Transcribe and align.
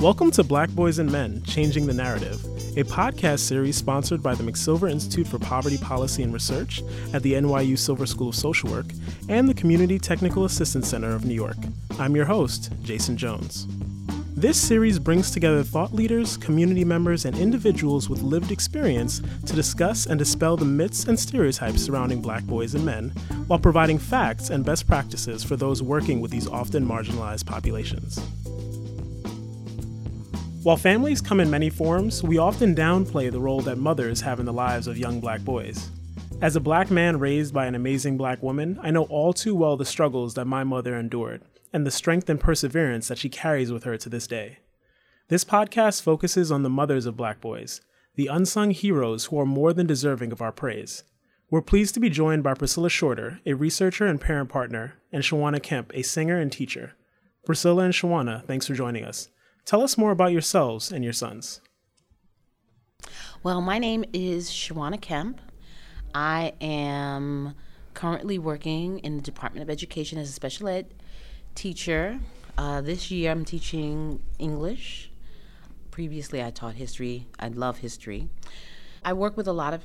Welcome 0.00 0.30
to 0.32 0.44
Black 0.44 0.70
Boys 0.70 1.00
and 1.00 1.10
Men 1.10 1.42
Changing 1.42 1.84
the 1.84 1.92
Narrative, 1.92 2.44
a 2.76 2.84
podcast 2.84 3.40
series 3.40 3.74
sponsored 3.76 4.22
by 4.22 4.32
the 4.36 4.44
McSilver 4.44 4.88
Institute 4.88 5.26
for 5.26 5.40
Poverty 5.40 5.76
Policy 5.76 6.22
and 6.22 6.32
Research 6.32 6.84
at 7.12 7.24
the 7.24 7.32
NYU 7.32 7.76
Silver 7.76 8.06
School 8.06 8.28
of 8.28 8.36
Social 8.36 8.70
Work 8.70 8.86
and 9.28 9.48
the 9.48 9.54
Community 9.54 9.98
Technical 9.98 10.44
Assistance 10.44 10.86
Center 10.86 11.12
of 11.16 11.24
New 11.24 11.34
York. 11.34 11.56
I'm 11.98 12.14
your 12.14 12.26
host, 12.26 12.72
Jason 12.84 13.16
Jones. 13.16 13.66
This 14.36 14.56
series 14.56 15.00
brings 15.00 15.32
together 15.32 15.64
thought 15.64 15.92
leaders, 15.92 16.36
community 16.36 16.84
members, 16.84 17.24
and 17.24 17.36
individuals 17.36 18.08
with 18.08 18.22
lived 18.22 18.52
experience 18.52 19.20
to 19.46 19.52
discuss 19.52 20.06
and 20.06 20.16
dispel 20.16 20.56
the 20.56 20.64
myths 20.64 21.08
and 21.08 21.18
stereotypes 21.18 21.82
surrounding 21.82 22.22
black 22.22 22.44
boys 22.44 22.76
and 22.76 22.84
men, 22.84 23.08
while 23.48 23.58
providing 23.58 23.98
facts 23.98 24.50
and 24.50 24.64
best 24.64 24.86
practices 24.86 25.42
for 25.42 25.56
those 25.56 25.82
working 25.82 26.20
with 26.20 26.30
these 26.30 26.46
often 26.46 26.86
marginalized 26.86 27.46
populations. 27.46 28.20
While 30.68 30.76
families 30.76 31.22
come 31.22 31.40
in 31.40 31.48
many 31.48 31.70
forms, 31.70 32.22
we 32.22 32.36
often 32.36 32.74
downplay 32.74 33.32
the 33.32 33.40
role 33.40 33.62
that 33.62 33.78
mothers 33.78 34.20
have 34.20 34.38
in 34.38 34.44
the 34.44 34.52
lives 34.52 34.86
of 34.86 34.98
young 34.98 35.18
black 35.18 35.40
boys. 35.40 35.88
As 36.42 36.56
a 36.56 36.60
black 36.60 36.90
man 36.90 37.18
raised 37.18 37.54
by 37.54 37.64
an 37.64 37.74
amazing 37.74 38.18
black 38.18 38.42
woman, 38.42 38.78
I 38.82 38.90
know 38.90 39.04
all 39.04 39.32
too 39.32 39.54
well 39.54 39.78
the 39.78 39.86
struggles 39.86 40.34
that 40.34 40.44
my 40.44 40.64
mother 40.64 40.94
endured 40.94 41.40
and 41.72 41.86
the 41.86 41.90
strength 41.90 42.28
and 42.28 42.38
perseverance 42.38 43.08
that 43.08 43.16
she 43.16 43.30
carries 43.30 43.72
with 43.72 43.84
her 43.84 43.96
to 43.96 44.10
this 44.10 44.26
day. 44.26 44.58
This 45.28 45.42
podcast 45.42 46.02
focuses 46.02 46.52
on 46.52 46.64
the 46.64 46.68
mothers 46.68 47.06
of 47.06 47.16
black 47.16 47.40
boys, 47.40 47.80
the 48.16 48.26
unsung 48.26 48.72
heroes 48.72 49.24
who 49.24 49.40
are 49.40 49.46
more 49.46 49.72
than 49.72 49.86
deserving 49.86 50.32
of 50.32 50.42
our 50.42 50.52
praise. 50.52 51.02
We're 51.50 51.62
pleased 51.62 51.94
to 51.94 52.00
be 52.00 52.10
joined 52.10 52.42
by 52.42 52.52
Priscilla 52.52 52.90
Shorter, 52.90 53.40
a 53.46 53.54
researcher 53.54 54.04
and 54.04 54.20
parent 54.20 54.50
partner, 54.50 54.96
and 55.12 55.22
Shawana 55.22 55.62
Kemp, 55.62 55.92
a 55.94 56.02
singer 56.02 56.38
and 56.38 56.52
teacher. 56.52 56.92
Priscilla 57.46 57.84
and 57.84 57.94
Shawana, 57.94 58.44
thanks 58.44 58.66
for 58.66 58.74
joining 58.74 59.04
us. 59.04 59.30
Tell 59.68 59.82
us 59.82 59.98
more 59.98 60.12
about 60.12 60.32
yourselves 60.32 60.90
and 60.90 61.04
your 61.04 61.12
sons. 61.12 61.60
Well, 63.42 63.60
my 63.60 63.78
name 63.78 64.02
is 64.14 64.48
Shawana 64.48 64.98
Kemp. 64.98 65.42
I 66.14 66.54
am 66.58 67.54
currently 67.92 68.38
working 68.38 69.00
in 69.00 69.16
the 69.16 69.22
Department 69.22 69.62
of 69.62 69.68
Education 69.68 70.16
as 70.16 70.30
a 70.30 70.32
special 70.32 70.68
ed 70.68 70.94
teacher. 71.54 72.18
Uh, 72.56 72.80
this 72.80 73.10
year 73.10 73.30
I'm 73.30 73.44
teaching 73.44 74.22
English. 74.38 75.10
Previously, 75.90 76.42
I 76.42 76.50
taught 76.50 76.76
history. 76.76 77.26
I 77.38 77.48
love 77.48 77.76
history. 77.76 78.30
I 79.04 79.12
work 79.12 79.36
with 79.36 79.46
a 79.46 79.52
lot 79.52 79.74
of 79.74 79.82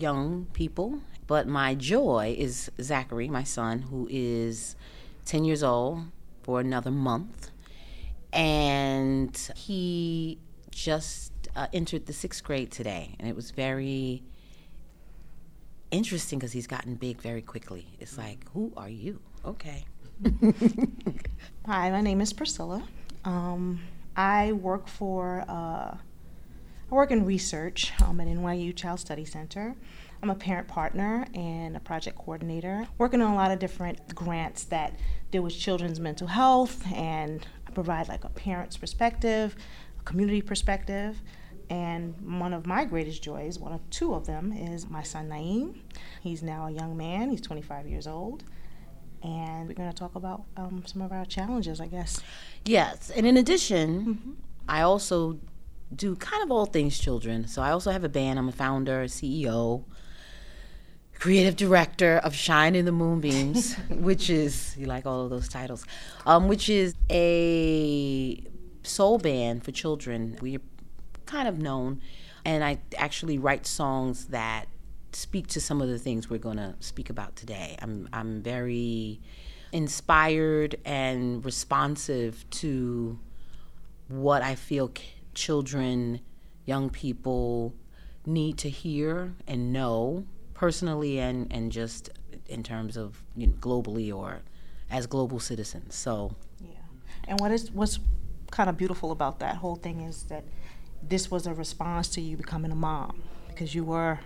young 0.00 0.46
people, 0.54 1.02
but 1.26 1.46
my 1.46 1.74
joy 1.74 2.34
is 2.38 2.70
Zachary, 2.80 3.28
my 3.28 3.44
son, 3.44 3.82
who 3.82 4.08
is 4.10 4.76
10 5.26 5.44
years 5.44 5.62
old 5.62 6.04
for 6.42 6.58
another 6.58 6.90
month 6.90 7.49
and 8.32 9.36
he 9.56 10.38
just 10.70 11.32
uh, 11.56 11.66
entered 11.72 12.06
the 12.06 12.12
sixth 12.12 12.44
grade 12.44 12.70
today, 12.70 13.14
and 13.18 13.28
it 13.28 13.36
was 13.36 13.50
very 13.50 14.22
interesting 15.90 16.38
because 16.38 16.52
he's 16.52 16.66
gotten 16.66 16.94
big 16.94 17.20
very 17.20 17.42
quickly. 17.42 17.86
It's 17.98 18.16
like, 18.16 18.48
who 18.52 18.72
are 18.76 18.88
you? 18.88 19.20
Okay. 19.44 19.84
Hi, 21.66 21.90
my 21.90 22.00
name 22.00 22.20
is 22.20 22.32
Priscilla. 22.32 22.82
Um, 23.24 23.80
I 24.16 24.52
work 24.52 24.88
for 24.88 25.44
uh, 25.48 25.96
I 26.90 26.94
work 26.94 27.10
in 27.10 27.24
research 27.24 27.92
um, 28.02 28.20
at 28.20 28.26
NYU 28.26 28.74
Child 28.74 29.00
Study 29.00 29.24
Center. 29.24 29.76
I'm 30.22 30.28
a 30.28 30.34
parent 30.34 30.68
partner 30.68 31.26
and 31.34 31.76
a 31.76 31.80
project 31.80 32.18
coordinator, 32.18 32.86
working 32.98 33.22
on 33.22 33.32
a 33.32 33.34
lot 33.34 33.50
of 33.50 33.58
different 33.58 34.14
grants 34.14 34.64
that 34.64 34.94
deal 35.30 35.42
with 35.42 35.56
children's 35.56 35.98
mental 35.98 36.26
health 36.26 36.84
and 36.92 37.46
provide 37.70 38.08
like 38.08 38.24
a 38.24 38.28
parent's 38.28 38.76
perspective, 38.76 39.56
a 39.98 40.02
community 40.02 40.42
perspective. 40.42 41.20
And 41.68 42.40
one 42.40 42.52
of 42.52 42.66
my 42.66 42.84
greatest 42.84 43.22
joys, 43.22 43.58
one 43.58 43.72
of 43.72 43.88
two 43.90 44.12
of 44.14 44.26
them, 44.26 44.52
is 44.52 44.90
my 44.90 45.04
son 45.04 45.28
Naeem. 45.28 45.78
He's 46.20 46.42
now 46.42 46.66
a 46.66 46.70
young 46.70 46.96
man, 46.96 47.30
he's 47.30 47.40
25 47.40 47.86
years 47.86 48.06
old. 48.06 48.42
And 49.22 49.68
we're 49.68 49.74
going 49.74 49.90
to 49.90 49.96
talk 49.96 50.14
about 50.14 50.44
um, 50.56 50.82
some 50.86 51.02
of 51.02 51.12
our 51.12 51.24
challenges, 51.24 51.80
I 51.80 51.86
guess. 51.86 52.20
Yes. 52.64 53.10
And 53.10 53.26
in 53.26 53.36
addition, 53.36 54.00
mm-hmm. 54.00 54.30
I 54.68 54.80
also 54.80 55.38
do 55.94 56.16
kind 56.16 56.42
of 56.42 56.50
all 56.50 56.66
things 56.66 56.98
children. 56.98 57.46
So 57.46 57.62
I 57.62 57.70
also 57.70 57.90
have 57.90 58.02
a 58.02 58.08
band. 58.08 58.38
I'm 58.38 58.48
a 58.48 58.52
founder, 58.52 59.04
CEO 59.04 59.84
creative 61.20 61.54
director 61.54 62.16
of 62.24 62.34
Shine 62.34 62.74
in 62.74 62.86
the 62.86 62.92
Moonbeams, 62.92 63.74
which 63.90 64.30
is 64.30 64.74
you 64.76 64.86
like 64.86 65.06
all 65.06 65.22
of 65.24 65.30
those 65.30 65.48
titles, 65.48 65.84
um, 66.26 66.48
which 66.48 66.68
is 66.68 66.94
a 67.10 68.42
soul 68.82 69.18
band 69.18 69.62
for 69.62 69.70
children. 69.70 70.38
We're 70.40 70.62
kind 71.26 71.46
of 71.46 71.58
known, 71.58 72.00
and 72.44 72.64
I 72.64 72.78
actually 72.96 73.38
write 73.38 73.66
songs 73.66 74.28
that 74.28 74.66
speak 75.12 75.46
to 75.48 75.60
some 75.60 75.82
of 75.82 75.88
the 75.88 75.98
things 75.98 76.30
we're 76.30 76.38
going 76.38 76.56
to 76.56 76.74
speak 76.80 77.10
about 77.10 77.36
today. 77.36 77.76
I'm 77.80 78.08
I'm 78.12 78.42
very 78.42 79.20
inspired 79.72 80.76
and 80.86 81.44
responsive 81.44 82.48
to 82.50 83.18
what 84.08 84.42
I 84.42 84.54
feel 84.54 84.90
children, 85.34 86.20
young 86.64 86.88
people 86.88 87.74
need 88.26 88.56
to 88.58 88.70
hear 88.70 89.34
and 89.46 89.72
know 89.72 90.24
personally 90.60 91.18
and, 91.18 91.50
and 91.50 91.72
just 91.72 92.10
in 92.46 92.62
terms 92.62 92.98
of 92.98 93.22
you 93.34 93.46
know, 93.46 93.54
globally 93.54 94.14
or 94.14 94.42
as 94.90 95.06
global 95.06 95.40
citizens. 95.40 95.94
So 95.94 96.36
yeah, 96.60 96.84
and 97.26 97.40
what 97.40 97.50
is 97.50 97.70
what's 97.70 97.98
kind 98.50 98.68
of 98.68 98.76
beautiful 98.76 99.10
about 99.10 99.38
that 99.38 99.56
whole 99.56 99.76
thing 99.76 100.02
is 100.02 100.24
that 100.24 100.44
this 101.02 101.30
was 101.30 101.46
a 101.46 101.54
response 101.54 102.08
to 102.08 102.20
you 102.20 102.36
becoming 102.36 102.72
a 102.72 102.74
mom 102.74 103.22
because 103.48 103.74
you 103.74 103.84
were 103.84 104.18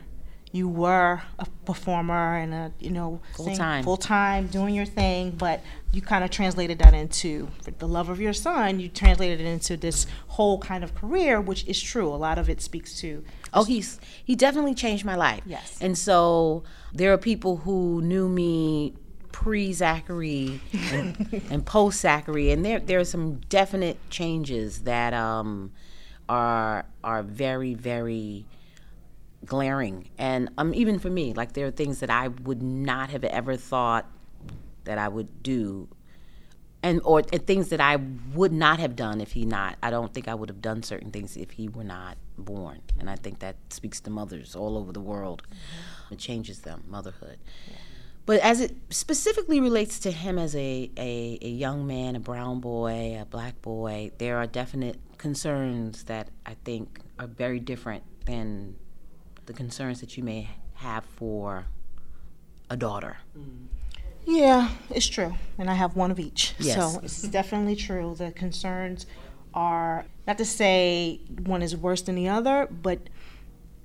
you 0.50 0.68
were 0.68 1.22
a 1.38 1.46
performer 1.64 2.36
and 2.36 2.52
a 2.52 2.72
you 2.80 2.90
know 2.90 3.20
full 3.36 3.54
time 3.54 3.84
full 3.84 3.96
time 3.96 4.48
doing 4.48 4.74
your 4.74 4.86
thing, 4.86 5.30
but 5.30 5.60
you 5.92 6.02
kind 6.02 6.24
of 6.24 6.30
translated 6.30 6.80
that 6.80 6.94
into 6.94 7.48
the 7.78 7.86
love 7.86 8.08
of 8.08 8.20
your 8.20 8.32
son. 8.32 8.80
You 8.80 8.88
translated 8.88 9.40
it 9.40 9.46
into 9.46 9.76
this 9.76 10.06
whole 10.28 10.58
kind 10.58 10.82
of 10.82 10.96
career, 10.96 11.40
which 11.40 11.64
is 11.66 11.80
true. 11.80 12.08
A 12.08 12.16
lot 12.28 12.38
of 12.38 12.50
it 12.50 12.60
speaks 12.60 12.98
to. 13.02 13.24
Oh, 13.54 13.64
he's 13.64 14.00
he 14.24 14.34
definitely 14.34 14.74
changed 14.74 15.04
my 15.04 15.16
life. 15.16 15.42
Yes, 15.46 15.78
and 15.80 15.96
so 15.96 16.64
there 16.92 17.12
are 17.12 17.18
people 17.18 17.58
who 17.58 18.02
knew 18.02 18.28
me 18.28 18.94
pre 19.32 19.72
Zachary 19.72 20.60
and, 20.92 21.42
and 21.50 21.64
post 21.64 22.00
Zachary, 22.00 22.50
and 22.50 22.64
there 22.64 22.80
there 22.80 23.00
are 23.00 23.04
some 23.04 23.36
definite 23.48 23.98
changes 24.10 24.82
that 24.82 25.14
um, 25.14 25.72
are 26.28 26.84
are 27.02 27.22
very 27.22 27.74
very 27.74 28.44
glaring. 29.44 30.08
And 30.18 30.50
um, 30.58 30.74
even 30.74 30.98
for 30.98 31.10
me, 31.10 31.32
like 31.32 31.52
there 31.52 31.66
are 31.66 31.70
things 31.70 32.00
that 32.00 32.10
I 32.10 32.28
would 32.28 32.62
not 32.62 33.10
have 33.10 33.24
ever 33.24 33.56
thought 33.56 34.06
that 34.84 34.98
I 34.98 35.08
would 35.08 35.42
do, 35.42 35.88
and 36.84 37.00
or 37.02 37.22
and 37.32 37.46
things 37.46 37.70
that 37.70 37.80
I 37.80 37.96
would 38.34 38.52
not 38.52 38.78
have 38.78 38.94
done 38.94 39.20
if 39.22 39.32
he 39.32 39.46
not. 39.46 39.78
I 39.82 39.90
don't 39.90 40.12
think 40.12 40.28
I 40.28 40.34
would 40.34 40.50
have 40.50 40.60
done 40.60 40.82
certain 40.82 41.10
things 41.10 41.34
if 41.36 41.52
he 41.52 41.68
were 41.68 41.82
not 41.82 42.18
born. 42.36 42.82
And 43.00 43.08
I 43.08 43.16
think 43.16 43.38
that 43.38 43.56
speaks 43.70 44.00
to 44.00 44.10
mothers 44.10 44.54
all 44.54 44.76
over 44.76 44.92
the 44.92 45.00
world. 45.00 45.42
Mm-hmm. 45.46 46.14
It 46.14 46.18
changes 46.18 46.60
them, 46.60 46.84
motherhood. 46.86 47.38
Yeah. 47.66 47.76
But 48.26 48.40
as 48.40 48.60
it 48.60 48.76
specifically 48.90 49.60
relates 49.60 49.98
to 50.00 50.10
him 50.10 50.38
as 50.38 50.54
a, 50.54 50.90
a, 50.96 51.38
a 51.40 51.48
young 51.48 51.86
man, 51.86 52.16
a 52.16 52.20
brown 52.20 52.60
boy, 52.60 53.18
a 53.20 53.24
black 53.24 53.60
boy, 53.62 54.12
there 54.18 54.36
are 54.36 54.46
definite 54.46 54.98
concerns 55.18 56.04
that 56.04 56.28
I 56.44 56.54
think 56.64 57.00
are 57.18 57.26
very 57.26 57.60
different 57.60 58.04
than 58.26 58.76
the 59.46 59.52
concerns 59.52 60.00
that 60.00 60.16
you 60.16 60.22
may 60.22 60.50
have 60.74 61.04
for 61.04 61.66
a 62.68 62.76
daughter. 62.76 63.18
Yeah, 64.26 64.70
it's 64.90 65.06
true. 65.06 65.34
And 65.58 65.70
I 65.70 65.74
have 65.74 65.96
one 65.96 66.10
of 66.10 66.18
each. 66.18 66.54
Yes. 66.58 66.76
So 66.76 67.00
it's 67.02 67.22
definitely 67.22 67.76
true. 67.76 68.14
The 68.16 68.32
concerns 68.32 69.06
are 69.52 70.06
not 70.26 70.38
to 70.38 70.44
say 70.44 71.20
one 71.44 71.62
is 71.62 71.76
worse 71.76 72.02
than 72.02 72.14
the 72.14 72.28
other, 72.28 72.66
but 72.70 73.08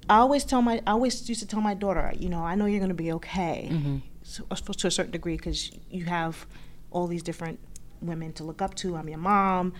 I 0.10 0.18
always 0.18 0.44
tell 0.44 0.62
my 0.62 0.82
I 0.88 0.92
always 0.92 1.28
used 1.30 1.42
to 1.42 1.48
tell 1.48 1.62
my 1.62 1.76
daughter, 1.76 2.12
you 2.18 2.30
know, 2.30 2.40
I 2.40 2.56
know 2.56 2.66
you're 2.66 2.80
going 2.80 2.90
to 2.90 2.96
be 2.96 3.12
okay, 3.14 3.70
mm-hmm. 3.72 3.98
so, 4.24 4.44
to 4.46 4.88
a 4.88 4.92
certain 4.92 5.12
degree, 5.12 5.38
because 5.38 5.72
you 5.92 6.06
have 6.06 6.48
all 6.90 7.06
these 7.06 7.22
different 7.22 7.60
women 8.02 8.34
to 8.34 8.44
look 8.44 8.62
up 8.62 8.74
to. 8.76 8.96
I'm 8.96 9.08
your 9.08 9.20
mom, 9.20 9.74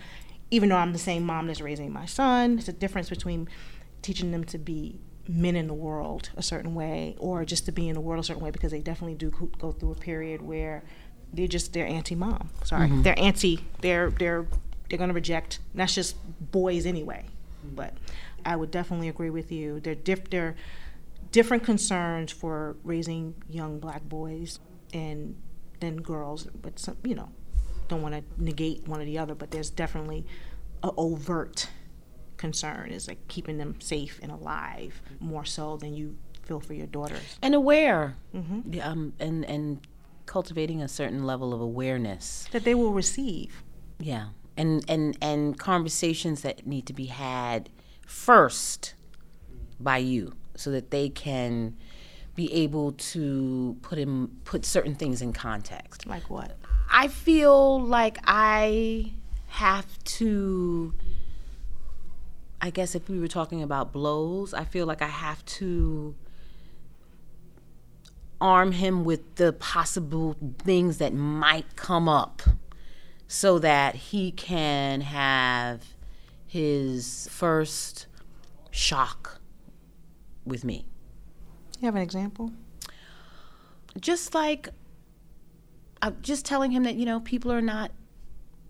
even 0.50 0.68
though 0.68 0.76
I'm 0.76 0.92
the 0.92 0.98
same 0.98 1.24
mom 1.24 1.48
that's 1.48 1.60
raising 1.60 1.92
my 1.92 2.06
son. 2.06 2.58
It's 2.58 2.68
a 2.68 2.72
difference 2.72 3.08
between 3.08 3.48
teaching 4.02 4.30
them 4.30 4.44
to 4.44 4.58
be 4.58 5.00
men 5.28 5.56
in 5.56 5.66
the 5.66 5.74
world 5.74 6.30
a 6.36 6.42
certain 6.42 6.74
way 6.74 7.14
or 7.18 7.44
just 7.44 7.66
to 7.66 7.72
be 7.72 7.88
in 7.88 7.94
the 7.94 8.00
world 8.00 8.20
a 8.20 8.26
certain 8.26 8.42
way 8.42 8.50
because 8.50 8.72
they 8.72 8.80
definitely 8.80 9.14
do 9.14 9.30
go 9.58 9.72
through 9.72 9.92
a 9.92 9.96
period 9.96 10.42
where 10.42 10.82
they're 11.32 11.46
just 11.46 11.72
they're 11.72 11.86
anti-mom. 11.86 12.50
Sorry. 12.64 12.88
Mm-hmm. 12.88 13.02
they're 13.02 13.18
anti 13.18 13.60
they're 13.80 14.10
they're 14.10 14.46
they're 14.88 14.98
going 14.98 15.08
to 15.08 15.14
reject. 15.14 15.60
That's 15.74 15.94
just 15.94 16.16
boys 16.52 16.86
anyway. 16.86 17.26
But 17.62 17.94
i 18.44 18.56
would 18.56 18.70
definitely 18.70 19.08
agree 19.08 19.30
with 19.30 19.52
you. 19.52 19.80
They're 19.80 19.94
diff 19.94 20.28
they're 20.30 20.56
different 21.32 21.62
concerns 21.62 22.32
for 22.32 22.76
raising 22.82 23.34
young 23.48 23.78
black 23.78 24.02
boys 24.08 24.58
and 24.92 25.36
then 25.78 25.96
girls 25.96 26.48
but 26.60 26.78
some 26.78 26.96
you 27.04 27.14
know 27.14 27.28
don't 27.88 28.02
want 28.02 28.14
to 28.14 28.42
negate 28.42 28.86
one 28.86 29.00
or 29.00 29.04
the 29.04 29.18
other 29.18 29.34
but 29.34 29.50
there's 29.50 29.70
definitely 29.70 30.24
a 30.82 30.90
overt 30.96 31.68
concern. 32.40 32.90
is 32.90 33.06
like 33.06 33.20
keeping 33.28 33.58
them 33.58 33.74
safe 33.80 34.18
and 34.22 34.32
alive 34.32 35.00
more 35.20 35.44
so 35.44 35.76
than 35.76 35.94
you 35.94 36.16
feel 36.42 36.60
for 36.60 36.74
your 36.74 36.86
daughters. 36.88 37.38
and 37.42 37.54
aware, 37.54 38.16
Yeah, 38.32 38.90
um, 38.90 39.12
and 39.20 39.44
and 39.44 39.86
cultivating 40.26 40.80
a 40.82 40.88
certain 40.88 41.22
level 41.24 41.52
of 41.54 41.60
awareness. 41.60 42.48
That 42.52 42.64
they 42.64 42.74
will 42.74 42.92
receive. 42.92 43.62
Yeah, 43.98 44.26
and 44.56 44.84
and 44.88 45.16
and 45.20 45.58
conversations 45.58 46.42
that 46.42 46.66
need 46.66 46.86
to 46.86 46.92
be 47.02 47.06
had 47.06 47.68
first 48.06 48.94
by 49.78 49.98
you, 49.98 50.32
so 50.56 50.70
that 50.70 50.90
they 50.90 51.08
can 51.08 51.76
be 52.34 52.52
able 52.64 52.92
to 53.12 53.76
put 53.82 53.98
in 53.98 54.28
put 54.44 54.64
certain 54.64 54.94
things 54.94 55.20
in 55.22 55.32
context. 55.32 56.06
Like 56.06 56.30
what? 56.30 56.56
I 56.92 57.08
feel 57.08 57.80
like 57.80 58.18
I 58.24 59.12
have 59.46 59.86
to. 60.20 60.94
I 62.60 62.70
guess 62.70 62.94
if 62.94 63.08
we 63.08 63.18
were 63.18 63.28
talking 63.28 63.62
about 63.62 63.92
blows, 63.92 64.52
I 64.52 64.64
feel 64.64 64.86
like 64.86 65.02
I 65.02 65.08
have 65.08 65.44
to 65.46 66.14
arm 68.40 68.72
him 68.72 69.04
with 69.04 69.36
the 69.36 69.52
possible 69.52 70.36
things 70.58 70.98
that 70.98 71.14
might 71.14 71.76
come 71.76 72.08
up 72.08 72.42
so 73.28 73.58
that 73.58 73.94
he 73.94 74.32
can 74.32 75.00
have 75.02 75.94
his 76.46 77.28
first 77.30 78.06
shock 78.70 79.40
with 80.44 80.64
me. 80.64 80.86
You 81.80 81.86
have 81.86 81.96
an 81.96 82.02
example? 82.02 82.52
Just 83.98 84.34
like 84.34 84.68
I'm 86.02 86.16
just 86.22 86.46
telling 86.46 86.70
him 86.70 86.84
that, 86.84 86.94
you 86.96 87.04
know, 87.04 87.20
people 87.20 87.52
are 87.52 87.60
not 87.60 87.92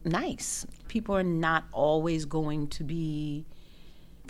nice. 0.04 0.66
People 0.88 1.16
are 1.16 1.22
not 1.22 1.64
always 1.72 2.24
going 2.24 2.68
to 2.68 2.84
be 2.84 3.46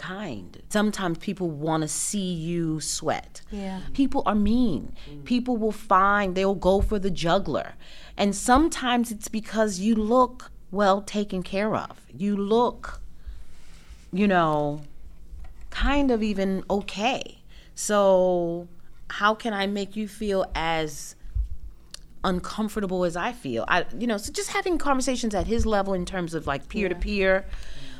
kind. 0.00 0.62
Sometimes 0.70 1.18
people 1.18 1.50
want 1.50 1.82
to 1.82 1.88
see 1.88 2.32
you 2.32 2.80
sweat. 2.80 3.42
Yeah. 3.50 3.80
People 3.92 4.22
are 4.24 4.34
mean. 4.34 4.94
People 5.24 5.58
will 5.58 5.72
find, 5.72 6.34
they'll 6.34 6.54
go 6.54 6.80
for 6.80 6.98
the 6.98 7.10
juggler. 7.10 7.74
And 8.16 8.34
sometimes 8.34 9.12
it's 9.12 9.28
because 9.28 9.78
you 9.78 9.94
look 9.94 10.50
well 10.70 11.02
taken 11.02 11.42
care 11.42 11.76
of. 11.76 12.00
You 12.16 12.34
look, 12.34 13.02
you 14.10 14.26
know, 14.26 14.80
kind 15.68 16.10
of 16.10 16.22
even 16.22 16.64
okay. 16.70 17.38
So, 17.74 18.68
how 19.10 19.34
can 19.34 19.52
I 19.52 19.66
make 19.66 19.96
you 19.96 20.08
feel 20.08 20.50
as 20.54 21.14
uncomfortable 22.24 23.04
as 23.04 23.16
I 23.16 23.32
feel? 23.32 23.64
I, 23.68 23.84
you 23.98 24.06
know, 24.06 24.16
so 24.16 24.32
just 24.32 24.50
having 24.50 24.78
conversations 24.78 25.34
at 25.34 25.46
his 25.46 25.66
level 25.66 25.92
in 25.92 26.06
terms 26.06 26.32
of 26.32 26.46
like 26.46 26.68
peer 26.68 26.88
to 26.88 26.94
peer. 26.94 27.44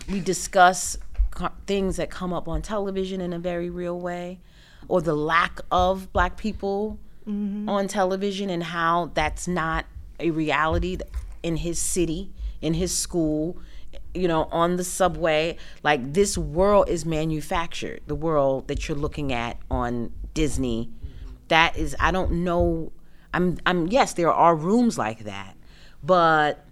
We 0.08 0.20
discuss 0.20 0.97
co- 1.40 1.54
things 1.66 1.96
that 1.96 2.10
come 2.10 2.32
up 2.32 2.46
on 2.48 2.62
television 2.62 3.20
in 3.20 3.32
a 3.32 3.38
very 3.38 3.70
real 3.70 3.98
way, 3.98 4.40
or 4.88 5.00
the 5.00 5.14
lack 5.14 5.60
of 5.70 6.12
black 6.12 6.37
people 6.37 6.98
mm-hmm. 7.26 7.69
on 7.69 7.88
television 7.88 8.50
and 8.50 8.62
how 8.62 9.10
that's 9.14 9.48
not 9.48 9.87
a 10.19 10.31
reality 10.31 10.98
in 11.42 11.56
his 11.56 11.78
city, 11.78 12.31
in 12.60 12.75
his 12.75 12.96
school, 12.96 13.56
you 14.14 14.28
know, 14.28 14.44
on 14.52 14.76
the 14.76 14.84
subway. 14.84 15.56
Like 15.82 16.12
this 16.12 16.37
world 16.37 16.88
is 16.88 17.06
manufactured. 17.06 18.02
The 18.06 18.14
world 18.14 18.69
that 18.69 18.88
you're 18.88 18.98
looking 18.98 19.32
at 19.32 19.56
on 19.70 20.12
Disney, 20.34 20.90
that 21.48 21.76
is, 21.76 21.96
I 21.98 22.10
don't 22.10 22.44
know. 22.44 22.92
I'm, 23.32 23.58
I'm. 23.64 23.87
Yes, 23.87 24.14
there 24.14 24.32
are 24.32 24.56
rooms 24.56 24.98
like 24.98 25.20
that, 25.20 25.56
but 26.02 26.66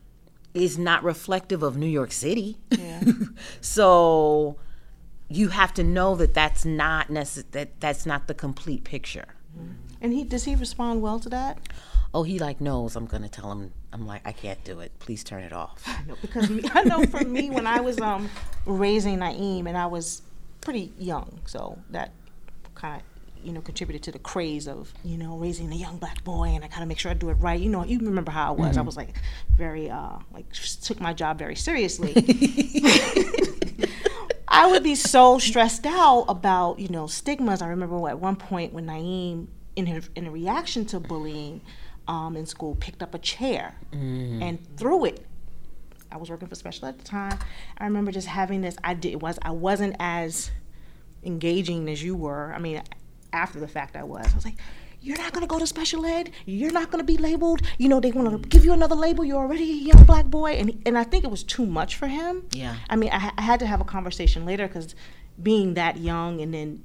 is 0.54 0.78
not 0.78 1.04
reflective 1.04 1.62
of 1.62 1.76
New 1.76 1.86
York 1.86 2.12
City. 2.12 2.58
Yeah. 2.70 3.02
so 3.60 4.56
you 5.28 5.48
have 5.48 5.74
to 5.74 5.84
know 5.84 6.14
that 6.16 6.34
that's 6.34 6.64
not 6.64 7.08
necess- 7.08 7.50
that 7.52 7.80
that's 7.80 8.06
not 8.06 8.26
the 8.26 8.34
complete 8.34 8.84
picture. 8.84 9.26
And 10.00 10.12
he 10.12 10.24
does 10.24 10.44
he 10.44 10.54
respond 10.54 11.02
well 11.02 11.18
to 11.20 11.28
that? 11.30 11.58
Oh, 12.14 12.22
he 12.22 12.38
like 12.38 12.60
knows 12.60 12.96
I'm 12.96 13.06
gonna 13.06 13.28
tell 13.28 13.50
him. 13.52 13.72
I'm 13.92 14.06
like, 14.06 14.22
I 14.26 14.32
can't 14.32 14.62
do 14.64 14.80
it. 14.80 14.92
Please 14.98 15.24
turn 15.24 15.42
it 15.42 15.52
off. 15.52 15.86
No, 16.06 16.14
because 16.20 16.50
me, 16.50 16.62
I 16.72 16.84
know 16.84 17.04
for 17.04 17.24
me 17.24 17.50
when 17.50 17.66
I 17.66 17.80
was 17.80 18.00
um 18.00 18.28
raising 18.66 19.18
Naeem 19.18 19.66
and 19.66 19.76
I 19.76 19.86
was 19.86 20.22
pretty 20.60 20.92
young, 20.98 21.40
so 21.46 21.78
that 21.90 22.12
kind 22.74 23.00
of 23.00 23.17
you 23.44 23.52
know 23.52 23.60
contributed 23.60 24.02
to 24.04 24.12
the 24.12 24.18
craze 24.18 24.66
of 24.68 24.92
you 25.04 25.16
know 25.16 25.36
raising 25.36 25.72
a 25.72 25.76
young 25.76 25.98
black 25.98 26.24
boy 26.24 26.48
and 26.48 26.64
I 26.64 26.68
kind 26.68 26.82
of 26.82 26.88
make 26.88 26.98
sure 26.98 27.10
I 27.10 27.14
do 27.14 27.30
it 27.30 27.34
right. 27.34 27.58
You 27.60 27.70
know, 27.70 27.84
you 27.84 27.98
remember 27.98 28.30
how 28.30 28.48
I 28.48 28.50
was. 28.52 28.76
I 28.76 28.82
was 28.82 28.96
like 28.96 29.14
very 29.56 29.90
uh 29.90 30.18
like 30.32 30.52
took 30.82 31.00
my 31.00 31.12
job 31.12 31.38
very 31.38 31.56
seriously. 31.56 32.14
I 34.50 34.70
would 34.70 34.82
be 34.82 34.94
so 34.94 35.38
stressed 35.38 35.86
out 35.86 36.24
about 36.28 36.78
you 36.78 36.88
know 36.88 37.06
stigmas. 37.06 37.62
I 37.62 37.68
remember 37.68 38.08
at 38.08 38.18
one 38.18 38.36
point 38.36 38.72
when 38.72 38.86
Naeem, 38.86 39.46
in 39.76 39.86
her, 39.86 40.00
in 40.16 40.26
a 40.26 40.30
reaction 40.30 40.84
to 40.86 41.00
bullying 41.00 41.60
um, 42.08 42.36
in 42.36 42.46
school, 42.46 42.74
picked 42.74 43.02
up 43.02 43.14
a 43.14 43.18
chair 43.18 43.74
and 44.42 44.58
threw 44.76 45.04
it. 45.04 45.24
I 46.10 46.16
was 46.16 46.30
working 46.30 46.48
for 46.48 46.54
special 46.54 46.88
at 46.88 46.98
the 46.98 47.04
time. 47.04 47.38
I 47.76 47.84
remember 47.84 48.10
just 48.10 48.26
having 48.26 48.62
this. 48.62 48.76
I 48.82 48.94
did 48.94 49.20
was 49.20 49.38
I 49.42 49.50
wasn't 49.50 49.94
as 50.00 50.50
engaging 51.22 51.88
as 51.88 52.02
you 52.02 52.16
were. 52.16 52.52
I 52.54 52.58
mean, 52.58 52.82
after 53.32 53.60
the 53.60 53.68
fact, 53.68 53.96
I 53.96 54.04
was. 54.04 54.26
I 54.32 54.34
was 54.34 54.44
like. 54.44 54.56
You're 55.00 55.16
not 55.16 55.32
gonna 55.32 55.46
go 55.46 55.60
to 55.60 55.66
special 55.66 56.04
ed. 56.04 56.32
You're 56.44 56.72
not 56.72 56.90
gonna 56.90 57.04
be 57.04 57.16
labeled. 57.16 57.62
You 57.78 57.88
know 57.88 58.00
they 58.00 58.10
want 58.10 58.42
to 58.42 58.48
give 58.48 58.64
you 58.64 58.72
another 58.72 58.96
label. 58.96 59.24
You're 59.24 59.38
already 59.38 59.62
a 59.62 59.94
young 59.94 60.02
black 60.02 60.26
boy, 60.26 60.54
and 60.54 60.82
and 60.84 60.98
I 60.98 61.04
think 61.04 61.22
it 61.22 61.30
was 61.30 61.44
too 61.44 61.64
much 61.64 61.94
for 61.94 62.08
him. 62.08 62.42
Yeah. 62.50 62.74
I 62.90 62.96
mean, 62.96 63.10
I, 63.12 63.30
I 63.38 63.42
had 63.42 63.60
to 63.60 63.66
have 63.68 63.80
a 63.80 63.84
conversation 63.84 64.44
later 64.44 64.66
because 64.66 64.96
being 65.40 65.74
that 65.74 65.98
young 65.98 66.40
and 66.40 66.52
then 66.52 66.82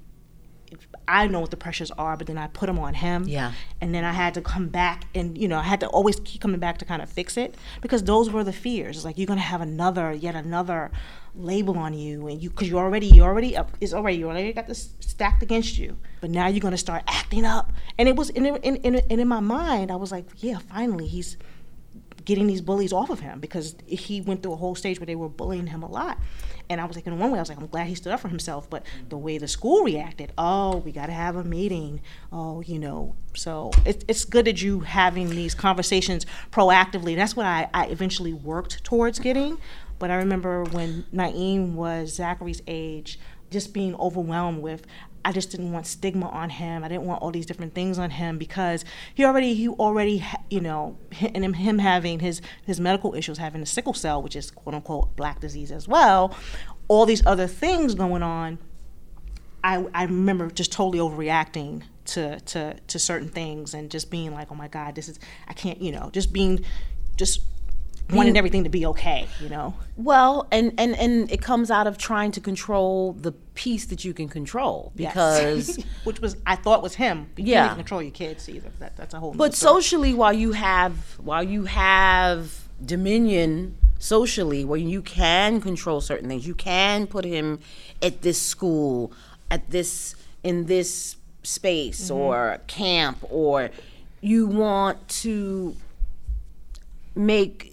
I 1.07 1.27
know 1.27 1.39
what 1.39 1.51
the 1.51 1.57
pressures 1.57 1.91
are, 1.91 2.17
but 2.17 2.27
then 2.27 2.37
I 2.37 2.47
put 2.47 2.67
them 2.67 2.79
on 2.79 2.93
him. 2.93 3.25
Yeah. 3.27 3.53
And 3.81 3.93
then 3.93 4.03
I 4.03 4.11
had 4.11 4.33
to 4.35 4.41
come 4.41 4.69
back 4.69 5.05
and, 5.13 5.37
you 5.37 5.47
know, 5.47 5.57
I 5.57 5.63
had 5.63 5.79
to 5.81 5.87
always 5.87 6.19
keep 6.21 6.41
coming 6.41 6.59
back 6.59 6.77
to 6.79 6.85
kind 6.85 7.01
of 7.01 7.09
fix 7.09 7.37
it 7.37 7.55
because 7.81 8.03
those 8.03 8.29
were 8.29 8.43
the 8.43 8.53
fears. 8.53 8.97
It's 8.97 9.05
like 9.05 9.17
you're 9.17 9.27
going 9.27 9.39
to 9.39 9.43
have 9.43 9.61
another, 9.61 10.11
yet 10.13 10.35
another 10.35 10.91
label 11.35 11.77
on 11.77 11.93
you 11.93 12.27
and 12.27 12.41
you, 12.41 12.49
cause 12.49 12.67
you 12.67 12.77
already, 12.77 13.07
you 13.07 13.23
already 13.23 13.57
up, 13.57 13.71
it's 13.81 13.93
already, 13.93 14.17
you 14.17 14.27
already 14.27 14.53
got 14.53 14.67
this 14.67 14.89
stacked 14.99 15.43
against 15.43 15.77
you, 15.77 15.97
but 16.21 16.29
now 16.29 16.47
you're 16.47 16.59
going 16.59 16.73
to 16.73 16.77
start 16.77 17.03
acting 17.07 17.45
up. 17.45 17.71
And 17.97 18.07
it 18.07 18.15
was, 18.15 18.29
and 18.31 18.45
in 18.47 19.27
my 19.27 19.39
mind, 19.39 19.91
I 19.91 19.95
was 19.95 20.11
like, 20.11 20.25
yeah, 20.37 20.59
finally 20.59 21.07
he's, 21.07 21.37
getting 22.25 22.47
these 22.47 22.61
bullies 22.61 22.93
off 22.93 23.09
of 23.09 23.19
him 23.19 23.39
because 23.39 23.75
he 23.85 24.21
went 24.21 24.43
through 24.43 24.53
a 24.53 24.57
whole 24.57 24.75
stage 24.75 24.99
where 24.99 25.05
they 25.05 25.15
were 25.15 25.29
bullying 25.29 25.67
him 25.67 25.83
a 25.83 25.89
lot. 25.89 26.17
And 26.69 26.79
I 26.79 26.85
was 26.85 26.95
like, 26.95 27.05
in 27.05 27.19
one 27.19 27.31
way, 27.31 27.37
I 27.37 27.41
was 27.41 27.49
like, 27.49 27.57
I'm 27.57 27.67
glad 27.67 27.87
he 27.87 27.95
stood 27.95 28.13
up 28.13 28.21
for 28.21 28.29
himself. 28.29 28.69
But 28.69 28.85
the 29.09 29.17
way 29.17 29.37
the 29.37 29.47
school 29.47 29.83
reacted, 29.83 30.31
oh, 30.37 30.77
we 30.77 30.91
got 30.91 31.07
to 31.07 31.11
have 31.11 31.35
a 31.35 31.43
meeting. 31.43 32.01
Oh, 32.31 32.61
you 32.61 32.79
know. 32.79 33.15
So 33.35 33.71
it, 33.85 34.05
it's 34.07 34.23
good 34.23 34.45
that 34.45 34.61
you 34.61 34.79
having 34.81 35.29
these 35.29 35.53
conversations 35.53 36.25
proactively. 36.51 37.15
That's 37.15 37.35
what 37.35 37.45
I, 37.45 37.69
I 37.73 37.87
eventually 37.87 38.33
worked 38.33 38.83
towards 38.83 39.19
getting. 39.19 39.57
But 39.99 40.11
I 40.11 40.15
remember 40.15 40.63
when 40.63 41.05
Naeem 41.13 41.73
was 41.73 42.13
Zachary's 42.13 42.61
age, 42.67 43.19
just 43.49 43.73
being 43.73 43.95
overwhelmed 43.95 44.61
with 44.61 44.85
I 45.25 45.31
just 45.31 45.51
didn't 45.51 45.71
want 45.71 45.87
stigma 45.87 46.27
on 46.27 46.49
him. 46.49 46.83
I 46.83 46.89
didn't 46.89 47.05
want 47.05 47.21
all 47.21 47.31
these 47.31 47.45
different 47.45 47.73
things 47.73 47.97
on 47.97 48.09
him 48.09 48.37
because 48.37 48.83
he 49.13 49.23
already 49.23 49.53
he 49.53 49.69
already 49.69 50.25
you 50.49 50.59
know 50.59 50.97
and 51.21 51.55
him, 51.55 51.79
having 51.79 52.19
his 52.19 52.41
his 52.65 52.79
medical 52.79 53.15
issues, 53.15 53.37
having 53.37 53.61
a 53.61 53.65
sickle 53.65 53.93
cell, 53.93 54.21
which 54.21 54.35
is 54.35 54.51
quote 54.51 54.75
unquote 54.75 55.15
black 55.15 55.39
disease 55.39 55.71
as 55.71 55.87
well, 55.87 56.35
all 56.87 57.05
these 57.05 57.25
other 57.25 57.47
things 57.47 57.95
going 57.95 58.23
on. 58.23 58.57
I 59.63 59.85
I 59.93 60.03
remember 60.03 60.49
just 60.49 60.71
totally 60.73 60.99
overreacting 60.99 61.83
to 62.05 62.39
to 62.41 62.75
to 62.87 62.99
certain 62.99 63.29
things 63.29 63.73
and 63.73 63.89
just 63.89 64.11
being 64.11 64.33
like, 64.33 64.51
oh 64.51 64.55
my 64.55 64.67
god, 64.67 64.95
this 64.95 65.07
is 65.07 65.19
I 65.47 65.53
can't 65.53 65.81
you 65.81 65.93
know 65.93 66.09
just 66.11 66.33
being 66.33 66.65
just 67.15 67.41
wanting 68.11 68.37
everything 68.37 68.63
to 68.63 68.69
be 68.69 68.85
okay, 68.87 69.27
you 69.39 69.49
know. 69.49 69.73
Well, 69.95 70.47
and 70.51 70.73
and 70.77 70.95
and 70.95 71.31
it 71.31 71.41
comes 71.41 71.71
out 71.71 71.87
of 71.87 71.97
trying 71.97 72.31
to 72.33 72.41
control 72.41 73.13
the 73.13 73.31
piece 73.55 73.85
that 73.87 74.03
you 74.03 74.13
can 74.13 74.27
control 74.27 74.91
Yes. 74.95 75.13
because 75.13 75.85
which 76.03 76.19
was 76.19 76.35
I 76.45 76.55
thought 76.55 76.81
was 76.83 76.95
him. 76.95 77.29
You 77.37 77.45
Yeah. 77.45 77.67
can't 77.67 77.77
control 77.77 78.01
your 78.01 78.11
kids 78.11 78.49
either. 78.49 78.69
That, 78.79 78.97
that's 78.97 79.13
a 79.13 79.19
whole. 79.19 79.33
but 79.33 79.53
socially 79.53 80.13
while 80.13 80.33
you 80.33 80.51
have 80.53 80.93
while 81.19 81.43
you 81.43 81.65
have 81.65 82.67
dominion 82.83 83.77
socially 83.99 84.65
where 84.65 84.79
you 84.79 85.01
can 85.01 85.61
control 85.61 86.01
certain 86.01 86.27
things 86.27 86.45
you 86.45 86.53
can 86.55 87.07
put 87.07 87.23
him 87.23 87.59
at 88.01 88.21
this 88.21 88.41
school 88.41 89.13
at 89.49 89.69
this 89.69 90.15
in 90.43 90.65
this 90.65 91.15
space 91.43 92.05
mm-hmm. 92.05 92.19
or 92.19 92.59
camp 92.67 93.17
or 93.29 93.69
you 94.19 94.45
want 94.47 95.07
to 95.07 95.75
make 97.15 97.72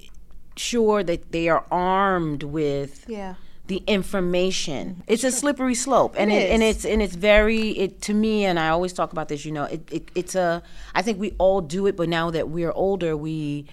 sure 0.61 1.03
that 1.03 1.33
they 1.33 1.49
are 1.49 1.65
armed 1.71 2.43
with 2.43 3.05
Yeah. 3.09 3.35
the 3.67 3.83
information. 3.87 5.03
It's 5.07 5.25
a 5.25 5.31
slippery 5.31 5.75
slope, 5.75 6.15
and 6.19 6.31
It 6.33 6.43
it, 6.43 6.51
and 6.53 6.63
it's 6.63 6.85
and 6.85 7.01
it's 7.03 7.15
very 7.17 7.71
it 7.85 8.01
to 8.03 8.13
me. 8.15 8.45
And 8.49 8.59
I 8.59 8.69
always 8.69 8.93
talk 8.93 9.13
about 9.13 9.29
this. 9.29 9.45
You 9.45 9.53
know, 9.53 9.65
it, 9.65 9.83
it 9.91 10.05
it's 10.15 10.35
a. 10.35 10.63
I 10.95 11.03
think 11.03 11.19
we 11.21 11.31
all 11.39 11.61
do 11.61 11.87
it, 11.89 11.97
but 11.97 12.09
now 12.09 12.31
that 12.31 12.49
we're 12.49 12.73
older, 12.75 13.17
we 13.17 13.67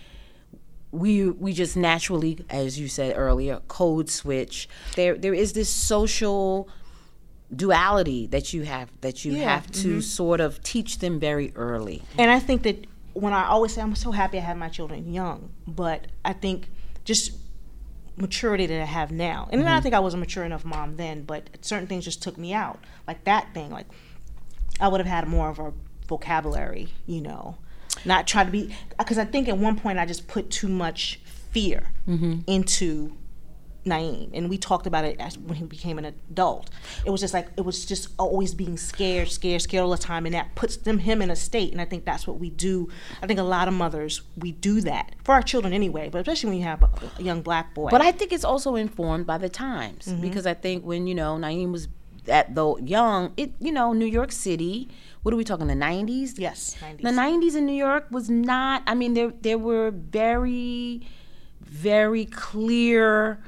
we 0.91 1.29
we 1.29 1.51
just 1.53 1.75
naturally, 1.75 2.33
as 2.49 2.79
you 2.79 2.87
said 2.87 3.13
earlier, 3.17 3.59
code 3.67 4.09
switch. 4.09 4.69
There 4.95 5.15
there 5.17 5.33
is 5.33 5.53
this 5.53 5.69
social 5.69 6.69
duality 7.55 8.27
that 8.27 8.53
you 8.53 8.63
have 8.63 8.89
that 9.01 9.23
you 9.25 9.31
Yeah, 9.33 9.53
have 9.53 9.67
to 9.83 9.87
mm-hmm. 9.87 9.99
sort 10.01 10.39
of 10.41 10.61
teach 10.63 10.99
them 10.99 11.19
very 11.19 11.51
early. 11.55 12.01
And 12.17 12.29
I 12.29 12.39
think 12.39 12.63
that 12.63 12.85
when 13.13 13.33
I 13.33 13.47
always 13.47 13.73
say 13.73 13.81
I'm 13.81 13.95
so 13.95 14.11
happy 14.11 14.37
I 14.37 14.41
had 14.41 14.57
my 14.57 14.69
children 14.69 15.11
young, 15.13 15.49
but 15.65 16.07
I 16.25 16.33
think 16.33 16.69
just 17.07 17.31
maturity 18.17 18.65
that 18.65 18.81
I 18.81 18.85
have 18.85 19.11
now. 19.11 19.47
And 19.49 19.61
then 19.61 19.67
I 19.67 19.75
mm-hmm. 19.75 19.83
think 19.83 19.95
I 19.95 19.99
was 19.99 20.13
a 20.13 20.17
mature 20.17 20.43
enough 20.43 20.65
mom 20.65 20.97
then, 20.97 21.23
but 21.23 21.49
certain 21.61 21.87
things 21.87 22.03
just 22.03 22.21
took 22.21 22.37
me 22.37 22.53
out. 22.53 22.79
Like 23.07 23.23
that 23.23 23.53
thing, 23.53 23.71
like 23.71 23.87
I 24.81 24.89
would 24.89 24.99
have 24.99 25.07
had 25.07 25.27
more 25.27 25.49
of 25.49 25.57
a 25.57 25.73
vocabulary, 26.07 26.89
you 27.05 27.21
know, 27.21 27.57
not 28.03 28.27
try 28.27 28.43
to 28.43 28.51
be 28.51 28.75
because 28.97 29.17
I 29.17 29.23
think 29.23 29.47
at 29.47 29.57
one 29.57 29.79
point 29.79 29.99
I 29.99 30.05
just 30.05 30.27
put 30.27 30.51
too 30.51 30.67
much 30.67 31.21
fear 31.51 31.91
mm-hmm. 32.05 32.39
into 32.45 33.15
Naeem, 33.87 34.29
and 34.33 34.49
we 34.49 34.57
talked 34.57 34.85
about 34.85 35.05
it 35.05 35.19
as 35.19 35.37
when 35.37 35.57
he 35.57 35.65
became 35.65 35.97
an 35.97 36.05
adult. 36.05 36.69
It 37.05 37.09
was 37.09 37.21
just 37.21 37.33
like 37.33 37.47
it 37.57 37.61
was 37.61 37.85
just 37.85 38.09
always 38.19 38.53
being 38.53 38.77
scared, 38.77 39.29
scared, 39.29 39.61
scared 39.61 39.83
all 39.83 39.91
the 39.91 39.97
time, 39.97 40.25
and 40.25 40.35
that 40.35 40.55
puts 40.55 40.77
them 40.77 40.99
him 40.99 41.21
in 41.21 41.31
a 41.31 41.35
state. 41.35 41.71
And 41.71 41.81
I 41.81 41.85
think 41.85 42.05
that's 42.05 42.27
what 42.27 42.39
we 42.39 42.49
do. 42.49 42.89
I 43.21 43.27
think 43.27 43.39
a 43.39 43.43
lot 43.43 43.67
of 43.67 43.73
mothers 43.73 44.21
we 44.37 44.51
do 44.51 44.81
that 44.81 45.15
for 45.23 45.33
our 45.33 45.41
children 45.41 45.73
anyway, 45.73 46.09
but 46.09 46.19
especially 46.19 46.49
when 46.49 46.59
you 46.59 46.65
have 46.65 46.83
a, 46.83 46.89
a 47.17 47.23
young 47.23 47.41
black 47.41 47.73
boy. 47.73 47.89
But 47.89 48.01
I 48.01 48.11
think 48.11 48.31
it's 48.31 48.45
also 48.45 48.75
informed 48.75 49.25
by 49.25 49.37
the 49.37 49.49
times 49.49 50.07
mm-hmm. 50.07 50.21
because 50.21 50.45
I 50.45 50.53
think 50.53 50.85
when 50.85 51.07
you 51.07 51.15
know 51.15 51.37
Naeem 51.37 51.71
was 51.71 51.87
at 52.27 52.55
though 52.55 52.77
young, 52.77 53.33
it 53.37 53.53
you 53.59 53.71
know 53.71 53.93
New 53.93 54.05
York 54.05 54.31
City. 54.31 54.89
What 55.23 55.33
are 55.33 55.37
we 55.37 55.43
talking? 55.43 55.67
The 55.67 55.75
nineties. 55.75 56.39
yes, 56.39 56.77
90s. 56.81 57.01
The 57.01 57.11
nineties 57.11 57.55
in 57.55 57.65
New 57.65 57.75
York 57.75 58.07
was 58.11 58.29
not. 58.29 58.83
I 58.87 58.95
mean, 58.95 59.13
there 59.13 59.33
there 59.41 59.57
were 59.57 59.91
very, 59.91 61.01
very 61.61 62.25
clear 62.25 63.39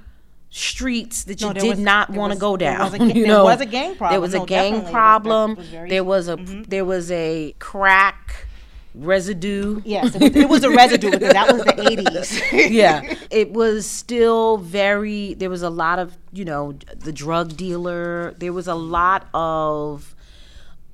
streets 0.50 1.24
that 1.26 1.42
you 1.42 1.48
No, 1.48 1.54
did 1.54 1.64
was- 1.70 1.80
not 1.80 2.10
want 2.10 2.34
to 2.34 2.40
go 2.40 2.58
there 2.58 2.74
down. 2.78 2.92
was 2.92 3.00
a 3.00 3.06
you 3.14 3.14
there 3.26 3.28
know, 3.28 3.44
was 3.46 3.62
a 3.62 3.66
gang 3.66 3.96
problem. 3.96 4.12
There 4.14 4.22
was 4.22 4.32
problem. 4.32 4.44
a 4.44 4.48
gang 4.82 4.92
problem. 4.92 5.56
was 5.56 5.68
very- 5.68 5.90
there 5.90 6.04
was 6.04 6.28
a 6.28 6.38
mm-hmm. 6.38 6.64
there 6.64 6.86
was 6.86 7.12
a 7.12 7.54
crack 7.60 8.48
residue. 8.96 9.82
yes, 9.86 10.16
it 10.16 10.22
was, 10.22 10.36
it 10.36 10.50
was 10.50 10.64
a 10.64 10.70
residue 10.72 11.12
because 11.12 11.34
that 11.34 11.54
was 11.54 11.64
the 11.64 11.90
eighties. 11.92 12.72
yeah 12.72 13.16
it 13.30 13.52
was 13.52 13.86
still 13.86 14.58
very 14.58 15.36
there 15.36 15.50
was 15.50 15.62
a 15.62 15.70
lot 15.70 16.00
of 16.00 16.18
you 16.34 16.44
know 16.44 16.74
the 16.98 17.12
drug 17.14 17.56
dealer 17.56 18.34
there 18.40 18.52
was 18.52 18.68
a 18.68 18.74
lot 18.76 19.28
of 19.36 20.16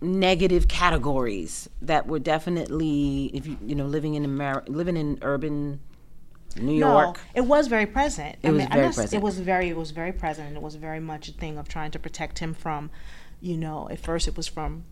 negative 0.01 0.67
categories 0.67 1.69
that 1.81 2.05
were 2.05 2.19
definitely 2.19 3.31
if 3.33 3.47
you 3.47 3.57
you 3.65 3.73
know 3.73 3.85
living 3.85 4.13
in 4.15 4.25
America 4.25 4.69
living 4.69 4.97
in 4.97 5.17
urban 5.21 5.79
New 6.55 6.73
York 6.73 7.17
No, 7.17 7.21
it 7.33 7.41
was 7.41 7.67
very 7.67 7.85
present. 7.85 8.37
It 8.41 8.51
was 8.51 8.63
I'm 8.63 8.71
very 8.71 8.85
present. 8.85 9.13
It 9.13 9.21
was 9.21 9.39
very, 9.39 9.69
it 9.69 9.77
was 9.77 9.91
very 9.91 10.13
present. 10.13 10.55
It 10.55 10.61
was 10.61 10.75
very 10.75 10.99
much 10.99 11.27
a 11.27 11.31
thing 11.31 11.57
of 11.57 11.67
trying 11.67 11.91
to 11.91 11.99
protect 11.99 12.39
him 12.39 12.53
from, 12.53 12.89
you 13.41 13.57
know, 13.57 13.87
at 13.89 13.99
first 13.99 14.27
it 14.27 14.37
was 14.37 14.47
from 14.47 14.85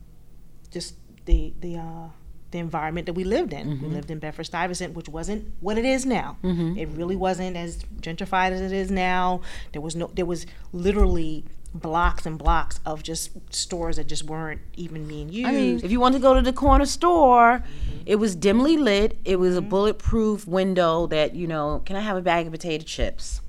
just 0.71 0.95
the 1.25 1.53
the 1.59 1.77
uh, 1.77 2.07
the 2.51 2.59
environment 2.59 3.05
that 3.07 3.13
we 3.13 3.23
lived 3.23 3.53
in. 3.53 3.67
Mm-hmm. 3.67 3.85
We 3.87 3.93
lived 3.93 4.11
in 4.11 4.19
Bedford 4.19 4.45
Stuyvesant, 4.45 4.93
which 4.93 5.09
wasn't 5.09 5.51
what 5.59 5.77
it 5.77 5.85
is 5.85 6.05
now. 6.05 6.37
It 6.77 6.89
really 6.89 7.15
wasn't 7.15 7.57
as 7.57 7.83
gentrified 7.99 8.51
as 8.51 8.61
it 8.61 8.71
is 8.71 8.91
now. 8.91 9.41
There 9.71 9.81
was 9.81 9.95
no, 9.95 10.07
there 10.13 10.25
was 10.25 10.45
literally 10.71 11.45
blocks 11.73 12.25
and 12.25 12.37
blocks 12.37 12.79
of 12.85 13.01
just 13.01 13.31
stores 13.53 13.95
that 13.95 14.07
just 14.07 14.23
weren't 14.23 14.61
even 14.75 15.07
being 15.07 15.29
used. 15.29 15.47
I 15.47 15.51
mean, 15.51 15.81
if 15.83 15.91
you 15.91 15.99
wanted 15.99 16.19
to 16.19 16.21
go 16.21 16.33
to 16.35 16.41
the 16.41 16.53
corner 16.53 16.85
store, 16.85 17.63
it 18.05 18.17
was 18.17 18.35
dimly 18.35 18.77
lit. 18.77 19.17
It 19.25 19.37
was 19.37 19.57
a 19.57 19.59
mm-hmm. 19.59 19.69
bulletproof 19.69 20.47
window 20.47 21.07
that, 21.07 21.35
you 21.35 21.47
know, 21.47 21.81
can 21.85 21.95
I 21.95 22.01
have 22.01 22.17
a 22.17 22.21
bag 22.21 22.45
of 22.45 22.51
potato 22.51 22.83
chips 22.83 23.41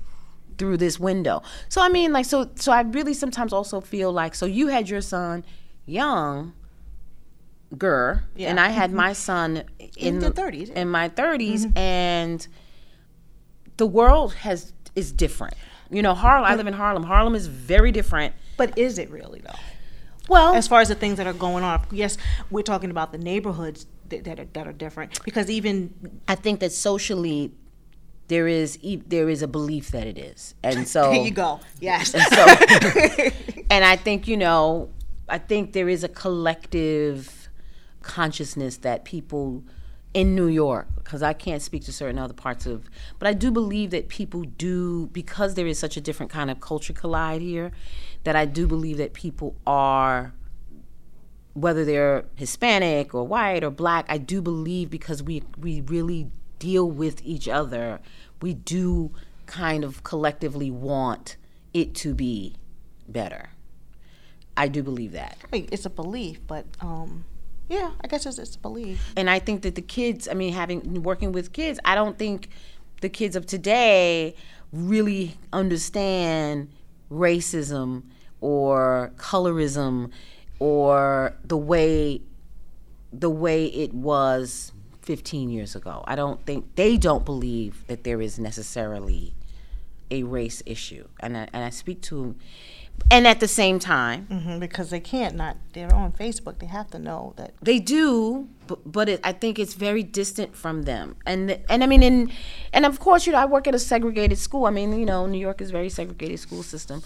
through 0.57 0.77
this 0.77 0.99
window? 0.99 1.43
So 1.69 1.81
I 1.81 1.89
mean, 1.89 2.13
like, 2.13 2.25
so 2.25 2.49
so 2.55 2.71
I 2.71 2.81
really 2.81 3.13
sometimes 3.13 3.53
also 3.53 3.79
feel 3.79 4.11
like, 4.11 4.33
so 4.33 4.45
you 4.47 4.67
had 4.67 4.89
your 4.89 5.01
son 5.01 5.45
young, 5.85 6.53
girl, 7.77 8.21
Yeah. 8.35 8.49
and 8.49 8.59
I 8.59 8.69
had 8.69 8.89
mm-hmm. 8.89 8.97
my 8.97 9.13
son 9.13 9.63
in, 9.97 10.15
In 10.15 10.19
the 10.19 10.31
the 10.31 10.41
30s, 10.41 10.69
in 10.71 10.89
my 10.89 11.09
30s, 11.09 11.65
mm-hmm. 11.65 11.77
and 11.77 12.47
the 13.77 13.85
world 13.85 14.33
has 14.35 14.73
is 14.95 15.11
different. 15.11 15.55
You 15.89 16.01
know, 16.01 16.13
Harlem. 16.13 16.49
I 16.49 16.55
live 16.55 16.67
in 16.67 16.73
Harlem. 16.73 17.03
Harlem 17.03 17.35
is 17.35 17.47
very 17.47 17.91
different. 17.91 18.33
but 18.57 18.77
is 18.77 18.97
it 18.97 19.09
really 19.09 19.41
though? 19.41 19.59
Well, 20.27 20.55
as 20.55 20.67
far 20.67 20.81
as 20.81 20.87
the 20.87 20.95
things 20.95 21.17
that 21.17 21.27
are 21.27 21.33
going 21.33 21.63
on. 21.63 21.85
Yes, 21.91 22.17
we're 22.49 22.63
talking 22.63 22.89
about 22.89 23.11
the 23.11 23.17
neighborhoods 23.19 23.85
that, 24.09 24.23
that 24.23 24.39
are 24.39 24.45
that 24.53 24.67
are 24.67 24.73
different 24.73 25.23
because 25.23 25.49
even 25.49 25.93
I 26.27 26.35
think 26.35 26.59
that 26.61 26.71
socially 26.71 27.51
there 28.27 28.47
is 28.47 28.79
e- 28.81 29.03
there 29.05 29.29
is 29.29 29.43
a 29.43 29.47
belief 29.47 29.91
that 29.91 30.07
it 30.07 30.17
is, 30.17 30.55
and 30.63 30.87
so 30.95 31.11
here 31.11 31.23
you 31.23 31.31
go. 31.31 31.59
Yes. 31.79 32.11
so 32.11 32.45
and 33.69 33.85
I 33.85 33.95
think 33.95 34.27
you 34.27 34.37
know 34.37 34.89
I 35.29 35.37
think 35.37 35.73
there 35.73 35.89
is 35.89 36.03
a 36.03 36.09
collective 36.09 37.49
consciousness 38.01 38.77
that 38.77 39.05
people 39.05 39.63
in 40.13 40.35
New 40.35 40.47
York 40.47 40.87
because 41.05 41.23
I 41.23 41.31
can't 41.31 41.61
speak 41.61 41.85
to 41.85 41.93
certain 41.93 42.19
other 42.19 42.33
parts 42.33 42.65
of 42.65 42.89
but 43.19 43.27
I 43.27 43.33
do 43.33 43.51
believe 43.51 43.91
that 43.91 44.09
people 44.09 44.43
do 44.43 45.07
because 45.07 45.53
there 45.53 45.67
is 45.67 45.79
such 45.79 45.95
a 45.95 46.01
different 46.01 46.31
kind 46.31 46.51
of 46.51 46.59
culture 46.59 46.91
collide 46.91 47.41
here 47.41 47.71
that 48.25 48.35
I 48.35 48.45
do 48.45 48.67
believe 48.67 48.97
that 48.97 49.13
people 49.13 49.55
are 49.65 50.33
whether 51.55 51.85
they're 51.85 52.25
Hispanic 52.35 53.15
or 53.15 53.25
white 53.25 53.63
or 53.63 53.71
black, 53.71 54.05
I 54.09 54.17
do 54.17 54.41
believe 54.41 54.89
because 54.89 55.23
we 55.23 55.41
we 55.57 55.81
really 55.81 56.29
deal 56.59 56.89
with 56.89 57.21
each 57.23 57.47
other, 57.47 57.99
we 58.41 58.53
do 58.53 59.11
kind 59.45 59.83
of 59.83 60.03
collectively 60.03 60.69
want 60.69 61.37
it 61.73 61.95
to 61.95 62.13
be 62.13 62.55
better. 63.07 63.49
I 64.57 64.67
do 64.67 64.83
believe 64.83 65.13
that. 65.13 65.37
It's 65.51 65.85
a 65.85 65.89
belief, 65.89 66.39
but 66.45 66.65
um, 66.79 67.25
yeah, 67.67 67.91
I 68.01 68.07
guess 68.07 68.25
it's, 68.25 68.37
it's 68.37 68.55
belief. 68.55 69.13
And 69.17 69.29
I 69.29 69.39
think 69.39 69.63
that 69.63 69.75
the 69.75 69.81
kids, 69.81 70.27
I 70.27 70.33
mean, 70.33 70.53
having 70.53 71.03
working 71.03 71.31
with 71.31 71.53
kids, 71.53 71.79
I 71.85 71.95
don't 71.95 72.17
think 72.17 72.49
the 73.01 73.09
kids 73.09 73.35
of 73.35 73.45
today 73.45 74.35
really 74.71 75.37
understand 75.53 76.69
racism 77.11 78.03
or 78.41 79.11
colorism 79.17 80.11
or 80.59 81.35
the 81.43 81.57
way 81.57 82.21
the 83.11 83.29
way 83.29 83.65
it 83.67 83.93
was 83.93 84.73
15 85.03 85.49
years 85.49 85.75
ago. 85.75 86.03
I 86.05 86.15
don't 86.15 86.45
think 86.45 86.75
they 86.75 86.97
don't 86.97 87.23
believe 87.23 87.85
that 87.87 88.03
there 88.03 88.21
is 88.21 88.37
necessarily 88.37 89.33
a 90.11 90.23
race 90.23 90.61
issue. 90.65 91.07
And 91.19 91.37
I, 91.37 91.47
and 91.53 91.63
I 91.63 91.69
speak 91.69 92.01
to 92.03 92.35
and 93.11 93.27
at 93.27 93.39
the 93.39 93.47
same 93.47 93.77
time, 93.79 94.25
hmm 94.27 94.59
because 94.59 94.89
they 94.89 94.99
can't 94.99 95.35
not. 95.35 95.57
They're 95.73 95.93
on 95.93 96.11
Facebook. 96.13 96.59
They 96.59 96.65
have 96.67 96.89
to 96.91 96.99
know 96.99 97.33
that. 97.37 97.53
they 97.61 97.79
do, 97.79 98.47
but, 98.67 98.79
but 98.91 99.09
it, 99.09 99.19
I 99.23 99.31
think 99.31 99.59
it's 99.59 99.73
very 99.75 100.01
distant 100.03 100.55
from 100.55 100.83
them. 100.83 101.15
And 101.25 101.59
and 101.69 101.83
I 101.83 101.87
mean, 101.87 102.03
and 102.03 102.31
and 102.73 102.85
of 102.85 102.99
course, 102.99 103.25
you 103.25 103.33
know, 103.33 103.39
I 103.39 103.45
work 103.45 103.67
at 103.67 103.75
a 103.75 103.79
segregated 103.79 104.37
school. 104.37 104.65
I 104.65 104.71
mean, 104.71 104.97
you 104.99 105.05
know, 105.05 105.25
New 105.27 105.37
York 105.39 105.61
is 105.61 105.69
a 105.69 105.71
very 105.73 105.89
segregated 105.89 106.39
school 106.39 106.63
system. 106.63 107.03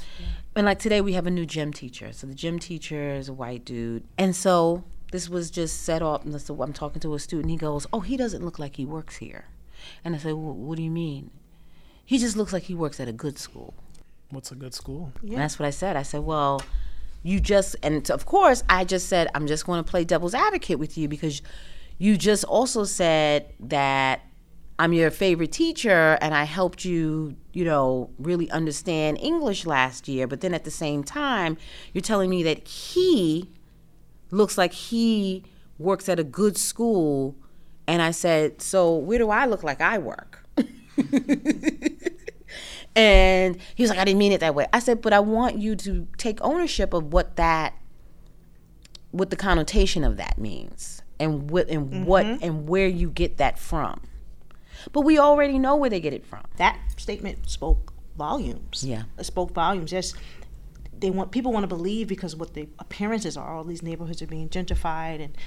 And 0.55 0.65
like 0.65 0.79
today, 0.79 1.01
we 1.01 1.13
have 1.13 1.27
a 1.27 1.31
new 1.31 1.45
gym 1.45 1.71
teacher. 1.73 2.11
So 2.13 2.27
the 2.27 2.33
gym 2.35 2.59
teacher 2.59 3.15
is 3.15 3.27
a 3.29 3.33
white 3.33 3.65
dude, 3.65 4.03
and 4.17 4.35
so 4.35 4.83
this 5.11 5.27
was 5.27 5.49
just 5.51 5.83
set 5.83 6.01
up. 6.01 6.23
And 6.23 6.39
so 6.41 6.61
I'm 6.61 6.73
talking 6.73 7.01
to 7.01 7.13
a 7.13 7.19
student. 7.19 7.49
He 7.51 7.57
goes, 7.57 7.85
"Oh, 7.91 7.99
he 8.01 8.15
doesn't 8.15 8.43
look 8.45 8.57
like 8.59 8.77
he 8.77 8.85
works 8.85 9.17
here." 9.17 9.45
And 10.03 10.15
I 10.15 10.17
said, 10.19 10.33
well, 10.33 10.53
"What 10.53 10.77
do 10.77 10.83
you 10.83 10.91
mean?" 10.91 11.31
He 12.05 12.17
just 12.17 12.35
looks 12.37 12.53
like 12.53 12.63
he 12.63 12.75
works 12.75 12.99
at 12.99 13.07
a 13.07 13.13
good 13.13 13.37
school. 13.37 13.73
What's 14.31 14.51
a 14.51 14.55
good 14.55 14.73
school? 14.73 15.11
And 15.33 15.41
that's 15.41 15.57
what 15.57 15.65
I 15.65 15.71
said. 15.71 15.95
I 15.95 16.03
said, 16.03 16.21
well, 16.21 16.61
you 17.23 17.39
just, 17.39 17.75
and 17.83 18.09
of 18.11 18.25
course, 18.25 18.63
I 18.69 18.85
just 18.85 19.07
said, 19.07 19.27
I'm 19.33 19.47
just 19.47 19.65
going 19.65 19.83
to 19.83 19.89
play 19.89 20.03
devil's 20.03 20.33
advocate 20.33 20.79
with 20.79 20.97
you 20.97 21.07
because 21.07 21.41
you 21.97 22.17
just 22.17 22.43
also 22.45 22.83
said 22.83 23.53
that 23.59 24.21
I'm 24.77 24.93
your 24.93 25.11
favorite 25.11 25.51
teacher 25.51 26.17
and 26.21 26.33
I 26.33 26.45
helped 26.45 26.85
you, 26.85 27.35
you 27.51 27.65
know, 27.65 28.11
really 28.17 28.49
understand 28.51 29.17
English 29.19 29.65
last 29.65 30.07
year. 30.07 30.27
But 30.27 30.39
then 30.41 30.53
at 30.53 30.63
the 30.63 30.71
same 30.71 31.03
time, 31.03 31.57
you're 31.93 32.01
telling 32.01 32.29
me 32.29 32.43
that 32.43 32.65
he 32.67 33.49
looks 34.31 34.57
like 34.57 34.71
he 34.71 35.43
works 35.77 36.07
at 36.07 36.19
a 36.19 36.23
good 36.23 36.57
school. 36.57 37.35
And 37.87 38.01
I 38.01 38.11
said, 38.11 38.61
so 38.61 38.95
where 38.95 39.17
do 39.17 39.29
I 39.29 39.47
look 39.47 39.63
like 39.63 39.81
I 39.81 39.97
work? 39.97 40.45
And 42.95 43.57
he 43.75 43.83
was 43.83 43.89
like, 43.89 43.99
I 43.99 44.05
didn't 44.05 44.19
mean 44.19 44.31
it 44.31 44.39
that 44.39 44.55
way. 44.55 44.67
I 44.73 44.79
said, 44.79 45.01
but 45.01 45.13
I 45.13 45.19
want 45.19 45.57
you 45.57 45.75
to 45.77 46.07
take 46.17 46.39
ownership 46.41 46.93
of 46.93 47.13
what 47.13 47.35
that, 47.37 47.73
what 49.11 49.29
the 49.29 49.35
connotation 49.35 50.03
of 50.03 50.17
that 50.17 50.37
means, 50.37 51.01
and 51.19 51.49
what 51.49 51.69
and 51.69 52.05
what 52.05 52.25
mm-hmm. 52.25 52.43
and 52.43 52.67
where 52.67 52.87
you 52.87 53.09
get 53.09 53.37
that 53.37 53.59
from. 53.59 54.01
But 54.91 55.01
we 55.01 55.19
already 55.19 55.59
know 55.59 55.75
where 55.75 55.89
they 55.89 55.99
get 55.99 56.13
it 56.13 56.25
from. 56.25 56.43
That 56.57 56.79
statement 56.97 57.49
spoke 57.49 57.93
volumes. 58.17 58.83
Yeah. 58.83 59.03
It 59.17 59.25
spoke 59.25 59.51
volumes. 59.51 59.91
Yes, 59.91 60.13
they 60.99 61.09
want 61.09 61.31
people 61.31 61.51
want 61.51 61.63
to 61.63 61.67
believe 61.67 62.07
because 62.07 62.35
what 62.35 62.53
the 62.53 62.67
appearances 62.79 63.37
are. 63.37 63.55
All 63.55 63.63
these 63.63 63.81
neighborhoods 63.83 64.21
are 64.21 64.27
being 64.27 64.49
gentrified, 64.49 65.23
and 65.23 65.37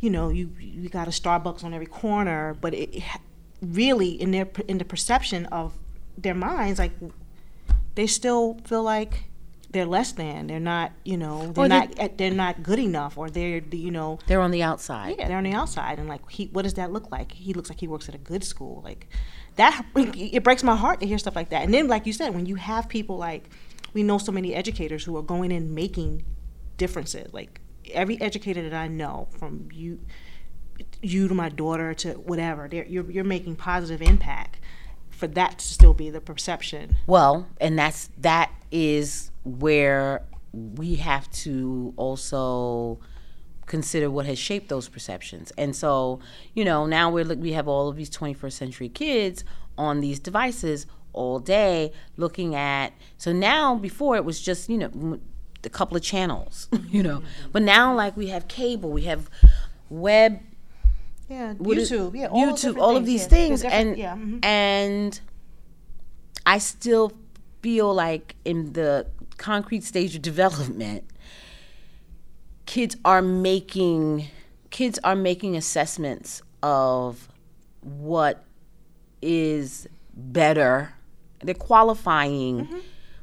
you 0.00 0.10
know, 0.10 0.28
you 0.28 0.50
you 0.58 0.88
got 0.88 1.08
a 1.08 1.10
Starbucks 1.10 1.64
on 1.64 1.74
every 1.74 1.86
corner, 1.86 2.56
but 2.60 2.74
it, 2.74 2.94
it 2.94 3.04
really 3.60 4.10
in 4.10 4.30
their 4.30 4.48
in 4.68 4.78
the 4.78 4.84
perception 4.84 5.46
of 5.46 5.74
their 6.22 6.34
minds, 6.34 6.78
like 6.78 6.92
they 7.94 8.06
still 8.06 8.58
feel 8.64 8.82
like 8.82 9.24
they're 9.70 9.86
less 9.86 10.12
than. 10.12 10.48
They're 10.48 10.58
not, 10.60 10.92
you 11.04 11.16
know, 11.16 11.52
they're 11.52 11.68
not 11.68 11.98
eh, 11.98 12.08
they're 12.16 12.30
not 12.30 12.62
good 12.62 12.78
enough, 12.78 13.16
or 13.16 13.30
they're 13.30 13.62
you 13.70 13.90
know 13.90 14.18
They're 14.26 14.40
on 14.40 14.50
the 14.50 14.62
outside. 14.62 15.16
yeah, 15.18 15.28
they're 15.28 15.38
on 15.38 15.44
the 15.44 15.52
outside, 15.52 15.98
and 15.98 16.08
like, 16.08 16.28
he, 16.30 16.46
what 16.46 16.62
does 16.62 16.74
that 16.74 16.92
look 16.92 17.10
like? 17.10 17.32
He 17.32 17.54
looks 17.54 17.68
like 17.68 17.80
he 17.80 17.86
works 17.88 18.08
at 18.08 18.14
a 18.14 18.18
good 18.18 18.44
school. 18.44 18.82
Like, 18.84 19.06
that 19.56 19.84
it 19.94 20.42
breaks 20.42 20.62
my 20.62 20.76
heart 20.76 21.00
to 21.00 21.06
hear 21.06 21.18
stuff 21.18 21.36
like 21.36 21.50
that. 21.50 21.62
And 21.62 21.72
then, 21.72 21.88
like 21.88 22.06
you 22.06 22.12
said, 22.12 22.34
when 22.34 22.46
you 22.46 22.56
have 22.56 22.88
people 22.88 23.16
like, 23.16 23.50
we 23.92 24.02
know 24.02 24.18
so 24.18 24.32
many 24.32 24.54
educators 24.54 25.04
who 25.04 25.16
are 25.16 25.22
going 25.22 25.52
in 25.52 25.74
making 25.74 26.24
differences. 26.76 27.32
Like 27.32 27.60
every 27.92 28.20
educator 28.20 28.62
that 28.62 28.74
I 28.74 28.88
know, 28.88 29.28
from 29.38 29.68
you, 29.72 30.00
you 31.02 31.28
to 31.28 31.34
my 31.34 31.48
daughter 31.48 31.94
to 31.94 32.12
whatever, 32.14 32.68
you're 32.72 33.10
you're 33.10 33.24
making 33.24 33.56
positive 33.56 34.02
impact. 34.02 34.59
For 35.20 35.26
that 35.26 35.58
to 35.58 35.64
still 35.64 35.92
be 35.92 36.08
the 36.08 36.20
perception, 36.20 36.96
Well, 37.06 37.46
and 37.60 37.78
that's 37.78 38.08
that 38.18 38.50
is 38.70 39.30
where 39.44 40.22
we 40.54 40.96
have 40.96 41.30
to 41.30 41.92
also 41.98 43.00
consider 43.66 44.10
what 44.10 44.24
has 44.24 44.38
shaped 44.38 44.70
those 44.70 44.88
perceptions. 44.88 45.52
And 45.58 45.76
so, 45.76 46.20
you 46.54 46.64
know, 46.64 46.86
now 46.86 47.10
we're 47.10 47.24
look 47.24 47.38
we 47.38 47.52
have 47.52 47.68
all 47.68 47.88
of 47.88 47.96
these 47.96 48.08
21st 48.08 48.52
century 48.52 48.88
kids 48.88 49.44
on 49.76 50.00
these 50.00 50.18
devices 50.18 50.86
all 51.12 51.38
day 51.38 51.92
looking 52.16 52.54
at 52.54 52.92
so 53.18 53.30
now 53.32 53.74
before 53.74 54.16
it 54.16 54.24
was 54.24 54.40
just, 54.40 54.70
you 54.70 54.78
know, 54.78 55.20
a 55.64 55.68
couple 55.68 55.98
of 55.98 56.02
channels, 56.02 56.68
you 56.88 57.02
know. 57.02 57.22
But 57.52 57.60
now 57.60 57.94
like 57.94 58.16
we 58.16 58.28
have 58.28 58.48
cable, 58.48 58.90
we 58.90 59.02
have 59.02 59.28
web 59.90 60.40
yeah, 61.30 61.54
YouTube, 61.54 62.16
yeah, 62.16 62.26
all 62.26 62.52
YouTube, 62.52 62.76
all 62.78 62.96
of 62.96 63.06
these 63.06 63.22
yeah. 63.22 63.28
things, 63.28 63.62
and 63.64 63.96
yeah, 63.96 64.16
mhm. 64.16 64.44
and 64.44 65.20
I 66.44 66.58
still 66.58 67.12
feel 67.62 67.94
like 67.94 68.34
in 68.44 68.72
the 68.72 69.06
concrete 69.38 69.84
stage 69.84 70.16
of 70.16 70.22
development, 70.22 71.04
kids 72.66 72.96
are 73.04 73.22
making 73.22 74.28
kids 74.70 74.98
are 75.04 75.16
making 75.16 75.56
assessments 75.56 76.42
of 76.62 77.28
what 77.80 78.44
is 79.22 79.88
better. 80.14 80.94
They're 81.42 81.54
qualifying 81.54 82.66
Mm-hmm. 82.66 82.78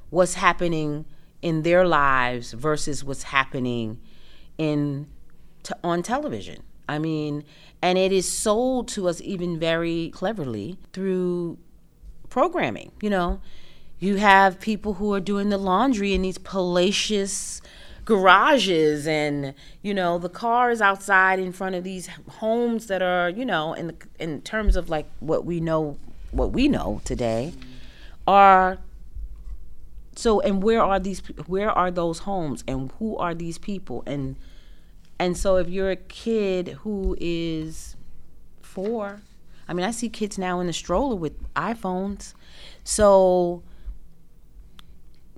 what's 0.10 0.34
happening 0.36 1.06
in 1.42 1.62
their 1.64 1.86
lives 1.88 2.54
versus 2.54 3.04
what's 3.04 3.24
happening 3.24 4.00
in 4.58 5.08
t- 5.64 5.74
on 5.84 6.02
television. 6.02 6.64
I 6.90 6.98
mean, 7.00 7.44
and 7.81 7.98
it 7.98 8.12
is 8.12 8.29
sold 8.29 8.88
to 8.89 9.07
us 9.07 9.22
even 9.22 9.60
very 9.60 10.10
cleverly 10.10 10.77
through 10.93 11.57
programming. 12.29 12.91
You 13.01 13.10
know, 13.10 13.41
you 14.00 14.17
have 14.17 14.60
people 14.60 14.96
who 14.96 15.13
are 15.13 15.19
doing 15.19 15.50
the 15.50 15.57
laundry 15.57 16.13
in 16.13 16.22
these 16.22 16.38
palatial 16.38 17.27
garages, 18.05 19.05
and 19.07 19.53
you 19.81 19.93
know, 19.93 20.17
the 20.17 20.29
cars 20.29 20.81
outside 20.81 21.39
in 21.39 21.51
front 21.51 21.75
of 21.75 21.84
these 21.84 22.10
homes 22.29 22.88
that 22.88 23.01
are, 23.01 23.29
you 23.29 23.46
know, 23.46 23.74
in 23.74 23.88
the, 23.88 23.96
in 24.19 24.41
terms 24.41 24.75
of 24.75 24.89
like 24.89 25.07
what 25.19 25.46
we 25.46 25.60
know, 25.60 25.98
what 26.31 26.51
we 26.51 26.67
know 26.67 27.01
today, 27.05 27.53
are 28.25 28.79
so 30.15 30.39
and 30.41 30.63
where 30.63 30.81
are 30.81 31.00
these 31.00 31.19
where 31.46 31.72
are 31.72 31.91
those 31.91 32.19
homes 32.19 32.63
and 32.67 32.91
who 33.00 33.15
are 33.17 33.36
these 33.36 33.57
people 33.57 34.03
and 34.05 34.36
and 35.20 35.38
so 35.38 35.58
if 35.58 35.70
you're 35.70 35.92
a 35.92 35.96
kid 35.96 36.70
who 36.82 37.16
is 37.20 37.96
four 38.62 39.22
i 39.68 39.74
mean 39.74 39.86
i 39.86 39.92
see 39.92 40.10
kids 40.10 40.38
now 40.38 40.60
in 40.60 40.68
the 40.68 40.74
stroller 40.74 41.16
with 41.16 41.34
iphones 41.56 42.34
so 42.84 43.64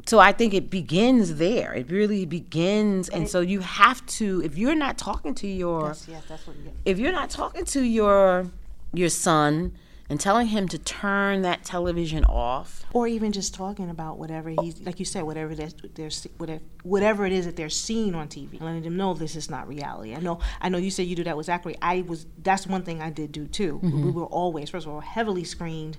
so 0.06 0.20
i 0.20 0.32
think 0.32 0.54
it 0.54 0.70
begins 0.70 1.36
there 1.36 1.74
it 1.74 1.90
really 1.90 2.26
begins 2.26 3.10
and 3.10 3.30
so 3.30 3.40
you 3.40 3.60
have 3.60 4.06
to 4.06 4.42
if 4.44 4.58
you're 4.58 4.76
not 4.76 4.98
talking 4.98 5.34
to 5.34 5.48
your 5.48 5.88
yes, 5.88 6.08
yes, 6.10 6.24
that's 6.28 6.48
what. 6.48 6.56
Yeah. 6.64 6.72
if 6.86 7.00
you're 7.00 7.12
not 7.12 7.30
talking 7.30 7.66
to 7.66 7.82
your 7.82 8.48
your 8.94 9.10
son 9.10 9.72
and 10.10 10.20
telling 10.20 10.48
him 10.48 10.68
to 10.68 10.78
turn 10.80 11.44
that 11.44 11.64
television 11.64 12.24
off. 12.26 12.84
Or 12.92 13.08
even 13.08 13.32
just 13.32 13.54
talking 13.54 13.90
about 13.90 14.18
whatever 14.18 14.50
he's 14.62 14.82
like 14.82 15.00
you 15.00 15.06
said 15.06 15.24
whatever 15.24 15.54
they're, 15.54 15.70
they're 15.94 16.10
whatever 16.38 16.64
whatever 16.84 17.26
it 17.26 17.32
is 17.32 17.46
that 17.46 17.56
they're 17.56 17.70
seeing 17.70 18.16
on 18.16 18.28
TV 18.28 18.60
letting 18.60 18.82
them 18.82 18.98
know 18.98 19.14
this 19.14 19.36
is 19.36 19.50
not 19.50 19.68
reality. 19.68 20.16
I 20.16 20.20
know 20.20 20.40
I 20.60 20.70
know 20.70 20.80
you 20.80 20.90
said 20.90 21.06
you 21.06 21.16
do 21.16 21.24
that 21.26 21.38
with 21.38 21.46
Zachary. 21.46 21.76
I 21.82 22.02
was 22.02 22.26
that's 22.42 22.66
one 22.66 22.84
thing 22.84 23.02
I 23.02 23.12
did 23.12 23.32
do 23.32 23.46
too. 23.46 23.80
We 23.84 23.90
mm-hmm. 23.90 24.12
were 24.14 24.26
always 24.26 24.72
first 24.72 24.88
of 24.88 24.94
all 24.94 25.02
heavily 25.02 25.44
screened 25.44 25.98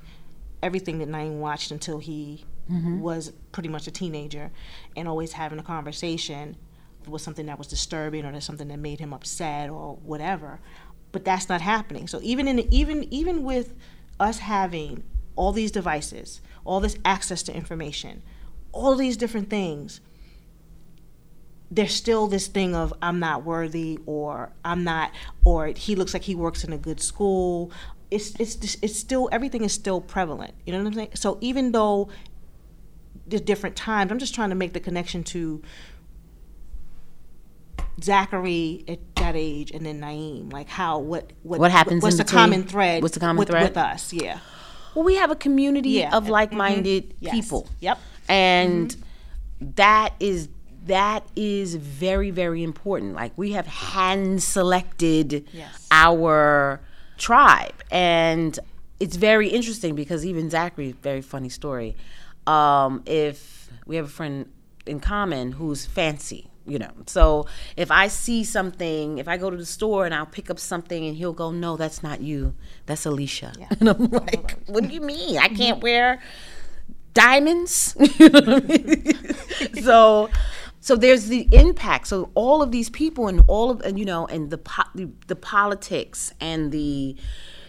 everything 0.63 0.99
that 0.99 1.09
Naeem 1.09 1.39
watched 1.39 1.71
until 1.71 1.99
he 1.99 2.45
mm-hmm. 2.71 3.01
was 3.01 3.33
pretty 3.53 3.69
much 3.69 3.87
a 3.87 3.91
teenager 3.91 4.51
and 4.97 5.09
always 5.09 5.33
having 5.33 5.59
a 5.59 5.63
conversation 5.63 6.57
was 7.07 7.23
something 7.23 7.47
that 7.47 7.59
was 7.59 7.67
disturbing 7.67 8.25
or 8.25 8.33
there's 8.33 8.45
something 8.45 8.69
that 8.69 8.79
made 8.79 9.01
him 9.01 9.13
upset 9.13 9.71
or 9.71 9.97
whatever. 10.03 10.61
But 11.13 11.25
that's 11.25 11.49
not 11.49 11.61
happening. 11.61 12.09
So 12.09 12.21
even 12.23 12.47
in 12.47 12.73
even 12.73 13.05
even 13.13 13.45
with 13.45 13.75
us 14.21 14.39
having 14.39 15.03
all 15.35 15.53
these 15.53 15.71
devices 15.73 16.41
all 16.65 16.79
this 16.79 16.97
access 17.05 17.43
to 17.43 17.55
information 17.55 18.23
all 18.73 18.95
these 18.95 19.17
different 19.17 19.51
things 19.51 20.01
there's 21.71 21.95
still 21.95 22.27
this 22.27 22.49
thing 22.49 22.75
of 22.75 22.93
I'm 23.01 23.21
not 23.21 23.45
worthy 23.45 23.99
or 24.05 24.53
I'm 24.65 24.83
not 24.83 25.13
or 25.45 25.69
he 25.69 25.95
looks 25.95 26.13
like 26.13 26.23
he 26.23 26.35
works 26.35 26.65
in 26.65 26.73
a 26.73 26.79
good 26.79 27.01
school. 27.01 27.71
It's 28.11 28.35
it's 28.41 28.77
it's 28.83 28.99
still 28.99 29.29
everything 29.31 29.63
is 29.63 29.73
still 29.73 30.01
prevalent. 30.01 30.55
You 30.67 30.73
know 30.73 30.81
what 30.81 30.89
I'm 30.89 30.95
saying? 30.95 31.11
So 31.15 31.39
even 31.41 31.71
though 31.71 32.09
there's 33.27 33.43
different 33.43 33.77
times, 33.77 34.11
I'm 34.11 34.19
just 34.19 34.35
trying 34.35 34.49
to 34.49 34.57
make 34.57 34.73
the 34.73 34.81
connection 34.81 35.23
to 35.25 35.63
Zachary 38.03 38.85
at 38.89 39.10
that 39.21 39.37
age 39.37 39.71
and 39.71 39.85
then 39.87 40.01
Naeem. 40.01 40.53
Like 40.53 40.69
how 40.69 40.99
what 40.99 41.33
what 41.43 41.61
What 41.61 41.71
happens 41.71 42.03
what's 42.03 42.15
in 42.15 42.19
the 42.19 42.25
between? 42.25 42.39
common 42.41 42.63
thread 42.65 43.03
What's 43.03 43.15
the 43.15 43.21
common 43.21 43.37
with, 43.39 43.49
thread? 43.49 43.63
with 43.63 43.77
us, 43.77 44.13
yeah. 44.13 44.41
well 44.95 45.05
we 45.05 45.15
have 45.17 45.31
a 45.31 45.37
community 45.37 45.91
Yeah. 45.91 46.17
of 46.17 46.29
like-minded 46.29 47.15
Yes. 47.21 47.35
people 47.35 47.69
Yep. 47.81 47.99
and 48.29 48.97
that 49.61 50.15
is 50.21 50.49
that 50.87 51.25
is 51.37 51.75
very 51.77 52.31
very 52.31 52.63
important 52.65 53.15
like 53.15 53.33
we 53.37 53.53
have 53.53 53.67
hand 53.67 54.43
selected 54.43 55.47
Yes. 55.53 55.87
our 55.91 56.81
tribe 57.19 57.75
and 57.91 58.59
it's 58.99 59.17
very 59.17 59.49
interesting 59.49 59.95
because 59.95 60.25
even 60.25 60.49
zachary 60.51 60.93
very 61.03 61.21
funny 61.21 61.49
story 61.51 61.95
um, 62.47 63.03
if 63.07 63.69
we 63.87 63.97
have 63.97 64.07
a 64.07 64.09
friend 64.09 64.47
in 64.87 64.99
common 65.01 65.53
who's 65.53 65.85
fancy 65.87 66.50
you 66.71 66.79
know 66.79 66.93
so 67.07 67.47
if 67.77 67.91
i 67.91 68.07
see 68.09 68.45
something 68.45 69.19
if 69.19 69.27
i 69.29 69.37
go 69.37 69.51
to 69.51 69.57
the 69.57 69.67
store 69.67 70.05
and 70.07 70.15
i'll 70.15 70.27
pick 70.27 70.51
up 70.51 70.59
something 70.59 71.07
and 71.07 71.17
he'll 71.17 71.33
go 71.33 71.51
no 71.51 71.77
that's 71.77 72.03
not 72.03 72.21
you 72.21 72.55
that's 72.87 73.05
alicia 73.05 73.53
and 73.81 73.89
i'm 73.89 74.07
like 74.11 74.59
what 74.67 74.87
do 74.87 74.95
you 74.95 75.01
mean 75.01 75.37
i 75.39 75.49
can't 75.49 75.79
mm-hmm. 75.79 75.81
wear 75.81 76.21
diamonds. 77.15 77.97
You 78.19 78.29
know 78.29 78.41
I 78.45 78.61
mean? 78.61 79.83
so 79.83 80.31
so 80.81 80.97
there's 80.97 81.27
the 81.27 81.49
impact. 81.53 82.07
So 82.07 82.31
all 82.35 82.63
of 82.63 82.71
these 82.71 82.91
people 82.91 83.29
and 83.29 83.43
all 83.47 83.71
of 83.71 83.81
and 83.83 83.99
you 83.99 84.05
know 84.05 84.27
and 84.27 84.51
the 84.51 84.59
po- 84.59 84.91
the, 84.95 85.09
the 85.27 85.37
politics 85.37 86.33
and 86.41 86.73
the 86.73 87.17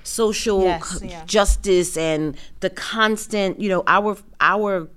social 0.04 0.64
Yes, 0.64 1.02
yeah. 1.04 1.26
justice 1.26 1.96
and 1.96 2.36
the 2.62 2.70
constant 2.70 3.60
you 3.60 3.70
know 3.70 3.84
our 3.86 4.18
our 4.40 4.90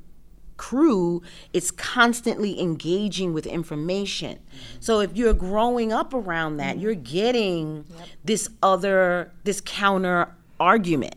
crew 0.65 1.21
is 1.53 1.71
constantly 1.71 2.59
engaging 2.59 3.35
with 3.35 3.47
information. 3.47 4.39
So 4.81 5.01
if 5.01 5.15
you're 5.15 5.35
growing 5.35 5.93
up 5.93 6.15
around 6.15 6.57
that, 6.57 6.79
you're 6.79 6.95
getting 6.95 7.85
this 8.25 8.49
other 8.63 9.31
this 9.45 9.61
counter 9.61 10.35
argument, 10.59 11.17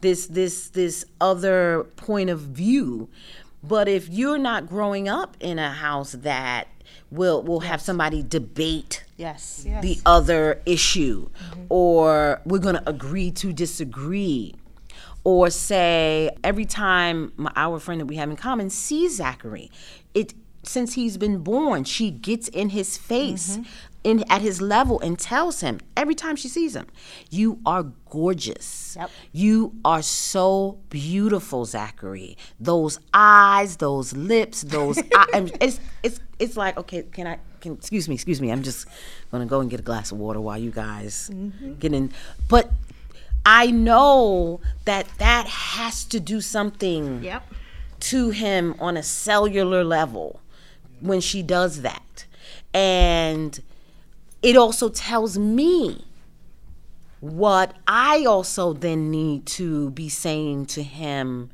this 0.00 0.26
this 0.26 0.70
this 0.70 1.04
other 1.20 1.84
point 1.94 2.28
of 2.28 2.40
view. 2.40 3.08
But 3.62 3.86
if 3.88 4.08
you're 4.08 4.38
not 4.38 4.66
growing 4.66 5.08
up 5.08 5.36
in 5.38 5.60
a 5.60 5.70
house 5.70 6.12
that 6.12 6.66
will 7.12 7.40
will 7.44 7.60
have 7.60 7.80
somebody 7.80 8.24
debate 8.24 9.04
Yes. 9.16 9.64
Yes. 9.66 9.82
the 9.82 9.98
other 10.06 10.62
issue 10.64 11.28
mm-hmm. 11.28 11.64
or 11.68 12.40
we're 12.44 12.60
going 12.60 12.76
to 12.76 12.88
agree 12.88 13.30
to 13.32 13.52
disagree 13.52 14.54
or 15.28 15.50
say 15.50 16.30
every 16.42 16.64
time 16.64 17.30
my, 17.36 17.52
our 17.54 17.78
friend 17.78 18.00
that 18.00 18.06
we 18.06 18.16
have 18.16 18.30
in 18.30 18.36
common 18.36 18.70
sees 18.70 19.16
Zachary 19.16 19.70
it 20.14 20.32
since 20.62 20.94
he's 20.94 21.18
been 21.18 21.40
born 21.40 21.84
she 21.84 22.10
gets 22.10 22.48
in 22.48 22.70
his 22.70 22.96
face 22.96 23.58
mm-hmm. 23.58 23.62
in 24.04 24.24
at 24.30 24.40
his 24.40 24.62
level 24.62 24.98
and 25.00 25.18
tells 25.18 25.60
him 25.60 25.80
every 25.98 26.14
time 26.14 26.34
she 26.34 26.48
sees 26.48 26.74
him 26.74 26.86
you 27.28 27.58
are 27.66 27.82
gorgeous. 28.08 28.96
Yep. 28.98 29.10
you 29.32 29.74
are 29.84 30.00
so 30.00 30.78
beautiful 30.88 31.66
Zachary. 31.66 32.38
Those 32.58 32.98
eyes 33.12 33.76
those 33.76 34.14
lips 34.14 34.62
those 34.62 34.98
eye, 35.14 35.26
and 35.34 35.54
it's 35.60 35.78
it's 36.02 36.20
it's 36.38 36.56
like 36.56 36.78
okay 36.78 37.02
can 37.02 37.26
I 37.26 37.38
can 37.60 37.74
excuse 37.74 38.08
me 38.08 38.14
excuse 38.14 38.40
me 38.40 38.50
I'm 38.50 38.62
just 38.62 38.86
gonna 39.30 39.44
go 39.44 39.60
and 39.60 39.68
get 39.68 39.80
a 39.80 39.82
glass 39.82 40.10
of 40.10 40.16
water 40.16 40.40
while 40.40 40.56
you 40.56 40.70
guys 40.70 41.28
mm-hmm. 41.30 41.74
get 41.74 41.92
in. 41.92 42.14
But 42.48 42.72
I 43.50 43.70
know 43.70 44.60
that 44.84 45.06
that 45.16 45.46
has 45.46 46.04
to 46.04 46.20
do 46.20 46.42
something 46.42 47.22
Yep. 47.24 47.54
to 48.00 48.28
him 48.28 48.74
on 48.78 48.98
a 48.98 49.02
cellular 49.02 49.82
level 49.82 50.40
when 51.00 51.22
she 51.22 51.42
does 51.42 51.80
that. 51.80 52.26
And 52.74 53.58
it 54.42 54.54
also 54.54 54.90
tells 54.90 55.38
me 55.38 56.04
what 57.20 57.74
I 57.86 58.26
also 58.26 58.74
then 58.74 59.10
need 59.10 59.46
to 59.46 59.90
be 59.92 60.10
saying 60.10 60.66
to 60.66 60.82
him 60.82 61.48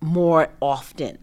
more 0.00 0.48
often. 0.62 1.18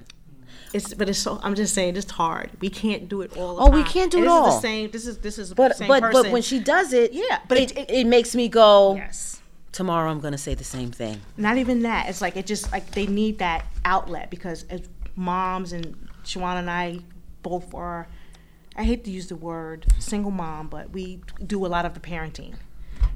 It's 0.73 0.93
but 0.93 1.09
it's 1.09 1.19
so 1.19 1.39
I'm 1.43 1.55
just 1.55 1.73
saying 1.73 1.95
it's 1.95 2.11
hard. 2.11 2.51
We 2.59 2.69
can't 2.69 3.07
do 3.07 3.21
it 3.21 3.35
all. 3.37 3.57
Oh, 3.61 3.69
we 3.69 3.83
can't 3.83 4.11
do 4.11 4.17
And 4.19 4.25
it 4.25 4.29
this 4.29 4.33
Is 4.35 4.41
all. 4.41 4.55
the 4.55 4.59
same. 4.61 4.91
This 4.91 5.07
is 5.07 5.17
this 5.19 5.37
is 5.39 5.49
the 5.49 5.55
But 5.55 5.77
same 5.77 5.87
but 5.87 6.01
person. 6.03 6.23
but 6.23 6.31
when 6.31 6.41
she 6.41 6.59
does 6.59 6.93
it, 6.93 7.13
Yeah, 7.13 7.39
but 7.47 7.57
it, 7.57 7.77
it- 7.77 7.89
it, 7.91 8.07
makes 8.07 8.35
me 8.35 8.47
go. 8.49 8.95
yes. 8.95 9.41
Tomorrow 9.71 10.09
I'm 10.09 10.19
gonna 10.19 10.37
say 10.37 10.55
the 10.55 10.63
same 10.63 10.91
thing. 10.91 11.21
Not 11.37 11.57
even 11.57 11.83
that. 11.83 12.09
It's 12.09 12.21
like 12.21 12.35
it 12.35 12.45
just 12.45 12.71
like 12.71 12.91
they 12.91 13.05
need 13.07 13.39
that 13.39 13.65
outlet 13.85 14.29
because 14.29 14.65
as 14.69 14.81
moms 15.15 15.71
and 15.71 15.95
Shawana 16.23 16.59
and 16.59 16.69
I 16.69 16.99
both 17.43 17.73
are. 17.73 18.07
I 18.75 18.83
hate 18.83 19.03
to 19.05 19.11
use 19.11 19.27
the 19.27 19.35
word 19.35 19.87
single 19.97 20.29
mom, 20.31 20.67
but 20.67 20.91
we 20.91 21.21
do 21.45 21.65
a 21.65 21.67
lot 21.67 21.85
of 21.85 21.95
the 21.95 21.99
parenting, 21.99 22.53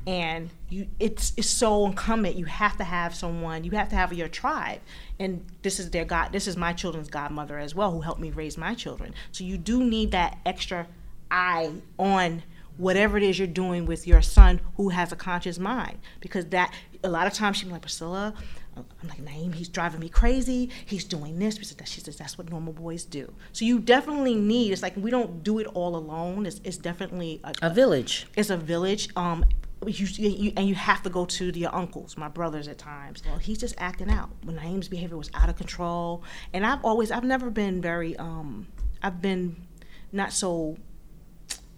and 0.08 0.50
you 0.70 0.88
it's 1.00 1.34
it's 1.38 1.50
so 1.50 1.86
incumbent. 1.86 2.36
You 2.36 2.46
have 2.46 2.78
to 2.78 2.84
have 2.84 3.14
someone. 3.14 3.64
You 3.64 3.72
have 3.72 3.90
to 3.90 3.96
have 3.96 4.14
your 4.14 4.28
tribe, 4.28 4.82
and 5.20 5.46
this 5.62 5.80
is 5.80 5.92
their 5.92 6.06
god. 6.06 6.32
This 6.32 6.48
is 6.48 6.58
my 6.58 6.74
children's 6.74 7.10
godmother 7.10 7.60
as 7.60 7.76
well, 7.76 7.92
who 7.92 8.02
helped 8.02 8.22
me 8.22 8.32
raise 8.32 8.58
my 8.58 8.74
children. 8.74 9.14
So 9.32 9.44
you 9.44 9.58
do 9.58 9.84
need 9.84 10.12
that 10.12 10.38
extra 10.46 10.88
eye 11.30 11.72
on 11.98 12.44
whatever 12.78 13.18
it 13.18 13.24
is 13.24 13.38
you're 13.38 13.48
doing 13.48 13.86
with 13.86 14.08
your 14.08 14.22
son 14.22 14.60
who 14.78 14.90
has 14.90 15.12
a 15.12 15.16
conscious 15.16 15.60
mind 15.60 15.98
because 16.20 16.46
that 16.48 16.74
a 17.04 17.10
lot 17.10 17.28
of 17.28 17.34
times 17.34 17.58
she'd 17.58 17.66
be 17.66 17.72
like 17.72 17.82
priscilla 17.82 18.34
i'm 18.78 18.86
like 19.10 19.24
naeem 19.24 19.54
he's 19.54 19.68
driving 19.68 20.00
me 20.00 20.08
crazy 20.08 20.70
he's 20.86 21.04
doing 21.04 21.38
this 21.38 21.58
she 21.58 21.66
says, 21.66 21.78
she 21.86 22.00
says 22.00 22.16
that's 22.16 22.38
what 22.38 22.50
normal 22.50 22.72
boys 22.74 23.04
do 23.04 23.32
so 23.52 23.66
you 23.66 23.78
definitely 23.78 24.36
need 24.36 24.72
it's 24.72 24.82
like 24.82 24.96
we 24.96 25.12
don't 25.12 25.44
do 25.44 25.60
it 25.60 25.68
all 25.74 25.96
alone 25.96 26.46
it's, 26.46 26.62
it's 26.64 26.78
definitely 26.78 27.42
a, 27.44 27.54
A 27.62 27.70
village. 27.70 28.26
it's 28.36 28.50
a 28.50 28.58
village 28.58 29.10
um 29.16 29.44
you, 29.88 30.06
you, 30.06 30.54
and 30.56 30.68
you 30.68 30.76
have 30.76 31.02
to 31.04 31.10
go 31.10 31.26
to 31.26 31.46
your 31.58 31.74
uncles, 31.74 32.18
my 32.18 32.28
brothers 32.28 32.68
at 32.68 32.78
times. 32.78 33.24
Well, 33.26 33.38
he's 33.38 33.58
just 33.58 33.76
acting 33.78 34.10
out. 34.12 34.30
When 34.44 34.58
Naeem's 34.58 34.88
behavior 34.88 35.18
was 35.18 35.32
out 35.34 35.50
of 35.50 35.56
control, 35.58 36.24
and 36.54 36.66
I've 36.66 36.84
always, 36.86 37.12
I've 37.12 37.24
never 37.24 37.50
been 37.50 37.82
very, 37.82 38.16
um, 38.18 38.68
I've 39.02 39.22
been 39.22 39.68
not 40.12 40.34
so 40.34 40.78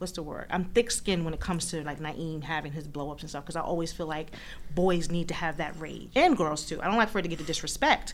what's 0.04 0.12
the 0.12 0.24
word? 0.24 0.48
I'm 0.50 0.66
thick 0.66 0.92
skinned 0.92 1.24
when 1.24 1.34
it 1.34 1.40
comes 1.40 1.70
to 1.72 1.82
like 1.84 2.00
Naeem 2.00 2.44
having 2.44 2.74
his 2.74 2.88
blow 2.88 3.10
ups 3.10 3.24
and 3.24 3.30
stuff 3.30 3.46
because 3.46 3.56
I 3.56 3.62
always 3.62 3.94
feel 3.94 4.06
like 4.06 4.32
boys 4.76 5.10
need 5.10 5.30
to 5.30 5.34
have 5.34 5.56
that 5.58 5.80
rage 5.80 6.10
and 6.14 6.36
girls 6.36 6.66
too. 6.66 6.82
I 6.82 6.88
don't 6.88 6.98
like 6.98 7.08
for 7.08 7.20
it 7.20 7.22
to 7.22 7.30
get 7.30 7.38
the 7.38 7.46
disrespect. 7.46 8.14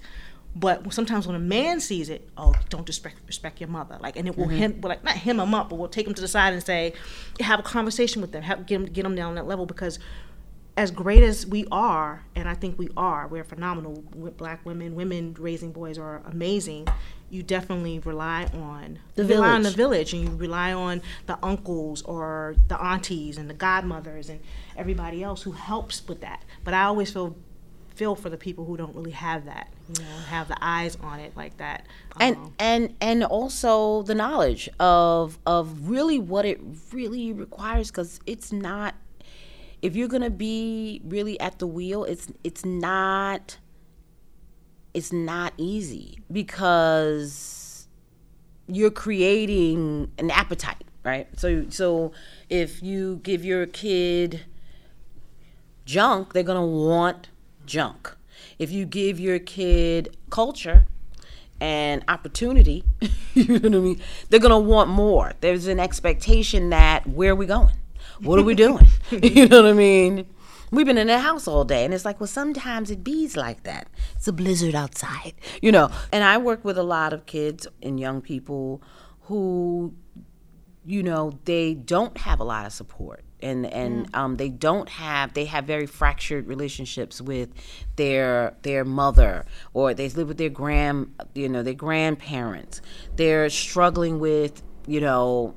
But 0.56 0.92
sometimes 0.92 1.28
when 1.28 1.36
a 1.36 1.40
man 1.40 1.80
sees 1.80 2.10
it, 2.10 2.28
oh, 2.38 2.54
don't 2.70 2.86
disrespect 2.86 3.22
respect 3.28 3.62
your 3.62 3.70
mother. 3.70 3.98
Like, 4.02 4.18
and 4.18 4.28
it 4.28 4.38
will 4.38 4.48
mm-hmm. 4.48 4.58
him, 4.58 4.82
well, 4.82 4.90
like 4.90 5.04
not 5.04 5.16
him 5.16 5.40
him 5.40 5.54
up, 5.54 5.70
but 5.70 5.76
we'll 5.76 5.90
take 5.90 6.08
him 6.08 6.14
to 6.14 6.22
the 6.22 6.28
side 6.28 6.54
and 6.54 6.64
say, 6.64 6.94
have 7.40 7.60
a 7.60 7.64
conversation 7.64 8.22
with 8.22 8.32
them, 8.32 8.42
have, 8.44 8.66
get 8.66 8.80
them 8.80 8.86
get 8.86 9.06
him 9.06 9.16
down 9.16 9.36
that 9.36 9.48
level 9.48 9.66
because 9.66 10.00
as 10.80 10.92
great 10.92 11.24
as 11.24 11.46
we 11.46 11.66
are, 11.74 12.24
and 12.36 12.48
I 12.48 12.54
think 12.54 12.80
we 12.80 12.88
are, 12.96 13.28
we're 13.28 13.44
phenomenal. 13.44 14.02
with 14.16 14.38
Black 14.38 14.66
women, 14.66 14.96
women 14.96 15.36
raising 15.38 15.74
boys 15.74 15.98
are 15.98 16.22
amazing. 16.26 16.88
You 17.30 17.44
definitely 17.44 18.00
rely 18.00 18.46
on 18.54 18.98
The 19.16 19.24
you 19.24 19.30
rely 19.36 19.50
on 19.50 19.64
the 19.64 19.72
village. 19.72 20.12
village, 20.12 20.14
and 20.14 20.24
you 20.24 20.38
rely 20.38 20.72
on 20.72 21.02
the 21.26 21.38
uncles 21.44 22.02
or 22.04 22.56
the 22.70 22.82
aunties 22.82 23.38
and 23.38 23.50
the 23.50 23.54
godmothers 23.54 24.30
and 24.30 24.40
everybody 24.78 25.22
else 25.22 25.42
who 25.42 25.52
helps 25.52 26.08
with 26.08 26.22
that. 26.22 26.44
But 26.64 26.74
I 26.74 26.84
always 26.84 27.12
feel 27.12 27.36
feel 28.00 28.16
for 28.16 28.30
the 28.30 28.38
people 28.38 28.64
who 28.64 28.78
don't 28.78 28.96
really 28.96 29.12
have 29.12 29.44
that, 29.44 29.68
you 29.90 30.02
know, 30.02 30.10
have 30.30 30.48
the 30.48 30.58
eyes 30.62 30.98
on 31.04 31.20
it 31.20 31.36
like 31.36 31.58
that. 31.58 31.86
and 32.18 32.38
Um, 32.38 32.54
and 32.58 32.96
and 33.02 33.24
also 33.26 34.04
the 34.04 34.16
knowledge 34.16 34.70
of 34.80 35.38
of 35.46 35.90
really 35.90 36.18
what 36.18 36.46
it 36.46 36.62
really 36.94 37.34
requires 37.34 37.92
because 37.92 38.22
it's 38.26 38.54
not 38.54 38.96
if 39.82 39.98
you're 39.98 40.08
gonna 40.08 40.30
be 40.30 41.02
really 41.04 41.38
at 41.42 41.60
the 41.60 41.68
wheel 41.68 42.06
it's 42.06 42.28
it's 42.44 42.64
not 42.64 43.58
it's 44.94 45.12
not 45.12 45.52
easy 45.58 46.20
because 46.32 47.88
you're 48.68 48.92
creating 48.92 50.10
an 50.18 50.32
appetite 50.32 50.84
right 51.04 51.28
so 51.38 51.66
so 51.70 52.12
if 52.50 52.82
you 52.82 53.18
give 53.24 53.44
your 53.46 53.66
kid 53.66 54.46
junk 55.86 56.34
they're 56.34 56.44
gonna 56.44 56.66
want 56.66 57.30
junk 57.70 58.16
if 58.60 58.72
you 58.72 58.86
give 58.86 59.20
your 59.20 59.40
kid 59.40 60.18
culture 60.30 60.86
and 61.62 62.04
opportunity, 62.08 62.84
you 63.34 63.60
know 63.60 63.70
what 63.70 63.76
I 63.76 63.80
mean? 63.80 64.02
They're 64.30 64.40
gonna 64.40 64.60
want 64.60 64.90
more. 64.90 65.34
There's 65.42 65.68
an 65.68 65.80
expectation 65.80 66.70
that 66.70 67.08
where 67.08 67.32
are 67.32 67.36
we 67.36 67.46
going? 67.46 67.76
What 68.22 68.38
are 68.38 68.44
we 68.44 68.56
doing? 68.56 68.88
you 69.12 69.48
know 69.48 69.64
what 69.64 69.72
I 69.72 69.74
mean? 69.74 70.28
We've 70.72 70.86
been 70.86 71.00
in 71.00 71.08
the 71.08 71.18
house 71.18 71.48
all 71.48 71.64
day, 71.64 71.84
and 71.84 71.96
it's 71.96 72.06
like, 72.06 72.20
well, 72.20 72.28
sometimes 72.28 72.92
it 72.92 73.04
bees 73.04 73.36
like 73.36 73.64
that. 73.64 73.88
It's 74.16 74.28
a 74.28 74.34
blizzard 74.34 74.76
outside, 74.76 75.34
you 75.64 75.72
know. 75.72 75.90
And 76.12 76.24
I 76.24 76.38
work 76.38 76.64
with 76.64 76.78
a 76.78 76.84
lot 76.84 77.12
of 77.12 77.26
kids 77.26 77.66
and 77.82 78.00
young 78.00 78.22
people 78.22 78.84
who, 79.22 79.96
you 80.86 81.02
know, 81.02 81.40
they 81.46 81.74
don't 81.74 82.16
have 82.20 82.40
a 82.40 82.44
lot 82.44 82.68
of 82.68 82.74
support, 82.74 83.24
and 83.42 83.66
and 83.66 84.10
um, 84.14 84.38
they 84.38 84.50
don't 84.50 84.90
have 84.90 85.34
they 85.34 85.46
have 85.46 85.66
very 85.66 85.86
fractured 85.86 86.48
relationships 86.48 87.22
with 87.22 87.50
their 87.96 88.56
their 88.64 88.86
mother, 88.86 89.46
or 89.74 89.94
they 89.94 90.10
live 90.10 90.28
with 90.28 90.38
their 90.38 90.50
grand 90.50 91.14
you 91.34 91.50
know 91.50 91.64
their 91.64 91.74
grandparents. 91.74 92.82
They're 93.16 93.50
struggling 93.50 94.20
with 94.20 94.62
you 94.88 95.02
know 95.02 95.56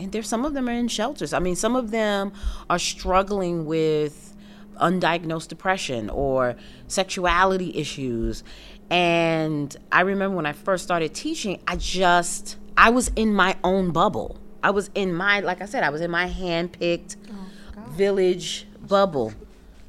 and 0.00 0.12
there's 0.12 0.28
some 0.28 0.44
of 0.44 0.54
them 0.54 0.68
are 0.68 0.72
in 0.72 0.88
shelters. 0.88 1.32
I 1.32 1.38
mean, 1.40 1.56
some 1.56 1.76
of 1.76 1.90
them 1.90 2.32
are 2.70 2.78
struggling 2.78 3.66
with 3.66 4.34
undiagnosed 4.80 5.48
depression 5.48 6.08
or 6.08 6.56
sexuality 6.88 7.76
issues. 7.76 8.42
And 8.88 9.76
I 9.92 10.00
remember 10.00 10.36
when 10.36 10.46
I 10.46 10.52
first 10.52 10.84
started 10.84 11.14
teaching, 11.14 11.62
I 11.68 11.76
just 11.76 12.56
I 12.76 12.90
was 12.90 13.08
in 13.08 13.34
my 13.34 13.56
own 13.62 13.92
bubble. 13.92 14.39
I 14.62 14.70
was 14.70 14.90
in 14.94 15.14
my 15.14 15.40
like 15.40 15.60
I 15.60 15.66
said, 15.66 15.82
I 15.82 15.90
was 15.90 16.00
in 16.00 16.10
my 16.10 16.26
hand-picked 16.26 17.16
oh, 17.30 17.80
village 17.90 18.66
bubble. 18.86 19.32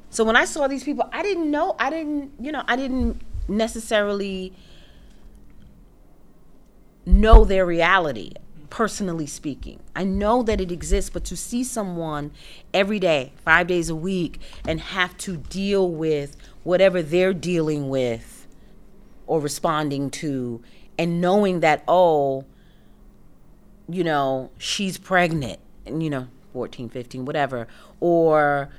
So 0.10 0.24
when 0.24 0.36
I 0.36 0.46
saw 0.46 0.68
these 0.68 0.84
people, 0.84 1.10
I 1.14 1.24
didn't 1.24 1.50
know, 1.50 1.76
I 1.80 1.90
didn't, 1.90 2.32
you 2.40 2.52
know, 2.52 2.64
I 2.68 2.76
didn't 2.76 3.22
necessarily 3.48 4.54
know 7.06 7.46
their 7.46 7.66
reality, 7.66 8.34
personally 8.70 9.26
speaking. 9.26 9.80
I 9.96 10.04
know 10.04 10.44
that 10.44 10.60
it 10.60 10.72
exists, 10.72 11.10
but 11.10 11.24
to 11.26 11.38
see 11.38 11.64
someone 11.64 12.32
every 12.74 13.00
day, 13.00 13.32
five 13.44 13.68
days 13.68 13.90
a 13.90 13.96
week, 13.96 14.40
and 14.68 14.80
have 14.80 15.18
to 15.20 15.38
deal 15.38 15.90
with 15.90 16.36
whatever 16.64 17.02
they're 17.02 17.34
dealing 17.34 17.90
with 17.90 18.48
or 19.28 19.40
responding 19.40 20.10
to, 20.12 20.62
and 21.00 21.22
knowing 21.22 21.62
that, 21.62 21.84
oh, 21.88 22.46
you 23.96 24.04
know, 24.04 24.52
she's 24.58 24.98
pregnant, 24.98 25.60
and, 25.86 26.02
you 26.04 26.10
know, 26.10 26.28
14, 26.54 26.90
15, 26.90 27.26
whatever, 27.26 27.68
or 28.00 28.70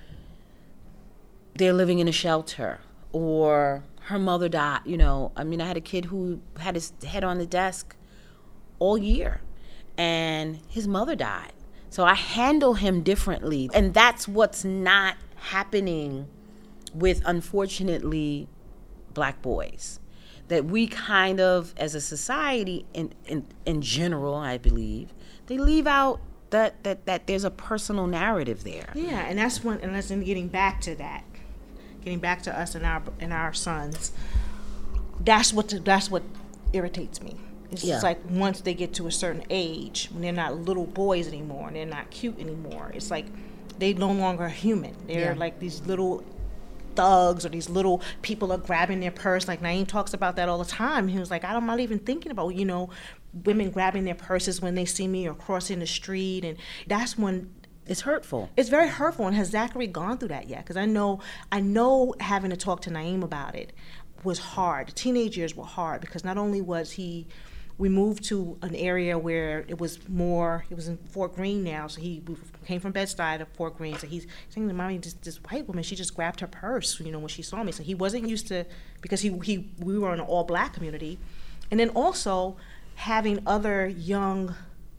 they're 1.54 1.72
living 1.72 1.98
in 1.98 2.08
a 2.08 2.12
shelter, 2.12 2.80
or 3.12 3.84
her 4.06 4.18
mother 4.18 4.48
died, 4.48 4.80
you 4.84 4.96
know. 4.96 5.32
I 5.36 5.44
mean, 5.44 5.60
I 5.60 5.66
had 5.66 5.76
a 5.76 5.80
kid 5.80 6.06
who 6.06 6.40
had 6.58 6.74
his 6.74 6.92
head 7.06 7.24
on 7.24 7.38
the 7.38 7.46
desk 7.46 7.96
all 8.78 8.98
year 8.98 9.40
and 9.96 10.58
his 10.68 10.88
mother 10.88 11.14
died. 11.14 11.52
So 11.88 12.04
I 12.04 12.14
handle 12.14 12.74
him 12.74 13.02
differently. 13.02 13.68
And 13.74 13.94
that's 13.94 14.26
what's 14.26 14.64
not 14.64 15.16
happening 15.36 16.26
with, 16.94 17.22
unfortunately, 17.24 18.48
black 19.12 19.42
boys. 19.42 20.00
That 20.52 20.66
we 20.66 20.86
kind 20.86 21.40
of, 21.40 21.72
as 21.78 21.94
a 21.94 22.00
society, 22.00 22.84
in, 22.92 23.14
in, 23.26 23.46
in 23.64 23.80
general, 23.80 24.34
I 24.34 24.58
believe, 24.58 25.08
they 25.46 25.56
leave 25.56 25.86
out 25.86 26.20
that, 26.50 26.84
that, 26.84 27.06
that 27.06 27.26
there's 27.26 27.44
a 27.44 27.50
personal 27.50 28.06
narrative 28.06 28.62
there. 28.62 28.90
Yeah, 28.94 29.20
and 29.26 29.38
that's 29.38 29.64
one, 29.64 29.80
and 29.80 29.94
that's 29.94 30.10
in 30.10 30.22
getting 30.22 30.48
back 30.48 30.82
to 30.82 30.94
that, 30.96 31.24
getting 32.04 32.18
back 32.18 32.42
to 32.42 32.52
us 32.60 32.74
and 32.74 32.84
our 32.84 33.02
and 33.18 33.32
our 33.32 33.54
sons. 33.54 34.12
That's 35.20 35.54
what 35.54 35.72
that's 35.86 36.10
what 36.10 36.22
irritates 36.74 37.22
me. 37.22 37.36
It's 37.70 37.82
Yeah. 37.82 37.94
just 37.94 38.04
like 38.04 38.18
once 38.28 38.60
they 38.60 38.74
get 38.74 38.92
to 38.94 39.06
a 39.06 39.10
certain 39.10 39.44
age, 39.48 40.10
when 40.12 40.20
they're 40.20 40.32
not 40.34 40.54
little 40.58 40.84
boys 40.84 41.28
anymore, 41.28 41.68
and 41.68 41.76
they're 41.76 41.86
not 41.86 42.10
cute 42.10 42.38
anymore. 42.38 42.90
It's 42.92 43.10
like 43.10 43.24
they 43.78 43.94
no 43.94 44.12
longer 44.12 44.50
human. 44.50 44.94
They're 45.06 45.32
Yeah. 45.32 45.38
like 45.38 45.60
these 45.60 45.80
little 45.86 46.22
thugs 46.94 47.44
or 47.44 47.48
these 47.48 47.68
little 47.68 48.02
people 48.22 48.52
are 48.52 48.58
grabbing 48.58 49.00
their 49.00 49.10
purse. 49.10 49.48
Like 49.48 49.60
Naeem 49.60 49.86
talks 49.86 50.14
about 50.14 50.36
that 50.36 50.48
all 50.48 50.58
the 50.58 50.64
time. 50.64 51.08
He 51.08 51.18
was 51.18 51.30
like, 51.30 51.44
I'm 51.44 51.52
not 51.54 51.62
mind 51.62 51.80
even 51.80 51.98
thinking 51.98 52.32
about, 52.32 52.50
you 52.50 52.64
know, 52.64 52.90
women 53.44 53.70
grabbing 53.70 54.04
their 54.04 54.14
purses 54.14 54.60
when 54.60 54.74
they 54.74 54.84
see 54.84 55.08
me 55.08 55.28
or 55.28 55.34
crossing 55.34 55.78
the 55.78 55.86
street. 55.86 56.44
And 56.44 56.58
that's 56.86 57.18
when 57.18 57.50
It's 57.86 58.02
hurtful. 58.02 58.48
It's 58.56 58.68
very 58.68 58.88
hurtful. 58.88 59.26
And 59.26 59.36
has 59.36 59.48
Zachary 59.50 59.86
gone 59.86 60.18
through 60.18 60.28
that 60.28 60.48
yet? 60.48 60.60
Because 60.64 60.76
I 60.76 60.86
know, 60.86 61.20
I 61.50 61.60
know, 61.60 62.14
having 62.20 62.50
to 62.50 62.56
talk 62.56 62.80
to 62.82 62.90
Naeem 62.90 63.22
about 63.22 63.54
it 63.54 63.72
was 64.22 64.38
hard. 64.38 64.88
The 64.88 64.92
teenage 64.92 65.36
years 65.36 65.56
were 65.56 65.64
hard 65.64 66.00
because 66.00 66.24
not 66.24 66.38
only 66.38 66.60
was 66.60 66.92
he, 66.92 67.26
we 67.78 67.88
moved 67.88 68.22
to 68.24 68.56
an 68.62 68.76
area 68.76 69.18
where 69.18 69.64
it 69.66 69.80
was 69.80 70.08
more. 70.08 70.64
It 70.70 70.74
was 70.74 70.86
in 70.86 70.96
Fort 70.98 71.34
Greene 71.34 71.64
now, 71.64 71.88
so 71.88 72.00
he 72.00 72.22
came 72.62 72.80
from 72.80 72.92
Bed 72.92 73.08
Stuy 73.08 73.38
to 73.38 73.46
Fort 73.46 73.76
Greene. 73.76 73.98
So 73.98 74.06
he's 74.06 74.26
saying 74.48 74.68
to 74.68 74.74
mommy, 74.74 74.98
this, 74.98 75.14
this 75.14 75.36
white 75.38 75.66
woman, 75.66 75.82
she 75.82 75.96
just 75.96 76.14
grabbed 76.14 76.40
her 76.40 76.46
purse, 76.46 76.98
you 77.00 77.12
know, 77.12 77.18
when 77.18 77.28
she 77.28 77.42
saw 77.42 77.62
me. 77.62 77.72
So 77.72 77.82
he 77.82 77.94
wasn't 77.94 78.28
used 78.28 78.48
to 78.48 78.64
because 79.00 79.20
he 79.20 79.36
he 79.44 79.70
we 79.78 79.98
were 79.98 80.12
in 80.12 80.20
an 80.20 80.26
all 80.26 80.44
black 80.44 80.74
community, 80.74 81.18
and 81.70 81.78
then 81.78 81.90
also 81.90 82.56
having 82.96 83.42
other 83.46 83.86
young 83.86 84.54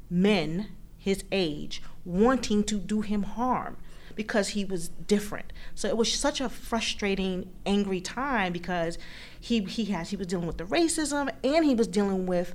men 0.09 0.67
his 0.97 1.23
age 1.31 1.81
wanting 2.05 2.63
to 2.63 2.77
do 2.77 3.01
him 3.01 3.23
harm 3.23 3.77
because 4.15 4.49
he 4.49 4.63
was 4.63 4.87
different. 4.87 5.51
So 5.75 5.87
it 5.87 5.97
was 5.97 6.13
such 6.13 6.39
a 6.39 6.49
frustrating, 6.49 7.51
angry 7.65 7.99
time 7.99 8.53
because 8.53 8.97
he 9.39 9.63
he 9.63 9.85
has 9.85 10.11
he 10.11 10.15
was 10.15 10.27
dealing 10.27 10.47
with 10.47 10.57
the 10.57 10.65
racism 10.65 11.29
and 11.43 11.65
he 11.65 11.75
was 11.75 11.87
dealing 11.87 12.25
with 12.25 12.53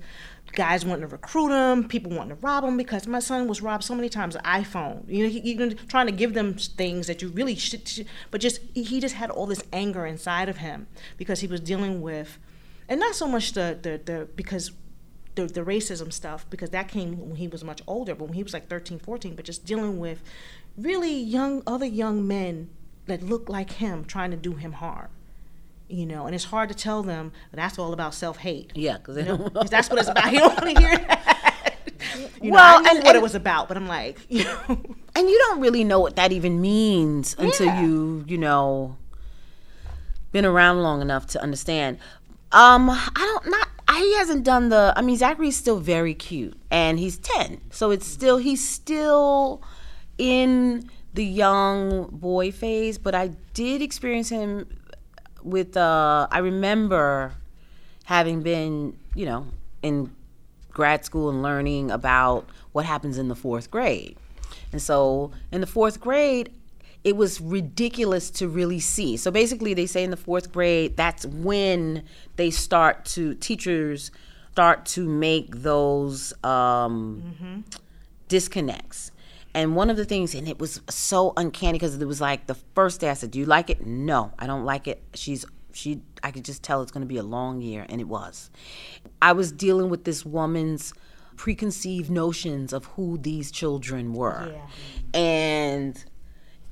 guys 0.52 0.84
wanting 0.84 1.02
to 1.02 1.08
recruit 1.08 1.50
him, 1.50 1.88
people 1.88 2.12
wanting 2.12 2.36
to 2.36 2.46
rob 2.46 2.64
him 2.64 2.76
because 2.76 3.06
my 3.06 3.18
son 3.18 3.46
was 3.48 3.62
robbed 3.62 3.84
so 3.84 3.94
many 3.94 4.08
times 4.08 4.34
an 4.34 4.42
iPhone. 4.42 5.04
You 5.08 5.56
know, 5.56 5.70
trying 5.88 6.06
to 6.06 6.12
give 6.12 6.34
them 6.34 6.54
things 6.54 7.06
that 7.06 7.22
you 7.22 7.28
really 7.28 7.54
should, 7.54 7.86
should 7.86 8.06
but 8.30 8.40
just 8.40 8.60
he 8.74 9.00
just 9.00 9.14
had 9.14 9.30
all 9.30 9.46
this 9.46 9.62
anger 9.72 10.06
inside 10.06 10.48
of 10.48 10.58
him 10.58 10.86
because 11.16 11.40
he 11.40 11.46
was 11.46 11.60
dealing 11.60 12.00
with 12.00 12.38
and 12.88 12.98
not 12.98 13.14
so 13.14 13.28
much 13.28 13.52
the 13.52 13.78
the, 13.80 14.00
the 14.04 14.28
because 14.36 14.72
the, 15.34 15.46
the 15.46 15.60
racism 15.60 16.12
stuff 16.12 16.48
because 16.50 16.70
that 16.70 16.88
came 16.88 17.18
when 17.28 17.36
he 17.36 17.46
was 17.46 17.62
much 17.62 17.80
older 17.86 18.14
but 18.14 18.24
when 18.24 18.34
he 18.34 18.42
was 18.42 18.52
like 18.52 18.68
13 18.68 18.98
14 18.98 19.36
but 19.36 19.44
just 19.44 19.64
dealing 19.64 19.98
with 19.98 20.22
really 20.76 21.14
young 21.14 21.62
other 21.66 21.86
young 21.86 22.26
men 22.26 22.70
that 23.06 23.22
look 23.22 23.48
like 23.48 23.72
him 23.72 24.04
trying 24.04 24.30
to 24.30 24.36
do 24.36 24.54
him 24.54 24.72
harm 24.72 25.08
you 25.88 26.04
know 26.06 26.26
and 26.26 26.34
it's 26.34 26.44
hard 26.44 26.68
to 26.68 26.74
tell 26.74 27.02
them 27.02 27.32
that's 27.52 27.78
all 27.78 27.92
about 27.92 28.14
self-hate. 28.14 28.72
Yeah, 28.74 28.98
because 28.98 29.16
you 29.16 29.24
know? 29.24 29.48
that's 29.70 29.88
what 29.90 29.98
it's 29.98 30.08
about. 30.08 30.32
You 30.32 30.40
don't 30.40 30.62
want 30.62 30.76
to 30.76 30.80
hear 30.80 30.96
that. 30.98 31.74
You 32.40 32.52
know 32.52 32.54
Well, 32.56 32.78
i 32.78 32.80
knew 32.92 32.98
and- 32.98 33.04
what 33.04 33.16
it 33.16 33.22
was 33.22 33.34
about 33.34 33.66
but 33.68 33.76
i'm 33.76 33.88
like 33.88 34.18
you 34.28 34.44
know. 34.44 34.60
And 35.16 35.28
you 35.28 35.36
don't 35.48 35.60
really 35.60 35.82
know 35.82 35.98
what 35.98 36.14
that 36.16 36.30
even 36.30 36.60
means 36.60 37.34
until 37.38 37.66
Yeah. 37.66 37.80
you 37.82 38.24
you 38.28 38.38
know 38.38 38.96
been 40.30 40.44
around 40.44 40.82
long 40.82 41.00
enough 41.00 41.26
to 41.28 41.42
understand. 41.42 41.98
Um 42.52 42.88
i 42.90 43.10
don't 43.16 43.46
not 43.50 43.68
he 43.96 44.14
hasn't 44.16 44.44
done 44.44 44.68
the 44.68 44.92
i 44.96 45.02
mean 45.02 45.16
zachary's 45.16 45.56
still 45.56 45.80
very 45.80 46.14
cute 46.14 46.56
and 46.70 46.98
he's 47.00 47.18
10 47.18 47.60
so 47.70 47.90
it's 47.90 48.06
still 48.06 48.38
he's 48.38 48.66
still 48.66 49.60
in 50.18 50.88
the 51.14 51.24
young 51.24 52.06
boy 52.12 52.52
phase 52.52 52.96
but 52.96 53.14
i 53.14 53.28
did 53.54 53.82
experience 53.82 54.28
him 54.28 54.68
with 55.42 55.76
uh 55.76 56.26
i 56.30 56.38
remember 56.38 57.32
having 58.04 58.42
been 58.42 58.96
you 59.14 59.26
know 59.26 59.46
in 59.82 60.10
grad 60.78 61.04
school 61.04 61.28
and 61.28 61.42
learning 61.42 61.90
about 61.90 62.48
what 62.70 62.84
happens 62.84 63.18
in 63.18 63.26
the 63.26 63.34
fourth 63.34 63.68
grade. 63.68 64.16
And 64.70 64.80
so 64.80 65.32
in 65.50 65.60
the 65.60 65.66
fourth 65.66 66.00
grade 66.00 66.52
it 67.04 67.16
was 67.16 67.40
ridiculous 67.40 68.30
to 68.30 68.48
really 68.48 68.80
see. 68.80 69.16
So 69.16 69.30
basically 69.30 69.74
they 69.74 69.86
say 69.86 70.04
in 70.04 70.10
the 70.10 70.16
fourth 70.16 70.52
grade 70.52 70.96
that's 70.96 71.26
when 71.26 72.04
they 72.36 72.50
start 72.50 73.04
to 73.06 73.34
teachers 73.34 74.10
start 74.52 74.86
to 74.86 75.08
make 75.08 75.56
those 75.56 76.32
um, 76.44 77.64
disconnects. 78.28 79.10
And 79.54 79.74
one 79.74 79.90
of 79.90 79.96
the 79.96 80.04
things, 80.04 80.34
and 80.34 80.48
it 80.48 80.58
was 80.58 80.80
so 80.88 81.32
uncanny 81.36 81.78
because 81.78 82.00
it 82.00 82.04
was 82.06 82.20
like 82.20 82.46
the 82.46 82.54
first 82.54 83.00
day 83.00 83.10
I 83.10 83.14
said, 83.14 83.30
"Do 83.30 83.38
you 83.38 83.46
like 83.46 83.70
it?" 83.70 83.86
No, 83.86 84.32
I 84.38 84.46
don't 84.46 84.64
like 84.64 84.86
it. 84.86 85.02
She's 85.14 85.44
she. 85.72 86.02
I 86.22 86.30
could 86.30 86.44
just 86.44 86.62
tell 86.62 86.82
it's 86.82 86.92
going 86.92 87.02
to 87.02 87.08
be 87.08 87.16
a 87.16 87.22
long 87.22 87.60
year, 87.60 87.86
and 87.88 88.00
it 88.00 88.08
was. 88.08 88.50
I 89.22 89.32
was 89.32 89.50
dealing 89.52 89.88
with 89.88 90.04
this 90.04 90.24
woman's 90.24 90.92
preconceived 91.36 92.10
notions 92.10 92.72
of 92.72 92.84
who 92.86 93.16
these 93.16 93.50
children 93.50 94.12
were, 94.12 94.54
and 95.14 96.04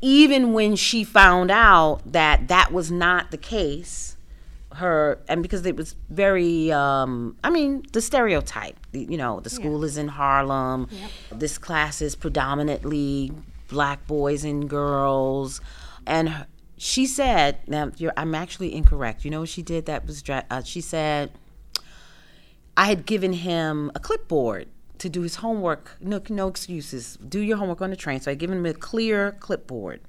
even 0.00 0.52
when 0.52 0.76
she 0.76 1.02
found 1.04 1.50
out 1.50 2.00
that 2.04 2.48
that 2.48 2.72
was 2.72 2.90
not 2.90 3.30
the 3.30 3.38
case 3.38 4.15
her 4.76 5.18
and 5.28 5.42
because 5.42 5.64
it 5.66 5.76
was 5.76 5.96
very 6.10 6.70
um 6.72 7.36
i 7.44 7.50
mean 7.50 7.82
the 7.92 8.00
stereotype 8.00 8.76
you 8.92 9.16
know 9.16 9.40
the 9.40 9.50
school 9.50 9.84
is 9.84 9.96
in 9.96 10.08
harlem. 10.08 10.88
This 11.32 11.58
class 11.58 12.00
is 12.00 12.14
predominantly 12.14 13.32
black 13.68 14.06
boys 14.06 14.44
and 14.44 14.68
girls. 14.70 15.60
And 16.06 16.28
her- 16.28 16.46
she 16.78 17.06
said 17.06 17.58
now 17.66 17.90
you're, 17.96 18.12
i'm 18.16 18.34
actually 18.34 18.74
incorrect. 18.74 19.24
You 19.24 19.30
know 19.30 19.40
what 19.40 19.48
she 19.48 19.62
did 19.62 19.86
that 19.86 20.06
was 20.06 20.22
uh, 20.28 20.62
she 20.62 20.80
said 20.80 21.30
i 22.76 22.86
had 22.86 23.06
given 23.06 23.32
him 23.32 23.90
a 23.94 24.00
clipboard 24.00 24.68
to 24.98 25.08
do 25.08 25.22
his 25.22 25.36
homework. 25.36 25.96
No 26.00 26.20
no 26.28 26.48
excuses. 26.48 27.18
Do 27.28 27.40
your 27.40 27.56
homework 27.58 27.82
on 27.82 27.90
the 27.90 27.96
train. 27.96 28.20
So 28.20 28.30
i 28.30 28.34
given 28.34 28.58
him 28.58 28.66
a 28.66 28.74
clear 28.74 29.32
clipboard. 29.40 30.00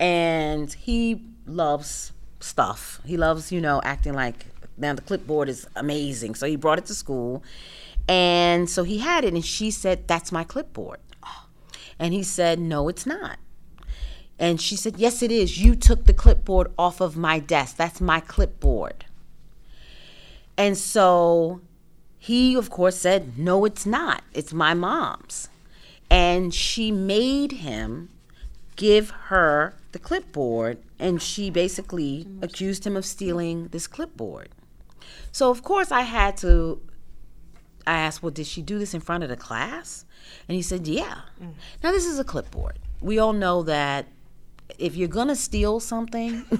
And 0.00 0.72
he 0.72 1.22
loves 1.46 2.12
stuff. 2.40 3.00
He 3.04 3.16
loves, 3.16 3.52
you 3.52 3.60
know, 3.60 3.80
acting 3.84 4.14
like 4.14 4.46
now 4.76 4.94
the 4.94 5.02
clipboard 5.02 5.48
is 5.48 5.66
amazing. 5.76 6.34
So 6.34 6.46
he 6.46 6.56
brought 6.56 6.78
it 6.78 6.86
to 6.86 6.94
school, 6.94 7.42
and 8.08 8.68
so 8.68 8.84
he 8.84 8.98
had 8.98 9.24
it, 9.24 9.34
and 9.34 9.44
she 9.44 9.70
said, 9.70 10.08
"That's 10.08 10.32
my 10.32 10.44
clipboard," 10.44 11.00
and 11.98 12.14
he 12.14 12.22
said, 12.22 12.58
"No, 12.58 12.88
it's 12.88 13.06
not." 13.06 13.38
And 14.38 14.60
she 14.60 14.76
said, 14.76 14.98
"Yes, 14.98 15.22
it 15.22 15.32
is. 15.32 15.58
You 15.58 15.74
took 15.74 16.06
the 16.06 16.14
clipboard 16.14 16.72
off 16.78 17.00
of 17.00 17.16
my 17.16 17.38
desk. 17.38 17.76
That's 17.76 18.00
my 18.00 18.20
clipboard." 18.20 19.04
And 20.56 20.76
so 20.76 21.60
he, 22.18 22.56
of 22.56 22.68
course, 22.68 22.96
said, 22.96 23.38
No, 23.38 23.64
it's 23.64 23.86
not. 23.86 24.22
It's 24.34 24.52
my 24.52 24.74
mom's. 24.74 25.48
And 26.10 26.52
she 26.52 26.90
made 26.90 27.52
him 27.52 28.10
give 28.78 29.10
her 29.10 29.74
the 29.92 29.98
clipboard, 29.98 30.78
and 30.98 31.20
she 31.20 31.50
basically 31.50 32.26
accused 32.40 32.86
him 32.86 32.96
of 32.96 33.04
stealing 33.04 33.68
this 33.68 33.86
clipboard. 33.86 34.48
So, 35.32 35.50
of 35.50 35.62
course, 35.62 35.92
I 35.92 36.02
had 36.02 36.38
to. 36.38 36.80
I 37.86 37.98
asked, 37.98 38.22
Well, 38.22 38.30
did 38.30 38.46
she 38.46 38.62
do 38.62 38.78
this 38.78 38.94
in 38.94 39.00
front 39.00 39.24
of 39.24 39.28
the 39.28 39.36
class? 39.36 40.06
And 40.48 40.54
he 40.54 40.62
said, 40.62 40.86
Yeah. 40.86 41.22
Mm-hmm. 41.40 41.50
Now, 41.82 41.92
this 41.92 42.06
is 42.06 42.18
a 42.18 42.24
clipboard. 42.24 42.78
We 43.00 43.18
all 43.18 43.34
know 43.34 43.62
that 43.64 44.06
if 44.78 44.96
you're 44.96 45.08
going 45.08 45.28
to 45.28 45.36
steal 45.36 45.80
something, 45.80 46.44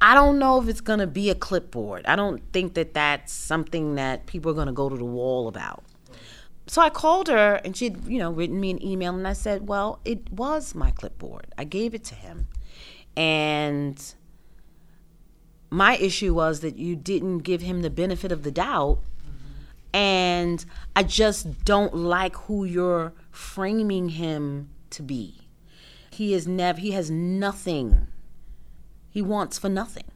I 0.00 0.14
don't 0.14 0.38
know 0.38 0.60
if 0.60 0.68
it's 0.68 0.80
going 0.82 0.98
to 1.00 1.06
be 1.06 1.30
a 1.30 1.34
clipboard. 1.34 2.06
I 2.06 2.14
don't 2.14 2.42
think 2.52 2.74
that 2.74 2.94
that's 2.94 3.32
something 3.32 3.94
that 3.96 4.26
people 4.26 4.50
are 4.52 4.54
going 4.54 4.66
to 4.66 4.72
go 4.72 4.88
to 4.88 4.96
the 4.96 5.04
wall 5.04 5.48
about. 5.48 5.82
So 6.66 6.80
I 6.80 6.90
called 6.90 7.28
her 7.28 7.56
and 7.64 7.76
she'd, 7.76 8.06
you 8.06 8.18
know, 8.18 8.30
written 8.30 8.58
me 8.60 8.70
an 8.70 8.84
email 8.84 9.14
and 9.14 9.28
I 9.28 9.34
said, 9.34 9.68
"Well, 9.68 10.00
it 10.04 10.32
was 10.32 10.74
my 10.74 10.90
clipboard. 10.90 11.46
I 11.58 11.64
gave 11.64 11.94
it 11.94 12.04
to 12.04 12.14
him." 12.14 12.48
And 13.16 14.02
my 15.70 15.96
issue 15.96 16.34
was 16.34 16.60
that 16.60 16.76
you 16.78 16.96
didn't 16.96 17.38
give 17.38 17.60
him 17.60 17.82
the 17.82 17.90
benefit 17.90 18.32
of 18.32 18.42
the 18.42 18.50
doubt. 18.50 19.00
And 19.92 20.64
I 20.96 21.04
just 21.04 21.64
don't 21.64 21.94
like 21.94 22.34
who 22.36 22.64
you're 22.64 23.12
framing 23.30 24.08
him 24.10 24.70
to 24.90 25.02
be. 25.02 25.48
He 26.10 26.34
is 26.34 26.48
never 26.48 26.80
he 26.80 26.92
has 26.92 27.10
nothing 27.10 28.08
he 29.14 29.22
wants 29.22 29.58
for 29.58 29.68
nothing. 29.68 30.10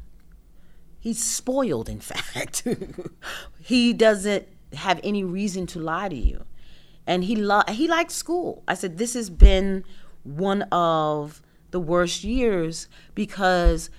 He's 0.98 1.22
spoiled, 1.22 1.88
in 1.88 2.00
fact. 2.12 2.66
he 3.60 3.92
doesn't 3.92 4.48
have 4.74 5.00
any 5.02 5.24
reason 5.24 5.66
to 5.68 5.78
lie 5.78 6.08
to 6.08 6.16
you. 6.16 6.44
And 7.06 7.24
he 7.24 7.36
lo- 7.36 7.62
he 7.68 7.88
liked 7.88 8.10
school. 8.10 8.62
I 8.68 8.74
said 8.74 8.98
this 8.98 9.14
has 9.14 9.30
been 9.30 9.84
one 10.24 10.62
of 10.70 11.42
the 11.70 11.80
worst 11.80 12.24
years 12.24 12.88
because 13.14 13.90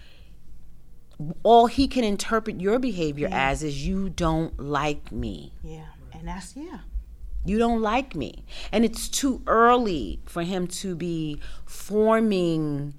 all 1.44 1.68
he 1.68 1.88
can 1.88 2.04
interpret 2.04 2.62
your 2.62 2.80
behavior 2.80 3.28
as 3.32 3.64
is 3.64 3.86
you 3.86 4.10
don't 4.10 4.60
like 4.60 5.12
me. 5.12 5.54
Yeah, 5.64 5.88
and 6.14 6.28
that's 6.28 6.56
yeah. 6.56 6.80
You 7.46 7.58
don't 7.58 7.82
like 7.82 8.16
me. 8.16 8.44
And 8.72 8.84
it's 8.84 9.08
too 9.08 9.42
early 9.48 10.20
for 10.26 10.44
him 10.44 10.68
to 10.68 10.96
be 10.96 11.40
forming 11.66 12.94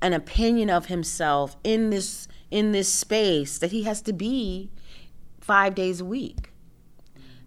an 0.00 0.12
opinion 0.12 0.68
of 0.70 0.86
himself 0.86 1.56
in 1.64 1.90
this 1.90 2.28
in 2.50 2.72
this 2.72 2.92
space 2.92 3.58
that 3.58 3.72
he 3.72 3.82
has 3.82 4.00
to 4.02 4.12
be 4.12 4.70
5 5.40 5.74
days 5.74 6.00
a 6.00 6.04
week. 6.04 6.50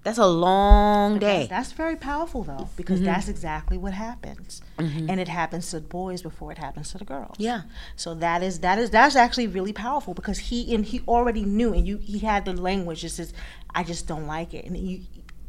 That's 0.07 0.17
a 0.19 0.25
long 0.27 1.19
day. 1.19 1.47
That's 1.49 1.73
very 1.73 1.97
powerful 1.97 2.41
though, 2.43 2.69
because 2.77 3.01
that's 3.01 3.27
exactly 3.27 3.77
what 3.77 3.93
happens, 3.93 4.61
and 4.77 5.19
it 5.19 5.27
happens 5.27 5.69
to 5.71 5.81
the 5.81 5.87
boys 5.87 6.21
before 6.21 6.49
it 6.53 6.57
happens 6.57 6.91
to 6.93 6.97
the 6.97 7.03
girls. 7.05 7.35
Yeah. 7.37 7.63
So 7.97 8.13
that 8.15 8.41
is 8.41 8.59
that 8.59 8.79
is 8.79 8.89
that's 8.89 9.17
actually 9.17 9.47
really 9.47 9.73
powerful 9.73 10.13
because 10.13 10.39
he 10.49 10.73
and 10.73 10.85
he 10.85 11.01
already 11.07 11.43
knew, 11.43 11.73
and 11.73 11.85
you 11.85 11.97
he 11.97 12.19
had 12.19 12.45
the 12.45 12.53
language. 12.53 13.01
Just 13.01 13.17
says, 13.17 13.33
I 13.75 13.83
just 13.83 14.07
don't 14.07 14.27
like 14.27 14.53
it, 14.53 14.63
and 14.65 14.77
you 14.77 15.01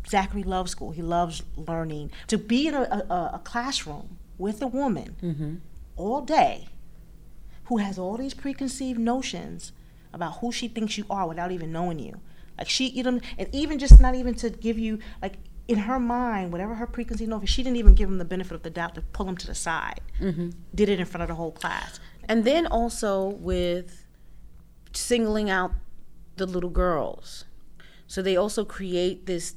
Zachary 0.09 0.43
loves 0.43 0.73
school. 0.73 0.91
He 0.91 1.03
loves 1.03 1.43
learning. 1.57 2.11
To 2.27 2.37
be 2.39 2.67
in 2.67 2.75
a, 2.75 2.83
a, 2.83 3.31
a 3.35 3.41
classroom 3.45 4.19
with 4.39 4.61
a 4.63 4.67
woman 4.67 5.17
Mm-hmm. 5.23 5.55
all 5.97 6.21
day 6.23 6.67
who 7.67 7.77
has 7.77 7.99
all 7.99 8.17
these 8.17 8.35
preconceived 8.35 8.99
notions 8.99 9.73
about 10.13 10.39
who 10.41 10.51
she 10.51 10.67
thinks 10.69 10.99
you 10.99 11.05
are 11.11 11.29
without 11.29 11.53
even 11.53 11.71
knowing 11.71 11.99
you. 12.01 12.21
Like 12.59 12.69
she, 12.69 12.89
you 12.89 13.03
know, 13.03 13.21
and 13.39 13.49
even 13.53 13.79
just 13.79 14.01
not 14.01 14.15
even 14.15 14.35
to 14.37 14.51
give 14.51 14.79
you 14.79 14.99
like 15.23 15.37
in 15.69 15.79
her 15.79 16.01
mind, 16.01 16.51
whatever 16.51 16.75
her 16.75 16.87
preconceived 16.87 17.31
notion, 17.31 17.47
she 17.47 17.63
didn't 17.63 17.77
even 17.77 17.95
give 17.95 18.09
him 18.09 18.19
the 18.19 18.25
benefit 18.25 18.55
of 18.55 18.63
the 18.63 18.71
doubt 18.71 18.95
to 18.95 19.03
pull 19.03 19.29
him 19.29 19.37
to 19.37 19.47
the 19.47 19.55
side. 19.55 20.01
Mm-hmm. 20.21 20.51
Did 20.75 20.89
it 20.89 20.99
in 20.99 21.07
front 21.07 21.23
of 21.23 21.29
the 21.29 21.35
whole 21.35 21.53
class. 21.53 22.01
And 22.29 22.45
then 22.45 22.67
also 22.67 23.29
with 23.29 24.05
singling 24.93 25.51
out 25.51 25.73
the 26.37 26.47
little 26.47 26.71
girls. 26.71 27.45
So 28.07 28.23
they 28.23 28.37
also 28.37 28.65
create 28.65 29.27
this 29.27 29.55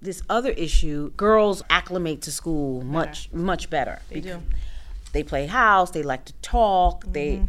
this 0.00 0.22
other 0.28 0.50
issue. 0.50 1.12
Girls 1.12 1.62
acclimate 1.70 2.22
to 2.22 2.32
school 2.32 2.82
much 2.82 3.30
much 3.32 3.70
better. 3.70 4.00
They 4.08 4.20
do. 4.20 4.42
They 5.12 5.22
play 5.22 5.46
house, 5.46 5.90
they 5.90 6.02
like 6.02 6.24
to 6.24 6.32
talk, 6.40 7.04
they 7.12 7.42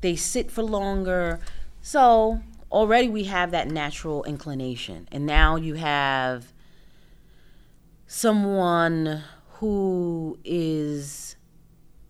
they 0.00 0.16
sit 0.16 0.50
for 0.50 0.62
longer. 0.62 1.40
So 1.82 2.40
already 2.70 3.08
we 3.08 3.24
have 3.24 3.50
that 3.50 3.68
natural 3.68 4.24
inclination. 4.24 5.08
And 5.12 5.26
now 5.26 5.56
you 5.56 5.74
have 5.74 6.52
someone 8.06 9.22
who 9.54 10.38
is 10.44 11.36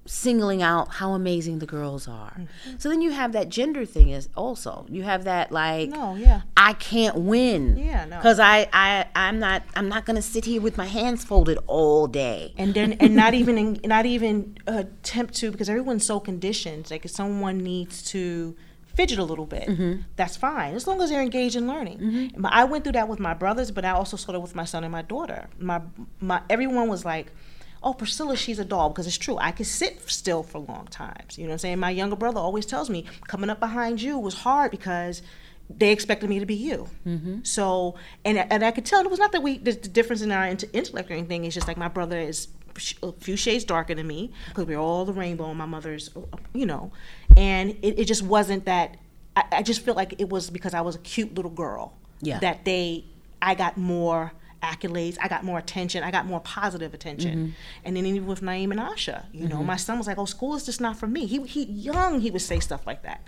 singling 0.07 0.61
out 0.61 0.95
how 0.95 1.13
amazing 1.13 1.61
the 1.61 1.67
girls 1.67 2.09
are. 2.09 2.33
Mm-hmm. 2.33 2.79
So 2.79 2.89
then 2.89 3.01
you 3.01 3.13
have 3.13 3.33
that 3.33 3.49
gender 3.49 3.85
thing 3.85 4.11
is 4.11 4.29
also. 4.37 4.87
You 4.89 5.05
have 5.05 5.25
that 5.25 5.53
like 5.53 5.91
No, 5.91 6.17
yeah. 6.17 6.43
I 6.57 6.73
can't 6.73 7.17
win. 7.17 7.77
Yeah, 7.77 8.07
no. 8.07 8.21
Cuz 8.21 8.41
I 8.41 8.69
I 8.73 9.07
I'm 9.15 9.39
not 9.39 9.63
I'm 9.77 9.89
not 9.89 10.07
going 10.07 10.17
to 10.17 10.23
sit 10.23 10.47
here 10.47 10.61
with 10.61 10.77
my 10.77 10.87
hands 10.87 11.25
folded 11.25 11.59
all 11.67 12.07
day. 12.09 12.55
and 12.59 12.75
then 12.75 12.95
and 12.95 13.15
not 13.15 13.35
even 13.35 13.79
not 13.85 14.05
even 14.05 14.57
attempt 14.67 15.35
to 15.35 15.53
because 15.53 15.69
everyone's 15.69 16.05
so 16.05 16.19
conditioned 16.19 16.91
like 16.91 17.05
if 17.05 17.11
someone 17.11 17.59
needs 17.59 18.03
to 18.11 18.57
fidget 18.95 19.19
a 19.19 19.25
little 19.25 19.47
bit 19.47 19.69
mm-hmm. 19.69 20.03
that's 20.17 20.37
fine 20.37 20.75
as 20.75 20.87
long 20.87 21.01
as 21.01 21.11
they're 21.11 21.23
engaged 21.23 21.57
in 21.57 21.67
learning. 21.67 21.99
Mm-hmm. 21.99 22.41
But 22.41 22.53
i 22.53 22.65
went 22.65 22.85
through 22.85 22.95
that 22.95 23.09
with 23.09 23.21
my 23.21 23.35
brothers 23.35 23.71
but 23.71 23.85
i 23.85 23.91
also 23.91 24.17
saw 24.17 24.33
it 24.33 24.43
with 24.43 24.55
my 24.55 24.65
son 24.65 24.85
and 24.85 24.93
my 24.93 25.03
daughter. 25.03 25.49
My 25.59 25.81
my 26.21 26.43
everyone 26.49 26.89
was 26.89 27.05
like 27.05 27.33
oh 27.83 27.95
priscilla 27.95 28.37
she's 28.37 28.59
a 28.59 28.65
doll 28.65 28.91
because 28.91 29.07
it's 29.07 29.17
true 29.17 29.39
i 29.39 29.51
could 29.53 29.67
sit 29.67 30.09
still 30.11 30.43
for 30.43 30.59
long 30.59 30.87
times 30.87 31.39
you 31.39 31.45
know 31.45 31.51
what 31.51 31.55
i'm 31.55 31.59
saying? 31.59 31.79
My 31.79 31.91
younger 31.91 32.17
brother 32.17 32.41
always 32.41 32.67
tells 32.67 32.91
me 32.91 33.05
coming 33.27 33.51
up 33.51 33.61
behind 33.61 34.03
you 34.03 34.19
was 34.19 34.35
hard 34.35 34.71
because 34.71 35.23
they 35.79 35.93
expected 35.93 36.29
me 36.29 36.39
to 36.39 36.47
be 36.47 36.55
you. 36.55 36.89
Mm-hmm. 37.07 37.39
So, 37.45 37.95
and 38.25 38.39
and 38.39 38.65
I 38.65 38.71
could 38.71 38.85
tell 38.85 39.01
it 39.01 39.11
was 39.11 39.19
not 39.19 39.33
that 39.33 39.43
we 39.43 39.59
the, 39.59 39.73
the 39.73 39.89
difference 39.89 40.23
in 40.23 40.33
our 40.33 40.47
int- 40.47 40.65
intellect 40.73 41.11
or 41.11 41.15
anything. 41.15 41.45
It's 41.45 41.55
just 41.55 41.69
like 41.69 41.77
my 41.77 41.89
brother 41.89 42.19
is 42.19 42.49
a 43.03 43.13
few 43.13 43.37
shades 43.37 43.65
darker 43.65 43.95
than 43.95 44.07
me 44.07 44.33
because 44.49 44.67
we're 44.67 44.79
all 44.79 45.05
the 45.05 45.13
rainbow. 45.13 45.49
And 45.49 45.59
my 45.59 45.67
mother's, 45.67 46.11
you 46.53 46.67
know, 46.67 46.93
and 47.37 47.71
it, 47.83 47.99
it 47.99 48.05
just 48.07 48.23
wasn't 48.23 48.65
that. 48.67 48.97
I, 49.37 49.45
I 49.53 49.63
just 49.63 49.83
felt 49.83 49.97
like 49.97 50.15
it 50.19 50.29
was 50.29 50.51
because 50.51 50.75
I 50.75 50.81
was 50.81 50.97
a 50.97 51.01
cute 51.01 51.35
little 51.35 51.51
girl. 51.51 51.95
Yeah. 52.21 52.39
That 52.41 52.65
they, 52.65 53.05
I 53.41 53.55
got 53.55 53.77
more 53.77 54.33
accolades, 54.63 55.17
I 55.21 55.29
got 55.29 55.45
more 55.45 55.59
attention, 55.59 56.03
I 56.03 56.11
got 56.11 56.27
more 56.27 56.41
positive 56.41 56.93
attention. 56.93 57.39
Mm-hmm. 57.39 57.51
And 57.85 57.97
then 57.97 58.07
even 58.07 58.27
with 58.27 58.43
Naeem 58.43 58.71
and 58.71 58.81
Asha, 58.81 59.25
you 59.33 59.49
know, 59.49 59.57
mm-hmm. 59.57 59.67
my 59.67 59.77
son 59.77 59.99
was 59.99 60.07
like, 60.07 60.19
"Oh, 60.19 60.27
school 60.27 60.55
is 60.55 60.67
just 60.67 60.81
not 60.81 60.97
for 60.97 61.07
me." 61.07 61.27
He 61.27 61.43
he 61.45 61.65
young, 61.65 62.21
he 62.21 62.31
would 62.31 62.43
say 62.43 62.61
stuff 62.61 62.87
like 62.87 63.03
that. 63.03 63.23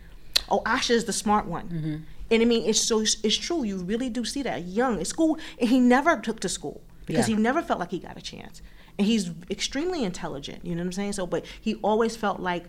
Oh, 0.50 0.60
Asha 0.66 0.90
is 0.90 1.04
the 1.04 1.12
smart 1.12 1.46
one. 1.46 1.68
Mm-hmm. 1.68 1.96
And 2.30 2.42
I 2.42 2.44
mean, 2.44 2.68
it's 2.68 2.80
so 2.80 3.00
it's 3.00 3.36
true. 3.36 3.62
You 3.62 3.78
really 3.78 4.10
do 4.10 4.24
see 4.24 4.42
that 4.42 4.64
young 4.64 5.00
at 5.00 5.06
school, 5.06 5.38
and 5.58 5.68
he 5.68 5.80
never 5.80 6.16
took 6.18 6.40
to 6.40 6.48
school 6.48 6.82
because 7.06 7.28
Yeah. 7.28 7.36
he 7.36 7.42
never 7.42 7.62
felt 7.62 7.80
like 7.80 7.90
he 7.90 7.98
got 7.98 8.16
a 8.16 8.22
chance. 8.22 8.62
And 8.98 9.06
he's 9.06 9.30
extremely 9.50 10.04
intelligent. 10.04 10.64
You 10.64 10.74
know 10.74 10.82
what 10.82 10.86
I'm 10.86 10.92
saying? 10.92 11.12
So, 11.14 11.26
but 11.26 11.44
he 11.60 11.76
always 11.76 12.16
felt 12.16 12.40
like 12.40 12.64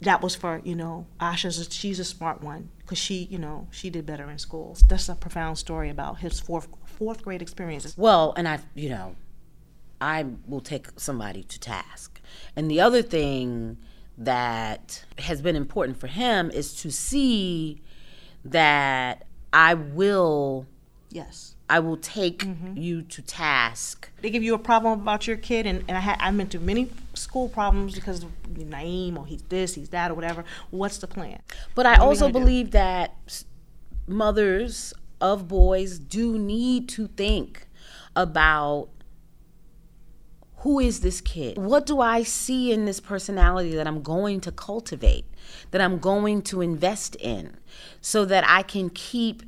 that 0.00 0.22
was 0.22 0.34
for 0.34 0.62
you 0.64 0.74
know 0.74 1.06
Asha's. 1.20 1.58
A, 1.58 1.70
she's 1.70 1.98
a 1.98 2.04
smart 2.04 2.42
one 2.42 2.70
because 2.78 2.96
she 2.98 3.24
you 3.30 3.38
know 3.38 3.68
she 3.70 3.90
did 3.90 4.06
better 4.06 4.30
in 4.30 4.38
school. 4.38 4.76
That's 4.88 5.08
a 5.10 5.14
profound 5.14 5.58
story 5.58 5.90
about 5.90 6.20
his 6.20 6.40
fourth 6.40 6.68
fourth 6.86 7.22
grade 7.22 7.42
experiences. 7.42 7.94
Well, 7.98 8.32
and 8.36 8.48
I, 8.48 8.60
you 8.74 8.88
know, 8.88 9.16
I 10.00 10.24
will 10.46 10.62
take 10.62 10.88
somebody 10.96 11.42
to 11.42 11.60
task. 11.60 12.20
And 12.56 12.70
the 12.70 12.80
other 12.80 13.02
thing 13.02 13.76
that 14.16 15.04
has 15.18 15.42
been 15.42 15.56
important 15.56 15.98
for 16.00 16.06
him 16.06 16.50
is 16.50 16.74
to 16.82 16.90
see 16.90 17.82
that 18.44 19.26
I 19.52 19.74
will 19.74 20.66
Yes. 21.10 21.49
I 21.70 21.78
will 21.78 21.96
take 21.96 22.40
mm-hmm. 22.40 22.76
you 22.76 23.02
to 23.02 23.22
task. 23.22 24.10
They 24.20 24.30
give 24.30 24.42
you 24.42 24.54
a 24.54 24.58
problem 24.58 25.00
about 25.00 25.26
your 25.26 25.36
kid, 25.36 25.66
and, 25.66 25.84
and 25.86 25.96
I 25.96 26.00
had 26.00 26.16
I 26.20 26.30
went 26.32 26.50
through 26.50 26.60
many 26.60 26.90
school 27.14 27.48
problems 27.48 27.94
because 27.94 28.24
of 28.24 28.30
Naeem 28.52 29.16
or 29.16 29.24
he's 29.24 29.42
this, 29.42 29.74
he's 29.74 29.90
that, 29.90 30.10
or 30.10 30.14
whatever. 30.14 30.44
What's 30.70 30.98
the 30.98 31.06
plan? 31.06 31.40
But 31.76 31.86
I 31.86 31.92
What 31.92 32.00
we 32.00 32.06
also 32.06 32.24
gonna 32.24 32.32
do? 32.32 32.38
believe 32.40 32.70
that 32.72 33.44
mothers 34.08 34.92
of 35.20 35.46
boys 35.46 35.98
do 35.98 36.38
need 36.38 36.88
to 36.90 37.06
think 37.06 37.68
about 38.16 38.88
who 40.56 40.78
is 40.78 41.00
this 41.00 41.20
kid? 41.20 41.56
What 41.56 41.86
do 41.86 42.00
I 42.00 42.22
see 42.22 42.72
in 42.72 42.84
this 42.84 43.00
personality 43.00 43.74
that 43.76 43.86
I'm 43.86 44.02
going 44.02 44.40
to 44.42 44.52
cultivate, 44.52 45.24
that 45.70 45.80
I'm 45.80 45.98
going 45.98 46.42
to 46.42 46.60
invest 46.60 47.14
in, 47.16 47.56
so 48.00 48.24
that 48.26 48.44
I 48.46 48.62
can 48.62 48.90
keep 48.90 49.42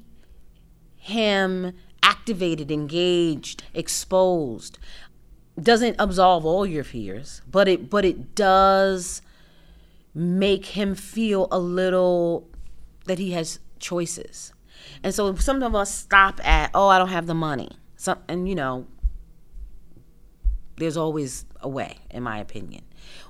him 0.97 1.73
activated, 2.03 2.71
engaged, 2.71 3.65
exposed? 3.75 4.79
Doesn't 5.61 5.97
absolve 5.99 6.47
all 6.47 6.67
your 6.67 6.85
fears, 6.85 7.43
but 7.51 7.69
it 7.69 7.91
but 7.91 8.05
it 8.05 8.35
does 8.35 9.23
make 10.15 10.67
him 10.67 10.95
feel 10.95 11.49
a 11.51 11.59
little 11.59 12.49
that 13.07 13.19
he 13.19 13.33
has 13.33 13.59
choices. 13.79 14.53
And 15.03 15.15
so 15.15 15.35
some 15.37 15.63
of 15.63 15.75
us 15.75 15.93
stop 15.93 16.45
at, 16.47 16.71
oh, 16.75 16.89
I 16.89 16.99
don't 16.99 17.09
have 17.09 17.27
the 17.27 17.35
money. 17.35 17.71
Some, 17.97 18.19
and 18.29 18.49
you 18.49 18.55
know, 18.55 18.87
there's 20.77 20.97
always 20.97 21.45
a 21.61 21.69
way, 21.69 21.99
in 22.11 22.23
my 22.23 22.39
opinion. 22.39 22.85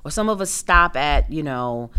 Or 0.05 0.11
some 0.11 0.29
of 0.29 0.41
us 0.41 0.51
stop 0.51 0.97
at, 0.97 1.31
you 1.31 1.43
know, 1.43 1.91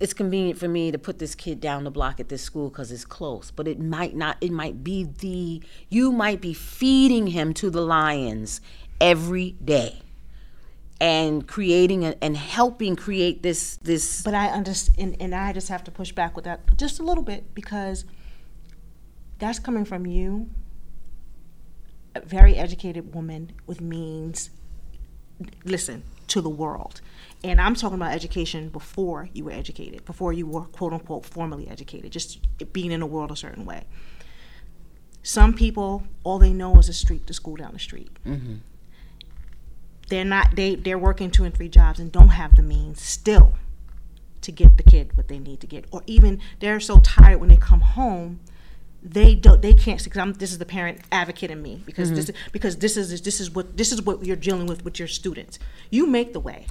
it's 0.00 0.12
convenient 0.12 0.58
for 0.58 0.68
me 0.68 0.90
to 0.92 0.98
put 0.98 1.18
this 1.18 1.34
kid 1.34 1.60
down 1.60 1.84
the 1.84 1.90
block 1.90 2.20
at 2.20 2.28
this 2.28 2.42
school 2.42 2.68
because 2.68 2.92
it's 2.92 3.04
close. 3.04 3.50
But 3.50 3.66
it 3.66 3.80
might 3.80 4.14
not, 4.14 4.36
it 4.40 4.52
might 4.52 4.84
be 4.84 5.04
the, 5.04 5.62
you 5.88 6.12
might 6.12 6.40
be 6.40 6.54
feeding 6.54 7.28
him 7.28 7.52
to 7.54 7.70
the 7.70 7.80
lions 7.80 8.60
every 9.00 9.52
day 9.64 10.02
and 11.00 11.46
creating 11.46 12.04
a, 12.04 12.16
and 12.20 12.36
helping 12.36 12.96
create 12.96 13.42
this, 13.42 13.76
this, 13.78 14.22
But 14.22 14.34
I 14.34 14.48
understand, 14.48 14.98
and, 14.98 15.22
and 15.22 15.34
I 15.34 15.52
just 15.52 15.68
have 15.68 15.84
to 15.84 15.90
push 15.90 16.12
back 16.12 16.34
with 16.34 16.44
that 16.44 16.76
just 16.76 16.98
a 16.98 17.02
little 17.02 17.22
bit 17.22 17.54
because 17.54 18.04
that's 19.38 19.58
coming 19.58 19.84
from 19.84 20.06
you, 20.06 20.50
a 22.14 22.20
very 22.20 22.56
educated 22.56 23.14
woman 23.14 23.52
with 23.66 23.80
means. 23.80 24.50
Listen 25.64 26.02
to 26.26 26.40
the 26.40 26.48
world, 26.48 27.00
and 27.44 27.60
I'm 27.60 27.74
talking 27.74 27.96
about 27.96 28.12
education 28.12 28.68
before 28.68 29.28
you 29.32 29.44
were 29.44 29.52
educated, 29.52 30.04
before 30.04 30.32
you 30.32 30.46
were 30.46 30.62
quote 30.62 30.92
unquote 30.92 31.24
formally 31.24 31.68
educated, 31.68 32.10
just 32.10 32.40
being 32.72 32.90
in 32.90 33.00
the 33.00 33.06
world 33.06 33.30
a 33.30 33.36
certain 33.36 33.64
way. 33.64 33.84
Some 35.22 35.54
people, 35.54 36.04
all 36.24 36.38
they 36.38 36.52
know 36.52 36.76
is 36.78 36.88
a 36.88 36.92
street, 36.92 37.26
the 37.26 37.34
school 37.34 37.56
down 37.56 37.72
the 37.72 37.78
street. 37.78 38.10
Mm-hmm. 38.26 38.56
They're 40.08 40.24
not. 40.24 40.56
They 40.56 40.74
they're 40.74 40.98
working 40.98 41.30
two 41.30 41.44
and 41.44 41.54
three 41.54 41.68
jobs 41.68 42.00
and 42.00 42.10
don't 42.10 42.30
have 42.30 42.56
the 42.56 42.62
means 42.62 43.02
still 43.02 43.52
to 44.40 44.50
get 44.50 44.76
the 44.76 44.82
kid 44.82 45.16
what 45.16 45.28
they 45.28 45.38
need 45.38 45.60
to 45.60 45.66
get, 45.66 45.84
or 45.90 46.02
even 46.06 46.40
they're 46.60 46.80
so 46.80 46.98
tired 47.00 47.40
when 47.40 47.50
they 47.50 47.56
come 47.56 47.80
home, 47.80 48.40
they 49.02 49.34
don't 49.34 49.60
they 49.60 49.74
can't. 49.74 50.02
Because 50.02 50.18
I'm 50.18 50.32
this 50.32 50.50
is 50.50 50.58
the 50.58 50.64
parent 50.64 51.00
advocate 51.12 51.50
in 51.50 51.60
me 51.60 51.82
because 51.84 52.08
mm-hmm. 52.08 52.16
this 52.16 52.28
is 52.30 52.36
because 52.50 52.76
this 52.78 52.96
is 52.96 53.20
this 53.20 53.40
is 53.40 53.50
what 53.50 53.76
this 53.76 53.92
is 53.92 54.02
what 54.02 54.24
you're 54.24 54.34
dealing 54.34 54.66
with 54.66 54.84
with 54.84 54.98
your 54.98 55.08
students. 55.08 55.58
You 55.90 56.06
make 56.06 56.32
the 56.32 56.40
way. 56.40 56.66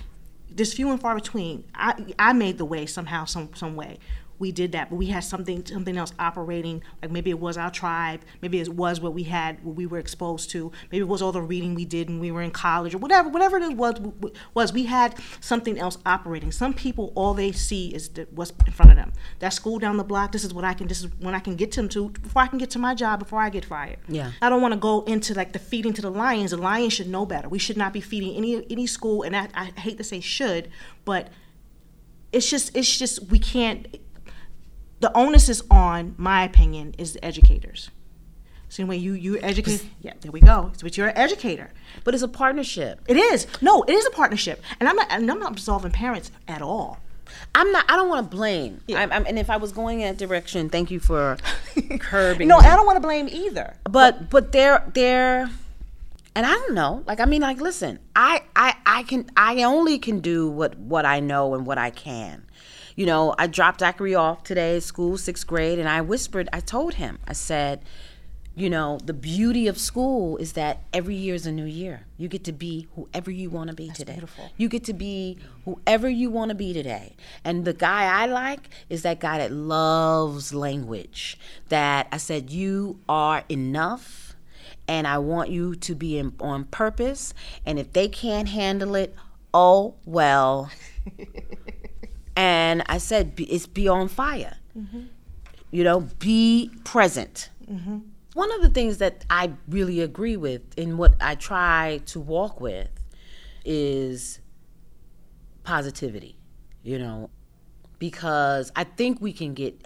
There's 0.58 0.74
few 0.74 0.90
and 0.92 1.00
far 1.00 1.16
between. 1.16 1.64
I 1.76 2.14
I 2.18 2.34
made 2.34 2.58
the 2.58 2.66
way 2.66 2.86
somehow 2.88 3.26
some 3.26 3.52
some 3.54 3.76
way. 3.76 4.00
We 4.40 4.52
did 4.52 4.72
that, 4.74 4.90
but 4.90 4.98
we 4.98 5.08
had 5.08 5.24
something 5.24 5.66
something 5.66 5.98
else 5.98 6.14
operating. 6.20 6.84
Like 7.02 7.12
maybe 7.12 7.30
it 7.30 7.40
was 7.40 7.58
our 7.58 7.72
tribe, 7.72 8.22
maybe 8.42 8.60
it 8.60 8.70
was 8.70 9.00
what 9.00 9.14
we 9.14 9.24
had, 9.24 9.64
what 9.64 9.76
we 9.76 9.86
were 9.86 10.00
exposed 10.00 10.50
to. 10.52 10.72
Maybe 10.92 11.02
it 11.02 11.08
was 11.08 11.22
all 11.22 11.32
the 11.32 11.42
reading 11.42 11.76
we 11.76 11.86
did 11.86 12.10
when 12.10 12.20
we 12.20 12.32
were 12.32 12.42
in 12.42 12.52
college, 12.52 12.94
or 12.94 13.00
whatever. 13.00 13.30
Whatever 13.30 13.58
it 13.58 13.76
was, 13.76 14.00
was 14.54 14.74
we 14.74 14.84
had 14.84 15.16
something 15.40 15.80
else 15.80 15.98
operating. 16.06 16.52
Some 16.52 16.74
people, 16.74 17.12
all 17.16 17.34
they 17.34 17.52
see 17.52 17.90
is 17.94 18.10
the, 18.10 18.28
what's 18.32 18.52
in 18.66 18.72
front 18.72 18.92
of 18.92 18.98
them. 18.98 19.14
That 19.40 19.54
school 19.54 19.80
down 19.80 19.98
the 19.98 20.04
block. 20.04 20.32
This 20.32 20.44
is 20.44 20.54
what 20.54 20.64
I 20.64 20.74
can. 20.74 20.88
This 20.88 21.04
is 21.04 21.12
when 21.20 21.34
I 21.34 21.40
can 21.40 21.56
get 21.56 21.72
to 21.74 21.82
them 21.82 21.90
to 21.90 22.10
before 22.10 22.42
I 22.42 22.48
can 22.48 22.58
get 22.58 22.70
to 22.72 22.80
my 22.80 22.94
job 22.94 23.20
before 23.20 23.40
I 23.40 23.50
get 23.50 23.66
fired. 23.66 23.98
Yeah. 24.08 24.32
I 24.42 24.50
don't 24.50 24.62
want 24.62 24.74
to 24.74 24.80
go 24.80 25.04
into 25.04 25.34
like 25.34 25.54
the 25.54 25.60
feeding 25.60 25.94
to 25.94 26.02
the 26.02 26.12
lions. 26.12 26.52
The 26.52 26.58
lions 26.58 26.94
should 26.94 27.10
know 27.10 27.26
better. 27.26 27.50
We 27.50 27.60
should 27.60 27.78
not 27.78 27.94
be 27.94 28.02
feeding 28.02 28.36
any 28.36 28.66
any 28.70 28.88
school. 28.88 29.24
And 29.24 29.36
I, 29.36 29.50
I 29.54 29.66
hate 29.80 29.98
to 29.98 30.04
say 30.04 30.20
should, 30.20 30.70
but 31.06 31.30
it's 32.32 32.50
just 32.50 32.76
it's 32.76 32.98
just 32.98 33.30
we 33.32 33.40
can't. 33.40 33.88
The 35.00 35.16
onus 35.16 35.48
is 35.50 35.64
on 35.70 36.16
my 36.18 36.44
opinion 36.44 36.96
is 36.98 37.14
the 37.14 37.24
educators. 37.24 37.90
Same 38.70 38.88
way 38.88 38.98
you 38.98 39.14
you 39.14 39.40
educate. 39.42 39.86
Yeah, 40.02 40.14
there 40.22 40.32
we 40.32 40.42
go. 40.42 40.72
So, 40.76 40.82
but 40.84 40.98
you're 40.98 41.08
an 41.08 41.18
educator. 41.18 41.72
But 42.04 42.14
it's 42.14 42.24
a 42.24 42.28
partnership. 42.28 43.00
It 43.08 43.16
is. 43.16 43.48
No, 43.62 43.84
it 43.84 43.92
is 43.94 44.06
a 44.06 44.10
partnership, 44.12 44.62
and 44.80 44.90
I'm 44.90 44.96
not. 44.96 45.08
And 45.10 45.30
I'm 45.32 45.40
not 45.40 45.52
absolving 45.54 45.92
parents 45.92 46.32
at 46.50 46.62
all. 46.62 47.00
I'm 47.56 47.72
not. 47.72 47.86
I 47.90 47.96
don't 47.96 48.10
want 48.10 48.30
to 48.30 48.36
blame. 48.36 48.82
I'm, 48.94 49.12
I'm, 49.12 49.26
and 49.26 49.40
if 49.40 49.50
I 49.50 49.56
was 49.58 49.72
going 49.72 50.02
in 50.02 50.08
that 50.10 50.18
direction, 50.18 50.70
thank 50.70 50.92
you 50.92 51.00
for 51.00 51.38
curbing. 52.00 52.48
No, 52.50 52.60
me. 52.60 52.66
I 52.68 52.76
don't 52.76 52.86
want 52.86 52.98
to 52.98 53.02
blame 53.02 53.30
either. 53.30 53.76
but 53.90 54.30
but 54.30 54.52
they're 54.52 54.84
they're 54.94 55.50
and 56.36 56.46
i 56.46 56.52
don't 56.52 56.76
know 56.76 57.04
like 57.08 57.20
i 57.20 57.26
mean 57.26 57.42
like 57.42 57.60
listen 57.60 57.98
i 58.16 58.44
i 58.56 58.76
i 58.86 59.02
can 59.04 59.28
i 59.36 59.64
only 59.64 59.98
can 59.98 60.20
do 60.20 60.48
what 60.48 60.78
what 60.78 61.04
i 61.04 61.20
know 61.20 61.56
and 61.56 61.66
what 61.66 61.80
i 61.80 61.90
can 61.90 62.46
you 62.98 63.06
know 63.06 63.34
i 63.38 63.48
dropped 63.48 63.80
zachary 63.80 64.14
off 64.14 64.44
today 64.44 64.76
at 64.76 64.84
school 64.84 65.18
sixth 65.18 65.48
grade 65.48 65.80
and 65.80 65.88
i 65.88 66.02
whispered 66.02 66.50
i 66.52 66.60
told 66.60 66.96
him 66.96 67.18
i 67.26 67.32
said 67.32 67.82
you 68.56 68.70
know 68.70 68.98
the 69.06 69.14
beauty 69.14 69.68
of 69.68 69.78
school 69.78 70.36
is 70.38 70.54
that 70.54 70.82
every 70.92 71.16
year 71.16 71.36
is 71.36 71.46
a 71.46 71.52
new 71.52 71.66
year 71.66 72.02
you 72.18 72.28
get 72.28 72.44
to 72.44 72.52
be 72.52 72.88
whoever 72.96 73.30
you 73.30 73.50
want 73.50 73.70
to 73.70 73.76
be 73.76 73.90
today 73.92 74.14
beautiful. 74.14 74.50
you 74.58 74.68
get 74.68 74.84
to 74.84 74.94
be 74.94 75.38
whoever 75.64 76.10
you 76.10 76.30
want 76.30 76.50
to 76.50 76.56
be 76.56 76.74
today 76.74 77.16
and 77.46 77.64
the 77.64 77.74
guy 77.74 78.06
i 78.06 78.26
like 78.26 78.68
is 78.90 79.04
that 79.04 79.20
guy 79.20 79.38
that 79.38 79.52
loves 79.52 80.54
language 80.54 81.38
that 81.70 82.08
i 82.12 82.18
said 82.18 82.50
you 82.50 83.00
are 83.08 83.44
enough 83.48 84.28
and 84.88 85.06
I 85.06 85.18
want 85.18 85.50
you 85.50 85.76
to 85.76 85.96
be 85.96 86.18
in, 86.18 86.34
on 86.40 86.64
purpose. 86.66 87.34
And 87.66 87.78
if 87.78 87.92
they 87.92 88.08
can't 88.08 88.48
handle 88.48 88.96
it, 88.96 89.14
oh 89.54 89.96
well. 90.06 90.72
and 92.38 92.84
I 92.88 93.00
said, 93.00 93.34
it's 93.38 93.66
be 93.66 93.88
on 93.88 94.08
fire. 94.08 94.58
Mm-hmm. 94.78 95.06
You 95.72 95.84
know, 95.84 96.02
be 96.20 96.70
present. 96.86 97.50
Mm-hmm. 97.70 97.98
One 98.36 98.52
of 98.54 98.62
the 98.62 98.70
things 98.70 99.00
that 99.00 99.26
I 99.32 99.54
really 99.68 100.02
agree 100.02 100.38
with 100.38 100.62
and 100.78 101.00
what 101.00 101.16
I 101.20 101.34
try 101.34 102.00
to 102.06 102.20
walk 102.20 102.62
with 102.62 102.90
is 103.66 104.40
positivity, 105.64 106.38
you 106.84 107.00
know, 107.00 107.32
because 107.98 108.72
I 108.76 108.84
think 108.84 109.20
we 109.20 109.34
can 109.34 109.56
get 109.56 109.84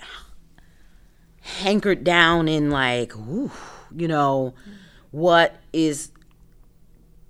hankered 1.39 2.03
down 2.03 2.49
in 2.49 2.69
like, 2.69 3.15
ooh, 3.15 3.49
you 3.95 4.09
know, 4.09 4.53
what 5.11 5.55
is 5.71 6.11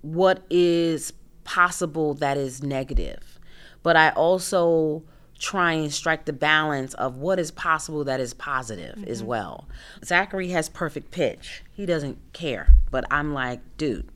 what 0.00 0.42
is 0.50 1.12
possible 1.44 2.14
that 2.14 2.36
is 2.36 2.60
negative. 2.60 3.38
But 3.84 3.96
I 3.96 4.10
also 4.10 5.04
try 5.42 5.72
and 5.72 5.92
strike 5.92 6.24
the 6.24 6.32
balance 6.32 6.94
of 6.94 7.16
what 7.16 7.36
is 7.36 7.50
possible 7.50 8.04
that 8.04 8.20
is 8.20 8.32
positive 8.32 9.04
as 9.08 9.24
well. 9.24 9.66
Zachary 10.04 10.50
has 10.50 10.68
perfect 10.68 11.10
pitch. 11.10 11.64
He 11.72 11.84
doesn't 11.84 12.16
care. 12.32 12.68
But 12.92 13.04
I'm 13.10 13.34
like, 13.34 13.60
dude, 13.76 14.08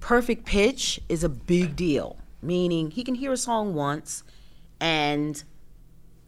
perfect 0.00 0.46
pitch 0.46 1.00
is 1.08 1.22
a 1.22 1.28
big 1.28 1.76
deal. 1.76 2.16
Meaning 2.40 2.92
he 2.92 3.04
can 3.04 3.14
hear 3.14 3.32
a 3.32 3.36
song 3.36 3.74
once 3.74 4.24
and 4.80 5.42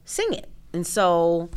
sing 0.04 0.34
it. 0.34 0.50
And 0.74 0.86
so 0.86 1.48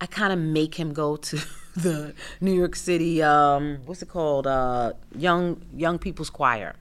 I 0.00 0.06
kind 0.06 0.32
of 0.32 0.40
make 0.40 0.74
him 0.74 0.92
go 0.92 1.16
to 1.16 1.38
the 1.76 2.14
New 2.40 2.52
York 2.52 2.74
City, 2.74 3.22
um, 3.22 3.78
what's 3.86 4.02
it 4.02 4.08
called, 4.08 4.48
uh, 4.48 4.94
Young 5.16 5.62
Young 5.72 6.00
People's 6.00 6.30
Choir, 6.30 6.74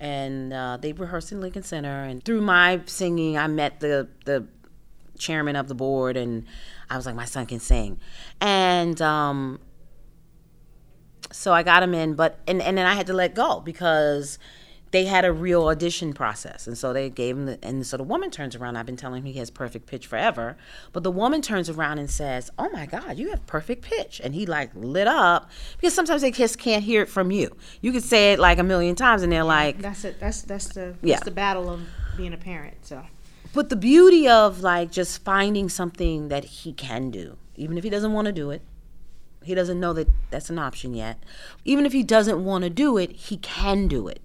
and 0.00 0.52
uh, 0.52 0.78
they 0.80 0.92
rehearsed 0.92 1.30
in 1.30 1.40
Lincoln 1.40 1.62
Center. 1.62 2.02
And 2.02 2.24
through 2.24 2.40
my 2.40 2.80
singing, 2.86 3.36
I 3.38 3.46
met 3.46 3.80
the 3.80 4.08
the 4.24 4.46
chairman 5.18 5.54
of 5.54 5.68
the 5.68 5.74
board, 5.74 6.16
and 6.16 6.46
I 6.88 6.96
was 6.96 7.06
like, 7.06 7.14
my 7.14 7.26
son 7.26 7.46
can 7.46 7.60
sing, 7.60 8.00
and 8.40 9.00
um, 9.02 9.60
so 11.30 11.52
I 11.52 11.62
got 11.62 11.82
him 11.82 11.94
in, 11.94 12.14
but 12.14 12.38
and 12.48 12.60
and 12.62 12.76
then 12.76 12.86
I 12.86 12.94
had 12.94 13.06
to 13.08 13.12
let 13.12 13.34
go 13.34 13.60
because 13.60 14.38
they 14.92 15.04
had 15.04 15.24
a 15.24 15.32
real 15.32 15.68
audition 15.68 16.12
process, 16.12 16.66
and 16.66 16.76
so 16.76 16.92
they 16.92 17.08
gave 17.10 17.36
him 17.36 17.46
the 17.46 17.58
and 17.62 17.86
so 17.86 17.96
the 17.96 18.02
woman 18.02 18.30
turns 18.30 18.56
around. 18.56 18.76
I've 18.76 18.86
been 18.86 18.96
telling 18.96 19.20
him 19.22 19.26
he 19.32 19.38
has 19.38 19.50
perfect 19.50 19.86
pitch 19.86 20.06
forever, 20.06 20.56
but 20.92 21.04
the 21.04 21.10
woman 21.12 21.42
turns 21.42 21.68
around 21.68 21.98
and 21.98 22.10
says, 22.10 22.50
"Oh 22.58 22.68
my 22.70 22.86
God, 22.86 23.16
you 23.16 23.30
have 23.30 23.46
perfect 23.46 23.82
pitch," 23.82 24.20
and 24.22 24.34
he 24.34 24.46
like 24.46 24.70
lit 24.74 25.06
up 25.06 25.50
because 25.76 25.94
sometimes 25.94 26.22
they 26.22 26.32
just 26.32 26.58
can't 26.58 26.82
hear 26.82 27.02
it 27.02 27.08
from 27.08 27.30
you. 27.30 27.56
You 27.80 27.92
could 27.92 28.02
say 28.02 28.32
it 28.32 28.38
like 28.40 28.58
a 28.58 28.64
million 28.64 28.96
times, 28.96 29.22
and 29.22 29.30
they're 29.32 29.44
like, 29.44 29.80
That's 29.80 30.04
it. 30.04 30.18
That's 30.18 30.42
that's 30.42 30.68
the 30.68 30.94
Yeah. 31.02 31.14
that's 31.14 31.24
the 31.24 31.30
battle 31.30 31.70
of 31.70 31.80
being 32.16 32.32
a 32.32 32.36
parent. 32.38 32.78
So 32.84 33.04
But 33.52 33.68
the 33.68 33.76
beauty 33.76 34.28
of 34.28 34.60
like 34.60 34.90
just 34.90 35.22
finding 35.22 35.68
something 35.68 36.28
that 36.28 36.44
he 36.44 36.72
can 36.72 37.10
do, 37.12 37.36
even 37.54 37.78
if 37.78 37.84
he 37.84 37.90
doesn't 37.90 38.12
want 38.12 38.26
to 38.26 38.32
do 38.32 38.50
it, 38.50 38.62
he 39.42 39.54
doesn't 39.54 39.80
know 39.80 39.92
that 39.94 40.08
that's 40.30 40.50
an 40.50 40.58
option 40.58 40.94
yet. 40.94 41.22
Even 41.64 41.86
if 41.86 41.92
he 41.92 42.02
doesn't 42.02 42.44
want 42.44 42.64
to 42.64 42.70
do 42.70 42.98
it, 42.98 43.12
he 43.12 43.36
can 43.38 43.88
do 43.88 44.06
it. 44.08 44.20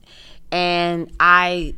And 0.52 1.12
I 1.20 1.76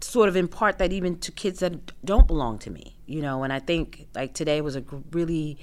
sort 0.00 0.28
of 0.28 0.36
impart 0.36 0.78
that 0.78 0.92
even 0.92 1.18
to 1.18 1.32
kids 1.32 1.60
that 1.60 1.92
don't 2.04 2.26
belong 2.26 2.58
to 2.60 2.70
me, 2.70 2.96
you 3.06 3.20
know. 3.20 3.42
And 3.42 3.52
I 3.52 3.58
think 3.58 4.06
like 4.14 4.34
today 4.34 4.60
was 4.60 4.76
a 4.76 4.84
really 5.12 5.58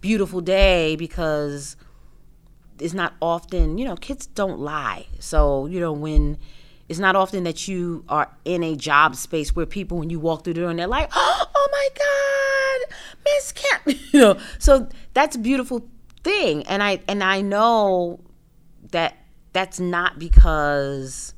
beautiful 0.00 0.40
day 0.40 0.96
because 0.96 1.76
it's 2.78 2.94
not 2.94 3.14
often, 3.20 3.78
you 3.78 3.84
know, 3.84 3.96
kids 3.96 4.26
don't 4.26 4.58
lie. 4.58 5.06
So, 5.18 5.66
you 5.66 5.80
know, 5.80 5.92
when 5.92 6.38
it's 6.88 6.98
not 6.98 7.14
often 7.14 7.44
that 7.44 7.68
you 7.68 8.04
are 8.08 8.30
in 8.44 8.62
a 8.62 8.74
job 8.74 9.14
space 9.14 9.54
where 9.54 9.66
people, 9.66 9.98
when 9.98 10.10
you 10.10 10.18
walk 10.18 10.44
through 10.44 10.54
the 10.54 10.60
door 10.60 10.70
and 10.70 10.78
they're 10.78 10.86
like, 10.86 11.10
oh 11.14 11.68
my 11.72 11.88
God, 11.98 12.96
Miss 13.24 13.52
Kemp, 13.52 13.82
you 14.12 14.20
know, 14.20 14.38
so 14.58 14.88
that's 15.14 15.36
a 15.36 15.38
beautiful 15.38 15.86
thing. 16.24 16.64
And 16.66 16.82
I, 16.82 17.00
and 17.06 17.22
I 17.22 17.42
know 17.42 18.20
that 18.92 19.16
that's 19.52 19.78
not 19.78 20.18
because 20.18 21.34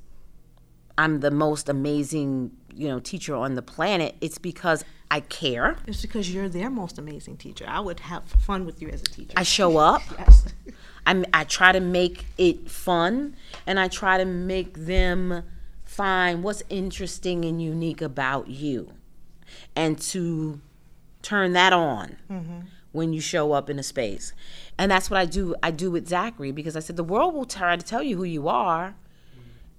I'm 0.99 1.21
the 1.21 1.31
most 1.31 1.69
amazing, 1.69 2.53
you 2.75 2.89
know, 2.89 3.01
teacher 3.01 3.35
on 3.35 3.55
the 3.55 3.63
planet. 3.63 4.17
It's 4.21 4.39
because 4.39 4.85
I 5.11 5.21
care. 5.21 5.77
it's 5.87 6.03
because 6.03 6.33
you're 6.33 6.49
their 6.49 6.71
most 6.71 6.99
amazing 6.99 7.37
teacher. 7.37 7.65
I 7.69 7.81
would 7.81 8.01
have 8.01 8.25
fun 8.25 8.65
with 8.65 8.81
you 8.81 8.89
as 8.89 9.03
a 9.03 9.05
teacher. 9.05 9.33
I 9.37 9.43
show 9.43 9.77
up. 9.77 10.03
yes. 10.19 10.47
I, 11.07 11.25
I 11.35 11.45
try 11.45 11.73
to 11.73 11.81
make 11.81 12.27
it 12.39 12.71
fun 12.71 13.37
and 13.67 13.79
I 13.79 13.89
try 13.89 14.19
to 14.19 14.25
make 14.25 14.75
them 14.75 15.43
find 15.85 16.43
what's 16.43 16.63
interesting 16.71 17.45
and 17.45 17.63
unique 17.63 18.01
about 18.01 18.49
you 18.49 18.93
and 19.77 19.99
to 19.99 20.61
turn 21.21 21.53
that 21.53 21.73
on 21.73 22.17
mm-hmm. 22.31 22.61
when 22.93 23.13
you 23.13 23.21
show 23.21 23.53
up 23.53 23.69
in 23.69 23.79
a 23.79 23.83
space. 23.83 24.33
And 24.79 24.91
that's 24.91 25.11
what 25.11 25.21
I 25.21 25.27
do 25.27 25.55
I 25.63 25.71
do 25.71 25.91
with 25.91 26.09
Zachary 26.09 26.53
because 26.53 26.77
I 26.77 26.81
said 26.81 26.97
the 26.97 27.05
world 27.05 27.35
will 27.35 27.45
try 27.45 27.77
to 27.77 27.85
tell 27.85 28.03
you 28.03 28.17
who 28.17 28.25
you 28.25 28.49
are 28.49 28.95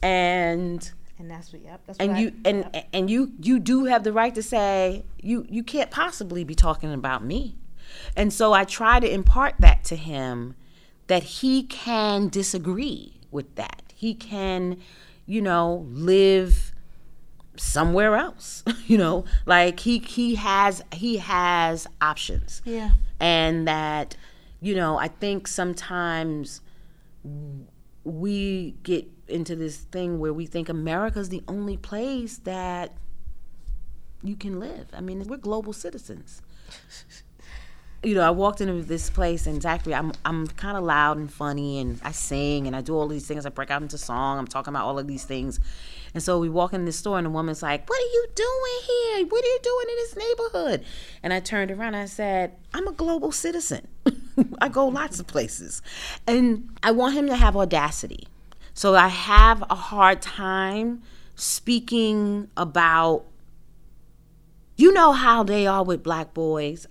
and 0.03 0.91
And 1.19 1.29
that's 1.29 1.53
what. 1.53 1.61
Yep. 1.63 1.81
That's 1.85 1.99
and 1.99 2.11
what 2.13 2.21
you 2.21 2.31
I, 2.45 2.49
and 2.49 2.85
and 2.93 3.09
you 3.09 3.31
you 3.39 3.59
do 3.59 3.85
have 3.85 4.03
the 4.03 4.11
right 4.13 4.33
to 4.35 4.43
say 4.43 5.05
you 5.21 5.45
you 5.49 5.63
can't 5.63 5.91
possibly 5.91 6.43
be 6.43 6.55
talking 6.55 6.91
about 6.91 7.23
me 7.23 7.55
and 8.15 8.33
so 8.33 8.53
i 8.53 8.63
try 8.63 8.99
to 8.99 9.09
impart 9.09 9.53
that 9.59 9.83
to 9.83 9.95
him 9.95 10.55
that 11.07 11.23
he 11.23 11.63
can 11.63 12.27
disagree 12.29 13.19
with 13.29 13.53
that 13.55 13.83
he 13.93 14.13
can 14.15 14.77
you 15.25 15.41
know 15.41 15.85
live 15.91 16.73
somewhere 17.55 18.15
else 18.15 18.63
you 18.87 18.97
know 18.97 19.23
like 19.45 19.81
he 19.81 19.99
he 19.99 20.35
has 20.35 20.81
he 20.93 21.17
has 21.17 21.87
options 22.01 22.61
Yeah. 22.65 22.91
and 23.19 23.67
that 23.67 24.15
you 24.59 24.73
know 24.75 24.97
i 24.97 25.07
think 25.07 25.47
sometimes 25.47 26.61
we 28.03 28.75
get 28.83 29.07
into 29.27 29.55
this 29.55 29.77
thing 29.77 30.19
where 30.19 30.33
we 30.33 30.45
think 30.45 30.69
America's 30.69 31.29
the 31.29 31.43
only 31.47 31.77
place 31.77 32.37
that 32.39 32.93
you 34.23 34.35
can 34.35 34.59
live. 34.59 34.87
I 34.93 35.01
mean, 35.01 35.23
we're 35.27 35.37
global 35.37 35.73
citizens. 35.73 36.41
You 38.05 38.15
know, 38.15 38.21
I 38.21 38.31
walked 38.31 38.59
into 38.59 38.81
this 38.81 39.09
place 39.09 39.47
and 39.47 39.61
Zachary, 39.61 39.95
I'm 39.95 40.11
I'm 40.25 40.45
kind 40.47 40.75
of 40.75 40.83
loud 40.83 41.15
and 41.15 41.31
funny 41.31 41.79
and 41.79 42.01
I 42.03 42.11
sing 42.11 42.67
and 42.67 42.75
I 42.75 42.81
do 42.81 42.93
all 42.97 43.07
these 43.07 43.25
things. 43.25 43.45
I 43.45 43.49
break 43.49 43.71
out 43.71 43.81
into 43.81 43.97
song. 43.97 44.39
I'm 44.39 44.45
talking 44.45 44.73
about 44.73 44.85
all 44.85 44.99
of 44.99 45.07
these 45.07 45.23
things. 45.23 45.57
And 46.13 46.21
so 46.21 46.37
we 46.37 46.49
walk 46.49 46.73
in 46.73 46.83
this 46.83 46.97
store 46.97 47.17
and 47.17 47.25
the 47.25 47.29
woman's 47.29 47.63
like, 47.63 47.89
What 47.89 47.97
are 47.97 48.13
you 48.13 48.27
doing 48.35 48.81
here? 48.85 49.25
What 49.25 49.41
are 49.41 49.47
you 49.47 49.59
doing 49.63 49.85
in 49.87 49.95
this 49.95 50.15
neighborhood? 50.17 50.85
And 51.23 51.31
I 51.31 51.39
turned 51.39 51.71
around 51.71 51.95
and 51.95 52.03
I 52.03 52.05
said, 52.07 52.51
I'm 52.73 52.89
a 52.89 52.91
global 52.91 53.31
citizen. 53.31 53.87
I 54.59 54.67
go 54.67 54.85
lots 54.85 55.21
of 55.21 55.27
places. 55.27 55.81
And 56.27 56.77
I 56.83 56.91
want 56.91 57.15
him 57.15 57.27
to 57.27 57.37
have 57.37 57.55
audacity. 57.55 58.27
So 58.73 58.95
I 58.95 59.07
have 59.07 59.63
a 59.69 59.75
hard 59.75 60.21
time 60.21 61.03
speaking 61.35 62.49
about 62.57 63.25
you 64.75 64.91
know 64.91 65.11
how 65.11 65.43
they 65.43 65.67
are 65.67 65.83
with 65.83 66.01
black 66.03 66.33
boys 66.33 66.87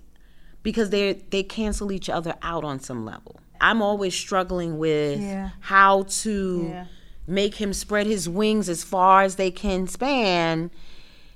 because 0.63 0.89
they 0.89 1.13
they 1.29 1.43
cancel 1.43 1.91
each 1.91 2.09
other 2.09 2.35
out 2.41 2.63
on 2.63 2.79
some 2.79 3.05
level. 3.05 3.39
I'm 3.59 3.81
always 3.81 4.13
struggling 4.15 4.77
with 4.77 5.21
Yeah. 5.21 5.49
how 5.61 6.03
to 6.21 6.69
Yeah. 6.71 6.85
make 7.27 7.55
him 7.55 7.73
spread 7.73 8.07
his 8.07 8.27
wings 8.29 8.67
as 8.69 8.83
far 8.83 9.23
as 9.23 9.35
they 9.35 9.51
can 9.51 9.87
span 9.87 10.71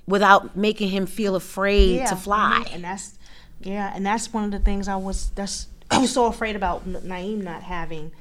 without 0.06 0.56
making 0.56 0.88
him 0.88 1.06
feel 1.06 1.34
afraid 1.36 2.06
to 2.06 2.16
fly. 2.16 2.64
And 2.72 2.82
that's 2.84 3.18
yeah, 3.60 3.92
and 3.94 4.06
that's 4.06 4.32
one 4.32 4.44
of 4.44 4.50
the 4.50 4.58
things 4.60 4.88
I 4.88 4.96
was. 4.96 5.30
That's 5.34 5.66
I 5.90 5.98
was 6.00 6.12
so 6.12 6.26
afraid 6.26 6.56
about 6.56 6.86
Naeem 6.88 7.42
not 7.42 7.62
having, 7.64 8.12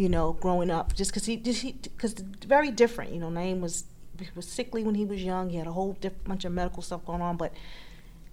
you 0.00 0.08
know, 0.08 0.32
growing 0.32 0.70
up, 0.70 0.94
just 0.94 1.10
because 1.10 1.26
he, 1.26 1.36
because 1.36 2.14
very 2.46 2.70
different. 2.70 3.12
You 3.12 3.20
know, 3.20 3.28
Naeem 3.28 3.60
was 3.60 3.84
was 4.34 4.46
sickly 4.46 4.82
when 4.82 4.94
he 4.94 5.04
was 5.04 5.22
young. 5.22 5.50
He 5.50 5.58
had 5.58 5.66
a 5.66 5.72
whole 5.72 5.92
diff- 6.00 6.24
bunch 6.24 6.46
of 6.46 6.52
medical 6.52 6.82
stuff 6.82 7.04
going 7.04 7.20
on, 7.20 7.36
but 7.36 7.52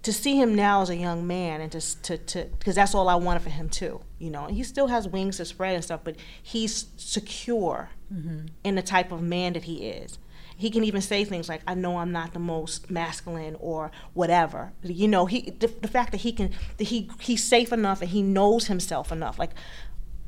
to 0.03 0.13
see 0.13 0.39
him 0.39 0.55
now 0.55 0.81
as 0.81 0.89
a 0.89 0.95
young 0.95 1.27
man 1.27 1.59
and 1.59 1.69
to 1.73 1.81
to 2.03 2.17
to 2.17 2.45
because 2.57 2.75
that's 2.75 2.95
all 2.95 3.09
I 3.09 3.15
wanted 3.15 3.41
for 3.41 3.49
him 3.49 3.67
too. 3.67 3.99
You 4.17 4.29
know, 4.29 4.45
he 4.45 4.63
still 4.63 4.87
has 4.87 5.09
wings 5.09 5.37
to 5.37 5.45
spread 5.45 5.75
and 5.75 5.83
stuff, 5.83 5.99
but 6.05 6.15
he's 6.41 6.87
secure 6.95 7.89
mm-hmm. 8.13 8.45
in 8.63 8.75
the 8.75 8.81
type 8.81 9.11
of 9.11 9.21
man 9.21 9.51
that 9.51 9.65
he 9.65 9.89
is. 9.89 10.19
He 10.55 10.71
can 10.71 10.85
even 10.85 11.01
say 11.01 11.25
things 11.25 11.49
like, 11.49 11.61
"I 11.67 11.73
know 11.75 11.97
I'm 11.97 12.13
not 12.13 12.31
the 12.31 12.39
most 12.39 12.89
masculine" 12.89 13.57
or 13.59 13.91
whatever. 14.13 14.71
You 14.83 15.09
know, 15.09 15.25
he 15.25 15.51
the, 15.51 15.67
the 15.67 15.89
fact 15.89 16.11
that 16.13 16.21
he 16.21 16.31
can 16.31 16.51
that 16.77 16.85
he 16.85 17.11
he's 17.19 17.43
safe 17.43 17.73
enough 17.73 18.01
and 18.01 18.09
he 18.09 18.21
knows 18.21 18.67
himself 18.67 19.11
enough. 19.11 19.37
Like, 19.37 19.51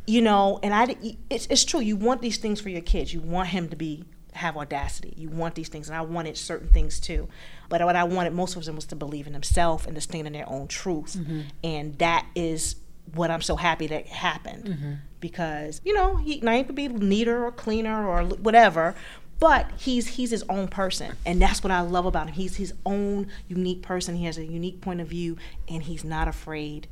you 0.09 0.23
know, 0.23 0.59
and 0.63 0.73
I 0.73 0.95
it's 1.29 1.45
it's 1.47 1.63
true. 1.63 1.81
You 1.81 1.95
want 1.95 2.21
these 2.21 2.37
things 2.37 2.59
for 2.59 2.69
your 2.69 2.81
kids. 2.81 3.13
You 3.13 3.21
want 3.21 3.49
him 3.49 3.69
to 3.69 3.75
be 3.75 4.05
have 4.33 4.57
audacity. 4.57 5.13
You 5.15 5.29
want 5.29 5.53
these 5.53 5.69
things, 5.69 5.87
and 5.87 5.95
I 5.95 6.01
wanted 6.01 6.35
certain 6.35 6.69
things 6.69 6.99
too. 6.99 7.27
But 7.69 7.83
what 7.83 7.95
I 7.95 8.05
wanted 8.05 8.33
most 8.33 8.55
of 8.55 8.65
them 8.65 8.75
was 8.75 8.85
to 8.85 8.95
believe 8.95 9.27
in 9.27 9.33
themselves 9.33 9.85
and 9.85 9.93
to 9.93 10.01
stand 10.01 10.25
in 10.25 10.33
their 10.33 10.49
own 10.49 10.67
truth, 10.67 11.15
mm-hmm. 11.15 11.41
and 11.63 11.95
that 11.99 12.25
is 12.33 12.77
what 13.13 13.29
I'm 13.29 13.43
so 13.43 13.55
happy 13.55 13.85
that 13.87 14.07
happened 14.07 14.65
mm-hmm. 14.65 14.93
because 15.19 15.79
you 15.85 15.93
know 15.93 16.15
he 16.15 16.41
Naeem 16.41 16.65
could 16.65 16.75
be 16.75 16.87
neater 16.87 17.45
or 17.45 17.51
cleaner 17.51 18.07
or 18.07 18.23
whatever, 18.23 18.95
but 19.39 19.69
he's 19.77 20.07
he's 20.07 20.31
his 20.31 20.43
own 20.49 20.67
person 20.67 21.15
and 21.25 21.41
that's 21.41 21.63
what 21.63 21.71
i 21.71 21.79
love 21.79 22.05
about 22.05 22.27
him 22.27 22.33
he's 22.33 22.57
his 22.57 22.73
own 22.85 23.25
unique 23.47 23.81
person 23.81 24.15
he 24.15 24.25
has 24.25 24.37
a 24.37 24.45
unique 24.45 24.81
point 24.81 24.99
of 24.99 25.07
view 25.07 25.37
and 25.69 25.83
he's 25.83 26.03
not 26.03 26.27
afraid 26.27 26.87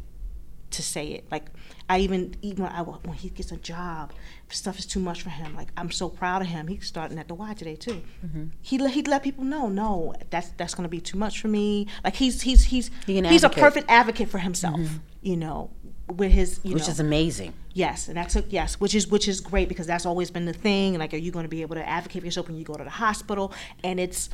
to 0.71 0.81
say 0.81 1.07
it 1.07 1.25
like 1.29 1.45
i 1.89 1.99
even 1.99 2.35
even 2.41 2.63
when, 2.63 2.71
I, 2.71 2.81
when 2.81 3.17
he 3.17 3.29
gets 3.29 3.51
a 3.51 3.57
job 3.57 4.13
stuff 4.49 4.79
is 4.79 4.85
too 4.85 4.99
much 4.99 5.21
for 5.21 5.29
him 5.29 5.55
like 5.55 5.69
i'm 5.77 5.91
so 5.91 6.09
proud 6.09 6.41
of 6.41 6.47
him. 6.47 6.67
He's 6.67 6.87
starting 6.87 7.17
at 7.19 7.27
the 7.27 7.35
y 7.35 7.53
today 7.53 7.75
too. 7.75 8.01
Mm-hmm. 8.25 8.45
he 8.61 8.87
he 8.89 9.01
let 9.03 9.23
people 9.23 9.43
know 9.43 9.69
no 9.69 10.13
that's 10.29 10.49
that's 10.49 10.73
going 10.73 10.83
to 10.83 10.89
be 10.89 10.99
too 10.99 11.17
much 11.17 11.41
for 11.41 11.47
me. 11.47 11.87
Like 12.03 12.15
he's 12.15 12.41
he's 12.41 12.63
he's 12.65 12.91
he 13.05 13.21
he's 13.21 13.43
a 13.43 13.49
perfect 13.49 13.89
advocate 13.89 14.29
for 14.29 14.39
himself 14.39 14.79
mm-hmm. 14.79 14.97
you 15.21 15.37
know 15.37 15.69
with 16.07 16.31
his 16.31 16.59
which 16.63 16.73
know, 16.73 16.87
is 16.87 16.99
amazing. 16.99 17.53
Yes 17.73 18.07
and 18.07 18.17
that's 18.17 18.35
a, 18.35 18.43
yes 18.49 18.79
which 18.79 18.95
is 18.95 19.07
which 19.07 19.27
is 19.27 19.39
great 19.41 19.67
because 19.69 19.87
that's 19.87 20.05
always 20.05 20.31
been 20.31 20.45
the 20.45 20.53
thing. 20.53 20.97
Like 20.97 21.13
are 21.13 21.17
you 21.17 21.31
going 21.31 21.45
to 21.45 21.49
be 21.49 21.61
able 21.61 21.75
to 21.75 21.87
advocate 21.87 22.21
for 22.21 22.25
yourself 22.25 22.47
when 22.47 22.57
you 22.57 22.63
go 22.63 22.73
to 22.73 22.83
the 22.83 22.89
hospital? 22.89 23.53
And 23.83 23.99
it's 23.99 24.29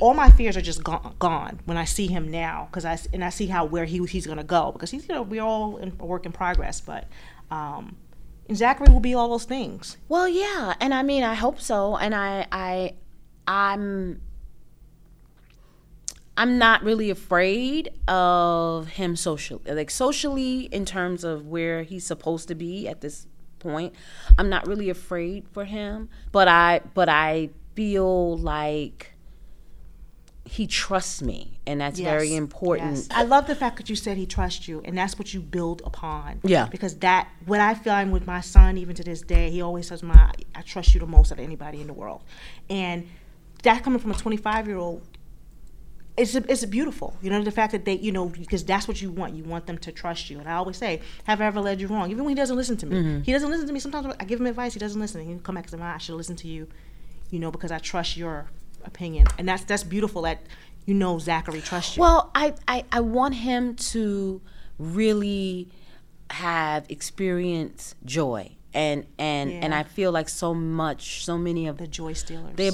all 0.00 0.14
my 0.14 0.30
fears 0.30 0.56
are 0.56 0.62
just 0.62 0.82
gone, 0.82 1.14
gone 1.18 1.60
when 1.64 1.76
I 1.76 1.84
see 1.84 2.06
him 2.06 2.30
now 2.30 2.68
because 2.70 2.84
I 2.84 2.98
and 3.12 3.24
I 3.24 3.30
see 3.30 3.46
how 3.46 3.64
where 3.64 3.84
he 3.84 4.04
he's 4.06 4.26
to 4.26 4.44
go 4.44 4.72
because 4.72 4.90
he's 4.90 5.08
you 5.08 5.14
know 5.14 5.22
we're 5.22 5.42
all 5.42 5.76
in 5.76 5.96
a 6.00 6.06
work 6.06 6.26
in 6.26 6.32
progress 6.32 6.80
but 6.80 7.06
um 7.50 7.96
Zachary 8.52 8.92
will 8.92 9.00
be 9.00 9.14
all 9.14 9.28
those 9.28 9.44
things 9.44 9.96
well 10.08 10.28
yeah 10.28 10.74
and 10.80 10.92
I 10.94 11.02
mean 11.02 11.22
I 11.22 11.34
hope 11.34 11.60
so 11.60 11.96
and 11.96 12.14
I 12.14 12.46
I 12.50 12.94
I'm 13.46 14.20
I'm 16.36 16.56
not 16.56 16.82
really 16.82 17.10
afraid 17.10 17.90
of 18.08 18.88
him 18.88 19.14
socially, 19.14 19.60
like 19.70 19.90
socially 19.90 20.60
in 20.72 20.86
terms 20.86 21.22
of 21.22 21.46
where 21.46 21.82
he's 21.82 22.06
supposed 22.06 22.48
to 22.48 22.54
be 22.54 22.88
at 22.88 23.02
this 23.02 23.26
point. 23.58 23.94
I'm 24.38 24.48
not 24.48 24.66
really 24.66 24.88
afraid 24.88 25.46
for 25.52 25.66
him, 25.66 26.08
but 26.32 26.48
I 26.48 26.80
but 26.94 27.10
I 27.10 27.50
feel 27.74 28.38
like 28.38 29.12
he 30.44 30.66
trusts 30.66 31.20
me 31.22 31.58
and 31.66 31.80
that's 31.80 31.98
yes, 31.98 32.10
very 32.10 32.34
important 32.34 32.96
yes. 32.96 33.08
i 33.10 33.22
love 33.22 33.46
the 33.46 33.54
fact 33.54 33.76
that 33.76 33.90
you 33.90 33.96
said 33.96 34.16
he 34.16 34.26
trusts 34.26 34.66
you 34.66 34.80
and 34.84 34.96
that's 34.96 35.18
what 35.18 35.34
you 35.34 35.40
build 35.40 35.82
upon 35.84 36.40
yeah 36.42 36.66
because 36.66 36.96
that 36.96 37.28
what 37.46 37.60
i 37.60 37.74
find 37.74 38.10
with 38.10 38.26
my 38.26 38.40
son 38.40 38.78
even 38.78 38.94
to 38.94 39.04
this 39.04 39.20
day 39.20 39.50
he 39.50 39.60
always 39.60 39.86
says 39.86 40.02
my 40.02 40.32
i 40.54 40.62
trust 40.62 40.94
you 40.94 41.00
the 41.00 41.06
most 41.06 41.30
of 41.30 41.38
anybody 41.38 41.80
in 41.80 41.86
the 41.86 41.92
world 41.92 42.22
and 42.68 43.06
that 43.62 43.82
coming 43.84 43.98
from 43.98 44.10
a 44.10 44.14
25 44.14 44.66
year 44.66 44.78
old 44.78 45.02
it's 46.16 46.34
a, 46.34 46.50
it's 46.50 46.62
a 46.62 46.66
beautiful. 46.66 47.16
You 47.22 47.30
know, 47.30 47.42
the 47.42 47.50
fact 47.50 47.72
that 47.72 47.84
they, 47.84 47.94
you 47.94 48.12
know, 48.12 48.26
because 48.26 48.64
that's 48.64 48.86
what 48.86 49.00
you 49.00 49.10
want. 49.10 49.34
You 49.34 49.44
want 49.44 49.66
them 49.66 49.78
to 49.78 49.92
trust 49.92 50.28
you. 50.28 50.38
And 50.38 50.48
I 50.48 50.54
always 50.54 50.76
say, 50.76 51.00
have 51.24 51.40
I 51.40 51.46
ever 51.46 51.60
led 51.60 51.80
you 51.80 51.86
wrong? 51.86 52.10
Even 52.10 52.24
when 52.24 52.30
he 52.30 52.34
doesn't 52.34 52.56
listen 52.56 52.76
to 52.78 52.86
me, 52.86 52.96
mm-hmm. 52.96 53.22
he 53.22 53.32
doesn't 53.32 53.48
listen 53.48 53.66
to 53.66 53.72
me. 53.72 53.80
Sometimes 53.80 54.14
I 54.20 54.24
give 54.24 54.40
him 54.40 54.46
advice, 54.46 54.74
he 54.74 54.80
doesn't 54.80 55.00
listen. 55.00 55.24
He 55.24 55.38
come 55.42 55.54
back 55.54 55.64
and 55.64 55.80
say, 55.80 55.86
I 55.86 55.98
should 55.98 56.16
listen 56.16 56.36
to 56.36 56.48
you, 56.48 56.68
you 57.30 57.38
know, 57.38 57.50
because 57.50 57.72
I 57.72 57.78
trust 57.78 58.16
your 58.16 58.50
opinion. 58.84 59.26
And 59.38 59.48
that's 59.48 59.64
that's 59.64 59.84
beautiful 59.84 60.22
that 60.22 60.42
you 60.86 60.94
know 60.94 61.18
Zachary 61.18 61.60
trusts 61.60 61.96
you. 61.96 62.00
Well, 62.02 62.30
I 62.34 62.54
I, 62.66 62.84
I 62.92 63.00
want 63.00 63.34
him 63.34 63.76
to 63.76 64.40
really 64.78 65.68
have 66.30 66.86
experience 66.88 67.94
joy 68.04 68.56
and 68.72 69.06
and 69.18 69.50
yeah. 69.50 69.58
and 69.62 69.74
I 69.74 69.82
feel 69.82 70.12
like 70.12 70.28
so 70.28 70.54
much, 70.54 71.24
so 71.24 71.36
many 71.36 71.66
of 71.66 71.78
the 71.78 71.86
joy 71.86 72.12
stealers. 72.12 72.56
Their 72.56 72.72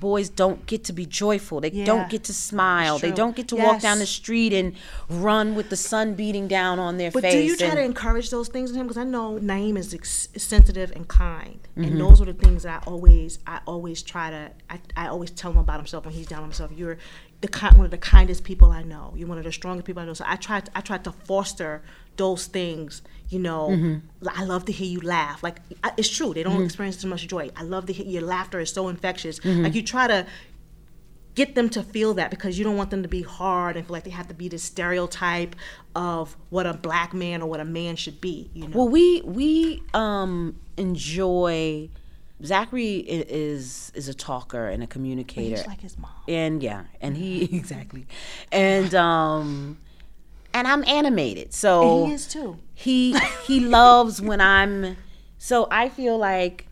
boys 0.00 0.28
don't 0.28 0.64
get 0.66 0.84
to 0.84 0.92
be 0.92 1.06
joyful. 1.06 1.60
They 1.60 1.70
yeah. 1.70 1.84
don't 1.84 2.08
get 2.08 2.24
to 2.24 2.34
smile. 2.34 2.98
They 2.98 3.12
don't 3.12 3.36
get 3.36 3.48
to 3.48 3.56
yes. 3.56 3.66
walk 3.66 3.82
down 3.82 3.98
the 3.98 4.06
street 4.06 4.52
and 4.52 4.74
run 5.08 5.54
with 5.54 5.70
the 5.70 5.76
sun 5.76 6.14
beating 6.14 6.48
down 6.48 6.78
on 6.78 6.96
their 6.96 7.10
but 7.10 7.22
face. 7.22 7.34
But 7.34 7.38
do 7.38 7.44
you 7.44 7.56
try 7.56 7.74
to 7.74 7.82
encourage 7.82 8.30
those 8.30 8.48
things 8.48 8.70
in 8.70 8.76
him? 8.76 8.86
Because 8.86 8.96
I 8.96 9.04
know 9.04 9.38
Naeem 9.38 9.76
is 9.76 9.92
ex- 9.92 10.28
sensitive 10.36 10.92
and 10.92 11.06
kind, 11.06 11.60
mm-hmm. 11.76 11.84
and 11.84 12.00
those 12.00 12.20
are 12.20 12.24
the 12.24 12.34
things 12.34 12.62
that 12.62 12.82
I 12.82 12.90
always, 12.90 13.38
I 13.46 13.60
always 13.66 14.02
try 14.02 14.30
to, 14.30 14.50
I, 14.70 14.80
I 14.96 15.08
always 15.08 15.30
tell 15.30 15.52
him 15.52 15.58
about 15.58 15.76
himself 15.76 16.06
when 16.06 16.14
he's 16.14 16.26
down 16.26 16.38
on 16.38 16.44
himself. 16.44 16.72
You're 16.74 16.98
the 17.40 17.72
one 17.74 17.84
of 17.84 17.90
the 17.90 17.98
kindest 17.98 18.44
people 18.44 18.70
I 18.70 18.82
know. 18.82 19.12
You're 19.16 19.28
one 19.28 19.38
of 19.38 19.44
the 19.44 19.52
strongest 19.52 19.86
people 19.86 20.02
I 20.02 20.06
know. 20.06 20.14
So 20.14 20.24
I 20.26 20.36
try, 20.36 20.62
I 20.74 20.80
try 20.80 20.98
to 20.98 21.12
foster 21.12 21.82
those 22.16 22.46
things 22.46 23.02
you 23.28 23.38
know 23.38 23.68
mm-hmm. 23.68 24.28
i 24.28 24.44
love 24.44 24.64
to 24.64 24.72
hear 24.72 24.86
you 24.86 25.00
laugh 25.00 25.42
like 25.42 25.58
it's 25.96 26.08
true 26.08 26.32
they 26.34 26.42
don't 26.42 26.54
mm-hmm. 26.54 26.64
experience 26.64 26.96
as 26.96 27.04
much 27.04 27.26
joy 27.26 27.50
i 27.56 27.62
love 27.62 27.86
to 27.86 27.92
hear 27.92 28.06
your 28.06 28.22
laughter 28.22 28.60
is 28.60 28.72
so 28.72 28.88
infectious 28.88 29.38
mm-hmm. 29.40 29.64
like 29.64 29.74
you 29.74 29.82
try 29.82 30.06
to 30.06 30.26
get 31.34 31.54
them 31.54 31.68
to 31.68 31.82
feel 31.82 32.14
that 32.14 32.30
because 32.30 32.58
you 32.58 32.64
don't 32.64 32.76
want 32.76 32.90
them 32.90 33.02
to 33.02 33.08
be 33.08 33.22
hard 33.22 33.76
and 33.76 33.86
feel 33.86 33.92
like 33.92 34.04
they 34.04 34.10
have 34.10 34.28
to 34.28 34.34
be 34.34 34.48
this 34.48 34.62
stereotype 34.62 35.54
of 35.94 36.34
what 36.48 36.66
a 36.66 36.72
black 36.72 37.12
man 37.12 37.42
or 37.42 37.48
what 37.48 37.60
a 37.60 37.64
man 37.64 37.96
should 37.96 38.20
be 38.20 38.50
you 38.54 38.66
know 38.66 38.76
well 38.76 38.88
we 38.88 39.20
we 39.22 39.82
um 39.92 40.58
enjoy 40.76 41.88
Zachary 42.44 42.96
is 42.96 43.90
is 43.94 44.08
a 44.08 44.14
talker 44.14 44.68
and 44.68 44.82
a 44.82 44.86
communicator. 44.86 45.62
Like 45.66 45.80
his 45.80 45.98
mom. 45.98 46.10
And 46.28 46.62
yeah, 46.62 46.84
and 47.00 47.16
he 47.16 47.44
exactly, 47.56 48.06
and 48.52 48.94
um, 48.94 49.78
and 50.52 50.68
I'm 50.68 50.84
animated. 50.84 51.54
So 51.54 51.98
and 52.00 52.08
he 52.08 52.14
is 52.14 52.26
too. 52.26 52.58
He 52.74 53.18
he 53.46 53.60
loves 53.60 54.20
when 54.20 54.40
I'm 54.40 54.96
so 55.38 55.66
I 55.70 55.88
feel 55.88 56.18
like 56.18 56.65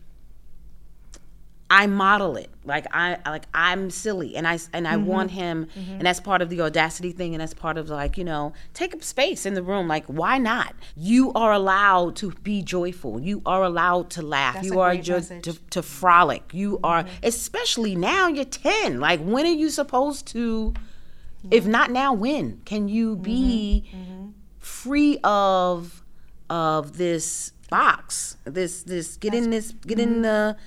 I 1.69 1.87
model 1.87 2.37
it. 2.37 2.49
Like 2.63 2.85
I 2.91 3.17
like 3.25 3.45
I'm 3.53 3.89
silly 3.89 4.35
and 4.35 4.47
I 4.47 4.59
and 4.71 4.87
I 4.87 4.95
mm-hmm. 4.95 5.05
want 5.05 5.31
him 5.31 5.67
mm-hmm. 5.75 5.93
and 5.93 6.01
that's 6.01 6.19
part 6.19 6.41
of 6.41 6.49
the 6.49 6.61
audacity 6.61 7.11
thing 7.11 7.33
and 7.33 7.41
that's 7.41 7.53
part 7.53 7.77
of 7.77 7.89
like, 7.89 8.17
you 8.17 8.23
know, 8.23 8.53
take 8.73 8.93
up 8.93 9.03
space 9.03 9.45
in 9.45 9.55
the 9.55 9.63
room. 9.63 9.87
Like 9.87 10.05
why 10.05 10.37
not? 10.37 10.75
You 10.95 11.33
are 11.33 11.53
allowed 11.53 12.15
to 12.17 12.31
be 12.43 12.61
joyful. 12.61 13.19
You 13.19 13.41
are 13.45 13.63
allowed 13.63 14.09
to 14.11 14.21
laugh. 14.21 14.55
That's 14.55 14.67
you 14.67 14.79
are 14.79 14.95
jo- 14.95 15.19
to, 15.19 15.53
to 15.71 15.81
frolic. 15.81 16.53
You 16.53 16.73
mm-hmm. 16.77 16.85
are 16.85 17.05
especially 17.23 17.95
now 17.95 18.27
you're 18.27 18.45
10. 18.45 18.99
Like 18.99 19.19
when 19.21 19.45
are 19.45 19.49
you 19.49 19.69
supposed 19.69 20.27
to 20.27 20.73
if 21.51 21.65
not 21.65 21.91
now, 21.91 22.13
when 22.13 22.61
can 22.65 22.87
you 22.87 23.15
be 23.15 23.85
mm-hmm. 23.87 23.97
mm-hmm. 23.97 24.29
free 24.59 25.19
of 25.23 26.03
of 26.49 26.97
this 26.97 27.51
box? 27.69 28.37
This 28.45 28.83
this 28.83 29.17
get 29.17 29.31
That's, 29.31 29.45
in 29.45 29.51
this 29.51 29.71
get 29.85 29.97
mm-hmm. 29.97 30.13
in 30.13 30.21
the 30.21 30.57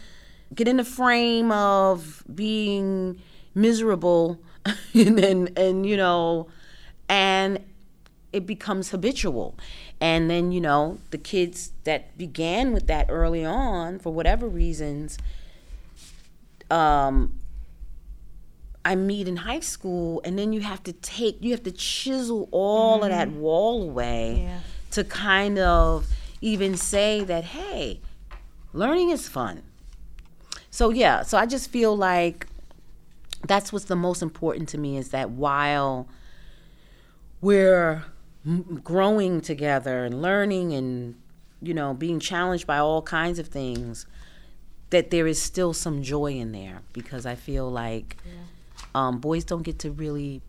get 0.54 0.68
in 0.68 0.76
the 0.76 0.84
frame 0.84 1.50
of 1.50 2.22
being 2.32 3.20
miserable 3.54 4.38
and 4.94 5.18
then 5.18 5.48
and 5.56 5.86
you 5.86 5.96
know 5.96 6.48
and 7.08 7.64
it 8.32 8.46
becomes 8.46 8.90
habitual 8.90 9.56
and 10.00 10.30
then 10.30 10.52
you 10.52 10.60
know 10.60 10.98
the 11.10 11.18
kids 11.18 11.72
that 11.84 12.16
began 12.18 12.72
with 12.72 12.86
that 12.86 13.06
early 13.08 13.44
on 13.44 13.98
for 13.98 14.12
whatever 14.12 14.46
reasons 14.48 15.18
um 16.70 17.38
I 18.84 18.94
meet 18.94 19.28
in 19.28 19.36
high 19.36 19.60
school, 19.60 20.22
and 20.24 20.38
then 20.38 20.54
you 20.54 20.62
have 20.62 20.82
to 20.84 20.94
take, 20.94 21.44
you 21.44 21.50
have 21.50 21.62
to 21.64 21.72
chisel 21.72 22.48
all 22.52 22.96
mm-hmm. 22.96 23.04
of 23.04 23.10
that 23.10 23.28
mm-hmm. 23.28 23.40
wall 23.40 23.82
away 23.82 24.44
yeah. 24.44 24.60
to 24.92 25.04
kind 25.04 25.58
of 25.58 26.06
even 26.40 26.74
say 26.74 27.22
that, 27.24 27.44
hey, 27.44 28.00
learning 28.72 29.10
is 29.10 29.28
fun. 29.28 29.62
So, 30.70 30.90
yeah, 30.90 31.22
so 31.22 31.38
I 31.38 31.46
just 31.46 31.70
feel 31.70 31.96
like 31.96 32.46
that's 33.46 33.72
what's 33.72 33.86
the 33.86 33.96
most 33.96 34.22
important 34.22 34.68
to 34.70 34.78
me 34.78 34.96
is 34.96 35.10
that 35.10 35.30
while 35.30 36.08
we're 37.40 38.04
growing 38.82 39.40
together 39.40 40.04
and 40.04 40.20
learning 40.20 40.72
and, 40.72 41.14
you 41.62 41.74
know, 41.74 41.94
being 41.94 42.20
challenged 42.20 42.66
by 42.66 42.78
all 42.78 43.02
kinds 43.02 43.38
of 43.38 43.48
things, 43.48 44.06
that 44.90 45.10
there 45.10 45.26
is 45.26 45.40
still 45.40 45.72
some 45.72 46.02
joy 46.02 46.32
in 46.32 46.52
there 46.52 46.80
because 46.92 47.26
I 47.26 47.34
feel 47.34 47.70
like. 47.70 48.16
Yeah 48.24 48.32
um, 48.94 49.18
boys 49.18 49.44
don't 49.44 49.62
get 49.62 49.78
to 49.80 49.90
really 49.90 50.42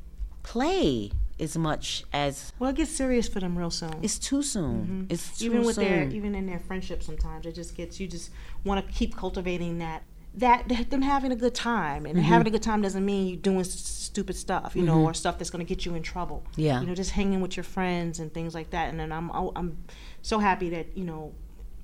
play 0.43 1.11
as 1.39 1.57
much 1.57 2.03
as 2.11 2.51
Well, 2.59 2.69
it 2.71 2.75
gets 2.75 2.91
serious 2.91 3.27
for 3.27 3.39
them 3.39 3.57
real 3.57 3.69
soon. 3.69 3.93
it's 4.01 4.19
too 4.19 4.41
soon. 4.43 5.07
It's 5.09 5.37
too 5.39 5.45
even 5.45 5.63
with 5.63 5.75
soon. 5.75 5.85
their 5.85 6.09
even 6.09 6.35
in 6.35 6.45
their 6.45 6.59
friendship 6.59 7.03
sometimes 7.03 7.45
it 7.45 7.55
just 7.55 7.75
gets 7.75 7.99
you 7.99 8.07
just 8.07 8.31
want 8.63 8.85
to 8.85 8.91
keep 8.93 9.15
cultivating 9.15 9.79
that 9.79 10.03
that 10.39 10.89
them 10.89 11.01
having 11.01 11.31
a 11.31 11.35
good 11.35 11.53
time 11.53 12.05
and 12.05 12.15
mm-hmm. 12.15 12.23
having 12.23 12.47
a 12.47 12.49
good 12.49 12.63
time 12.63 12.81
doesn't 12.81 13.05
mean 13.05 13.27
you're 13.27 13.37
doing 13.37 13.59
s- 13.59 13.71
stupid 13.71 14.35
stuff 14.35 14.75
you 14.75 14.83
know 14.83 14.95
mm-hmm. 14.95 15.09
or 15.09 15.13
stuff 15.13 15.37
that's 15.37 15.49
going 15.49 15.65
to 15.65 15.67
get 15.67 15.85
you 15.85 15.95
in 15.95 16.01
trouble. 16.01 16.43
Yeah. 16.55 16.81
you 16.81 16.87
know 16.87 16.95
just 16.95 17.11
hanging 17.11 17.41
with 17.41 17.57
your 17.57 17.63
friends 17.63 18.19
and 18.19 18.33
things 18.33 18.53
like 18.53 18.71
that 18.71 18.89
and 18.89 18.99
then 18.99 19.11
i'm 19.11 19.29
oh, 19.31 19.51
i'm 19.55 19.77
so 20.21 20.39
happy 20.39 20.69
that 20.69 20.97
you 20.97 21.03
know 21.03 21.33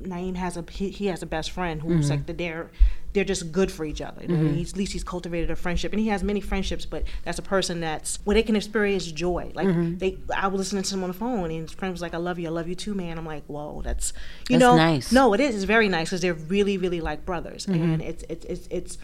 Naeem 0.02 0.36
has 0.36 0.58
a 0.58 0.66
he, 0.70 0.90
he 0.90 1.08
has 1.08 1.22
a 1.22 1.26
best 1.26 1.52
friend 1.52 1.82
who's 1.82 2.06
mm-hmm. 2.06 2.12
like 2.12 2.26
that 2.26 2.38
they're 2.38 2.72
they're 3.16 3.24
just 3.24 3.52
good 3.52 3.72
for 3.72 3.86
each 3.86 4.02
other. 4.02 4.22
You 4.22 4.28
know, 4.28 4.36
mm-hmm. 4.36 4.54
he's, 4.56 4.74
at 4.74 4.78
least 4.78 4.94
he's 4.94 5.04
cultivated 5.04 5.50
a 5.50 5.56
friendship, 5.56 5.94
and 5.94 6.00
he 6.00 6.10
has 6.10 6.22
many 6.22 6.42
friendships. 6.42 6.86
But 6.86 7.06
that's 7.24 7.40
a 7.40 7.42
person 7.42 7.80
that's 7.80 8.20
where 8.26 8.36
they 8.36 8.44
can 8.44 8.56
experience 8.56 9.08
joy. 9.08 9.52
Like 9.56 9.68
mm-hmm. 9.68 9.98
they, 9.98 10.18
I 10.36 10.48
was 10.48 10.60
listening 10.60 10.84
to 10.84 10.94
him 10.94 11.04
on 11.04 11.10
the 11.10 11.18
phone, 11.18 11.50
and 11.50 11.62
his 11.62 11.72
friend 11.72 11.92
was 11.92 12.02
like, 12.02 12.14
"I 12.14 12.18
love 12.18 12.38
you, 12.38 12.48
I 12.48 12.52
love 12.52 12.68
you 12.68 12.76
too, 12.76 12.94
man." 12.94 13.18
I'm 13.18 13.26
like, 13.26 13.46
"Whoa, 13.48 13.82
that's 13.82 14.14
you 14.50 14.60
That's 14.60 14.60
know, 14.60 14.76
nice. 14.76 15.12
no, 15.12 15.34
it 15.34 15.40
is. 15.40 15.56
It's 15.56 15.64
very 15.64 15.90
nice 15.90 16.10
because 16.10 16.22
they're 16.22 16.34
really, 16.34 16.78
really 16.78 17.02
like 17.02 17.26
brothers, 17.26 17.66
mm-hmm. 17.66 17.82
and 17.82 18.02
it's 18.02 18.24
it's 18.30 18.46
it's 18.46 18.68
it's 18.70 18.98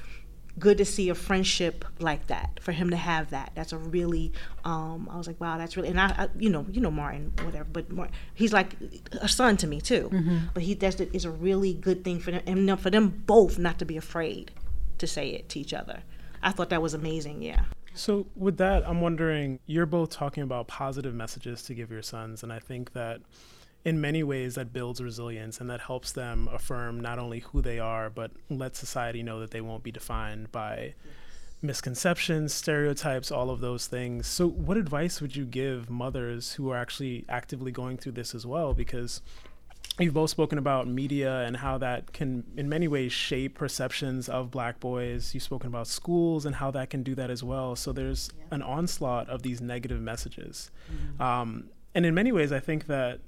good 0.60 0.78
to 0.78 0.86
see 0.86 1.10
a 1.10 1.16
friendship 1.16 1.86
like 2.00 2.28
that 2.28 2.60
for 2.62 2.72
him 2.72 2.90
to 2.90 2.96
have 2.96 3.30
that. 3.32 3.52
That's 3.56 3.74
a 3.74 3.78
really, 3.78 4.32
um, 4.64 5.10
I 5.12 5.18
was 5.18 5.28
like, 5.28 5.40
wow, 5.40 5.58
that's 5.58 5.76
really, 5.76 5.90
and 5.90 6.00
I, 6.00 6.08
I 6.08 6.28
you 6.38 6.50
know, 6.50 6.66
you 6.72 6.82
know 6.82 6.92
Martin, 6.92 7.34
whatever, 7.44 7.66
but 7.66 7.92
Martin, 7.92 8.16
he's 8.34 8.54
like 8.54 8.76
a 9.14 9.28
son 9.28 9.58
to 9.58 9.68
me 9.68 9.82
too. 9.82 10.10
But 10.54 10.64
he 10.64 10.74
that's 10.74 11.00
is 11.00 11.26
a 11.26 11.32
really 11.32 11.74
good 11.74 12.04
thing 12.04 12.20
for 12.20 12.32
them, 12.32 12.42
and 12.46 12.80
for 12.80 12.90
them 12.90 13.24
both 13.26 13.58
not 13.58 13.80
to 13.80 13.86
be 13.86 13.98
afraid 13.98 14.52
to 14.98 15.08
say 15.08 15.30
it 15.30 15.50
to 15.50 15.60
each 15.60 15.74
other. 15.74 16.04
I 16.44 16.52
thought 16.52 16.70
that 16.70 16.82
was 16.82 16.94
amazing. 16.94 17.42
Yeah. 17.42 17.64
So, 17.94 18.28
with 18.36 18.58
that, 18.58 18.88
I'm 18.88 19.02
wondering 19.02 19.60
you're 19.66 19.86
both 19.86 20.12
talking 20.12 20.44
about 20.44 20.68
positive 20.68 21.14
messages 21.14 21.64
to 21.64 21.74
give 21.74 21.92
your 21.92 22.02
sons, 22.02 22.44
and 22.44 22.54
I 22.54 22.60
think 22.60 22.94
that 22.94 23.22
in 23.84 24.00
many 24.00 24.24
ways 24.24 24.56
that 24.56 24.72
builds 24.72 25.02
resilience 25.02 25.60
and 25.60 25.70
that 25.70 25.82
helps 25.82 26.12
them 26.12 26.48
affirm 26.52 27.00
not 27.00 27.18
only 27.18 27.40
who 27.40 27.62
they 27.62 27.80
are, 27.80 28.10
but 28.10 28.32
let 28.50 28.76
society 28.76 29.24
know 29.24 29.40
that 29.40 29.52
they 29.52 29.62
won't 29.62 29.84
be 29.84 29.92
defined 29.92 30.52
by 30.52 30.94
misconceptions, 31.64 32.54
stereotypes, 32.54 33.32
all 33.32 33.50
of 33.50 33.60
those 33.60 33.88
things. 33.88 34.28
So, 34.28 34.48
what 34.48 34.78
advice 34.78 35.22
would 35.22 35.36
you 35.36 35.46
give 35.46 35.90
mothers 35.90 36.54
who 36.54 36.70
are 36.72 36.78
actually 36.78 37.26
actively 37.28 37.72
going 37.72 37.98
through 37.98 38.14
this 38.14 38.36
as 38.36 38.46
well? 38.46 38.74
Because 38.74 39.22
you've 40.00 40.14
both 40.14 40.30
spoken 40.30 40.58
about 40.58 40.88
media 40.88 41.42
and 41.42 41.58
how 41.58 41.78
that 41.80 42.14
can 42.14 42.44
in 42.56 42.70
many 42.70 42.88
ways 42.88 43.12
shape 43.12 43.56
perceptions 43.56 44.30
of 44.30 44.52
black 44.52 44.80
boys. 44.80 45.34
You've 45.34 45.44
spoken 45.44 45.68
about 45.68 45.88
schools 45.88 46.46
and 46.46 46.56
how 46.56 46.72
that 46.72 46.90
can 46.90 47.04
do 47.04 47.16
that 47.16 47.30
as 47.30 47.44
well. 47.44 47.76
So 47.76 47.92
there's 47.92 48.32
an 48.52 48.62
onslaught 48.62 49.28
of 49.30 49.42
these 49.42 49.60
negative 49.60 50.02
messages. 50.02 50.72
Um, 51.20 51.70
and 51.94 52.06
in 52.06 52.14
many 52.14 52.32
ways 52.32 52.52
i 52.52 52.60
think 52.60 52.88
that 52.88 53.20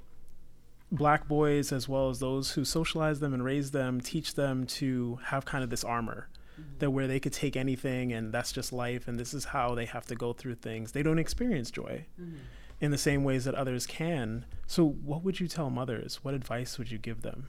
black 0.94 1.28
boys 1.28 1.72
as 1.72 1.90
well 1.90 2.10
as 2.10 2.20
those 2.20 2.52
who 2.52 2.64
socialize 2.64 3.20
them 3.20 3.34
and 3.34 3.44
raise 3.44 3.72
them 3.72 4.00
teach 4.00 4.36
them 4.36 4.66
to 4.66 5.20
have 5.26 5.44
kind 5.44 5.64
of 5.64 5.70
this 5.70 5.84
armor 5.84 6.30
mm-hmm. 6.54 6.78
that 6.78 6.92
where 6.92 7.08
they 7.08 7.20
could 7.20 7.34
take 7.34 7.56
anything 7.56 8.14
and 8.14 8.32
that's 8.32 8.52
just 8.52 8.72
life 8.72 9.08
and 9.08 9.20
this 9.20 9.34
is 9.34 9.46
how 9.46 9.74
they 9.74 9.86
have 9.86 10.06
to 10.06 10.16
go 10.16 10.34
through 10.34 10.56
things 10.56 10.92
they 10.92 11.02
don't 11.02 11.18
experience 11.18 11.72
joy 11.72 12.06
mm-hmm. 12.22 12.38
in 12.80 12.92
the 12.92 12.98
same 12.98 13.24
ways 13.24 13.46
that 13.46 13.56
others 13.56 13.88
can. 13.88 14.46
So, 14.68 14.86
what 14.86 15.24
would 15.24 15.40
you 15.40 15.48
tell 15.48 15.70
mothers? 15.70 16.24
What 16.24 16.34
advice 16.34 16.78
would 16.78 16.92
you 16.92 16.98
give 16.98 17.22
them? 17.22 17.48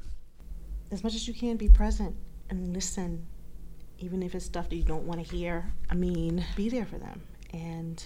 As 0.91 1.03
much 1.03 1.15
as 1.15 1.27
you 1.27 1.35
can, 1.35 1.57
be 1.57 1.69
present 1.69 2.15
and 2.51 2.73
listen, 2.73 3.27
even 3.99 4.23
if 4.23 4.35
it's 4.35 4.45
stuff 4.45 4.69
that 4.69 4.77
you 4.77 4.85
don't 4.85 5.05
want 5.05 5.25
to 5.25 5.35
hear. 5.35 5.73
I 5.91 5.95
mean, 5.95 6.45
be 6.57 6.69
there 6.69 6.87
for 6.87 6.99
them 6.99 7.23
and 7.53 8.05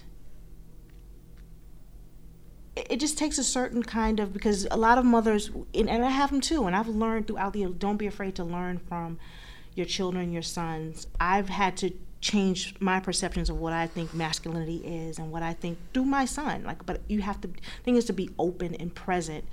it 2.90 3.00
just 3.00 3.18
takes 3.18 3.38
a 3.38 3.44
certain 3.44 3.82
kind 3.82 4.20
of 4.20 4.32
because 4.32 4.66
a 4.70 4.76
lot 4.76 4.98
of 4.98 5.04
mothers 5.04 5.50
and, 5.74 5.88
and 5.88 6.04
I 6.04 6.10
have 6.10 6.30
them 6.30 6.40
too 6.40 6.66
and 6.66 6.76
I've 6.76 6.88
learned 6.88 7.26
throughout 7.26 7.52
the 7.52 7.64
don't 7.66 7.96
be 7.96 8.06
afraid 8.06 8.34
to 8.36 8.44
learn 8.44 8.78
from 8.78 9.18
your 9.74 9.86
children 9.86 10.32
your 10.32 10.42
sons. 10.42 11.06
I've 11.20 11.48
had 11.48 11.76
to 11.78 11.92
change 12.20 12.74
my 12.80 12.98
perceptions 13.00 13.48
of 13.48 13.58
what 13.58 13.72
I 13.72 13.86
think 13.86 14.12
masculinity 14.12 14.78
is 14.78 15.18
and 15.18 15.30
what 15.30 15.42
I 15.42 15.52
think 15.52 15.78
through 15.94 16.04
my 16.04 16.24
son 16.24 16.64
like 16.64 16.84
but 16.84 17.00
you 17.08 17.20
have 17.20 17.40
to 17.42 17.50
thing 17.84 17.96
is 17.96 18.04
to 18.06 18.12
be 18.12 18.30
open 18.38 18.74
and 18.74 18.92
present 18.92 19.44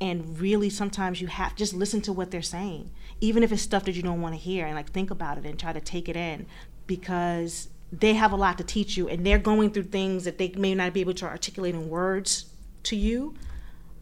and 0.00 0.38
really 0.38 0.68
sometimes 0.68 1.20
you 1.20 1.28
have 1.28 1.56
just 1.56 1.72
listen 1.72 2.02
to 2.02 2.12
what 2.12 2.30
they're 2.30 2.42
saying 2.42 2.90
even 3.22 3.42
if 3.42 3.52
it's 3.52 3.62
stuff 3.62 3.84
that 3.84 3.94
you 3.94 4.02
don't 4.02 4.20
want 4.20 4.34
to 4.34 4.38
hear 4.38 4.66
and 4.66 4.74
like 4.74 4.90
think 4.90 5.10
about 5.10 5.38
it 5.38 5.46
and 5.46 5.58
try 5.58 5.72
to 5.72 5.80
take 5.80 6.08
it 6.08 6.16
in 6.16 6.44
because 6.86 7.68
they 7.90 8.12
have 8.12 8.32
a 8.32 8.36
lot 8.36 8.58
to 8.58 8.64
teach 8.64 8.96
you 8.96 9.08
and 9.08 9.24
they're 9.24 9.38
going 9.38 9.70
through 9.70 9.84
things 9.84 10.24
that 10.24 10.36
they 10.36 10.48
may 10.56 10.74
not 10.74 10.92
be 10.92 11.00
able 11.00 11.14
to 11.14 11.24
articulate 11.24 11.74
in 11.74 11.88
words 11.88 12.46
to 12.84 12.96
you 12.96 13.34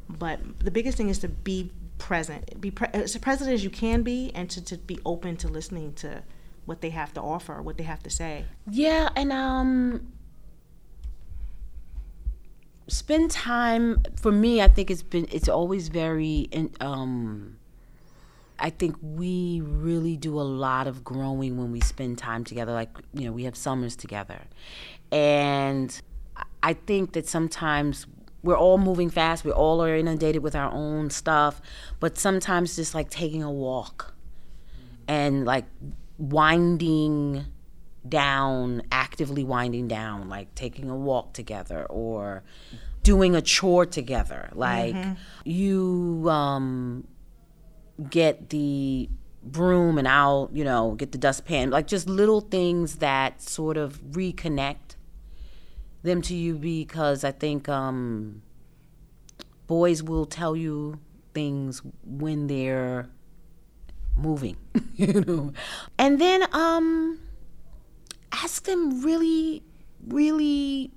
but 0.08 0.40
the 0.60 0.70
biggest 0.70 0.96
thing 0.96 1.08
is 1.08 1.18
to 1.18 1.28
be 1.28 1.70
present 1.98 2.60
be 2.60 2.70
pre- 2.70 2.88
as 2.92 3.16
present 3.18 3.50
as 3.50 3.62
you 3.62 3.70
can 3.70 4.02
be 4.02 4.30
and 4.34 4.50
to, 4.50 4.62
to 4.62 4.76
be 4.76 4.98
open 5.06 5.36
to 5.36 5.48
listening 5.48 5.92
to 5.94 6.22
what 6.64 6.80
they 6.80 6.90
have 6.90 7.12
to 7.12 7.20
offer 7.20 7.62
what 7.62 7.76
they 7.76 7.84
have 7.84 8.02
to 8.02 8.10
say 8.10 8.44
Yeah, 8.68 9.08
and 9.16 9.32
um 9.32 10.12
spend 12.88 13.30
time 13.30 14.02
for 14.16 14.32
me 14.32 14.60
I 14.60 14.68
think 14.68 14.90
it's 14.90 15.02
been 15.02 15.28
it's 15.30 15.48
always 15.48 15.88
very 15.88 16.48
um 16.80 17.56
I 18.58 18.70
think 18.70 18.96
we 19.02 19.60
really 19.60 20.16
do 20.16 20.40
a 20.40 20.42
lot 20.42 20.86
of 20.86 21.02
growing 21.02 21.58
when 21.58 21.72
we 21.72 21.80
spend 21.80 22.18
time 22.18 22.44
together 22.44 22.72
like 22.72 22.90
you 23.12 23.24
know 23.24 23.32
we 23.32 23.44
have 23.44 23.56
summers 23.56 23.96
together. 23.96 24.40
And 25.10 26.00
I 26.62 26.74
think 26.74 27.12
that 27.14 27.28
sometimes 27.28 28.06
we're 28.42 28.56
all 28.56 28.78
moving 28.78 29.10
fast, 29.10 29.44
we 29.44 29.52
all 29.52 29.82
are 29.82 29.94
inundated 29.94 30.42
with 30.42 30.54
our 30.54 30.70
own 30.70 31.10
stuff, 31.10 31.60
but 32.00 32.18
sometimes 32.18 32.76
just 32.76 32.94
like 32.94 33.08
taking 33.10 33.42
a 33.42 33.50
walk 33.50 34.14
and 35.06 35.44
like 35.44 35.64
winding 36.18 37.44
down, 38.08 38.82
actively 38.90 39.44
winding 39.44 39.88
down, 39.88 40.28
like 40.28 40.54
taking 40.54 40.90
a 40.90 40.96
walk 40.96 41.32
together 41.32 41.86
or 41.88 42.42
doing 43.02 43.34
a 43.34 43.42
chore 43.42 43.86
together. 43.86 44.48
Like 44.54 44.96
you 45.44 46.26
um, 46.28 47.06
get 48.10 48.50
the 48.50 49.08
broom 49.42 49.98
and 49.98 50.08
I'll, 50.08 50.50
you 50.52 50.64
know, 50.64 50.92
get 50.92 51.12
the 51.12 51.18
dustpan. 51.18 51.70
Like 51.70 51.86
just 51.86 52.08
little 52.08 52.40
things 52.40 52.96
that 52.96 53.42
sort 53.42 53.76
of 53.76 54.00
reconnect 54.02 54.91
them 56.02 56.22
to 56.22 56.34
you 56.34 56.54
because 56.56 57.24
I 57.24 57.32
think 57.32 57.68
um, 57.68 58.42
boys 59.66 60.02
will 60.02 60.26
tell 60.26 60.56
you 60.56 60.98
things 61.34 61.82
when 62.04 62.46
they're 62.46 63.08
moving, 64.16 64.56
you 64.96 65.20
know. 65.20 65.52
And 65.98 66.20
then 66.20 66.44
um 66.52 67.18
ask 68.32 68.64
them 68.64 69.02
really 69.02 69.62
really 70.08 70.90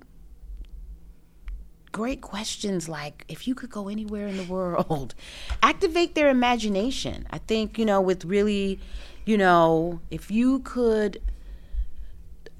great 1.92 2.20
questions 2.20 2.88
like 2.88 3.24
if 3.28 3.46
you 3.46 3.54
could 3.54 3.70
go 3.70 3.88
anywhere 3.88 4.26
in 4.26 4.36
the 4.36 4.44
world 4.44 5.14
activate 5.62 6.14
their 6.14 6.28
imagination 6.28 7.26
i 7.30 7.38
think 7.38 7.78
you 7.78 7.86
know 7.86 8.00
with 8.00 8.24
really 8.24 8.78
you 9.24 9.38
know 9.38 9.98
if 10.10 10.30
you 10.30 10.58
could 10.60 11.22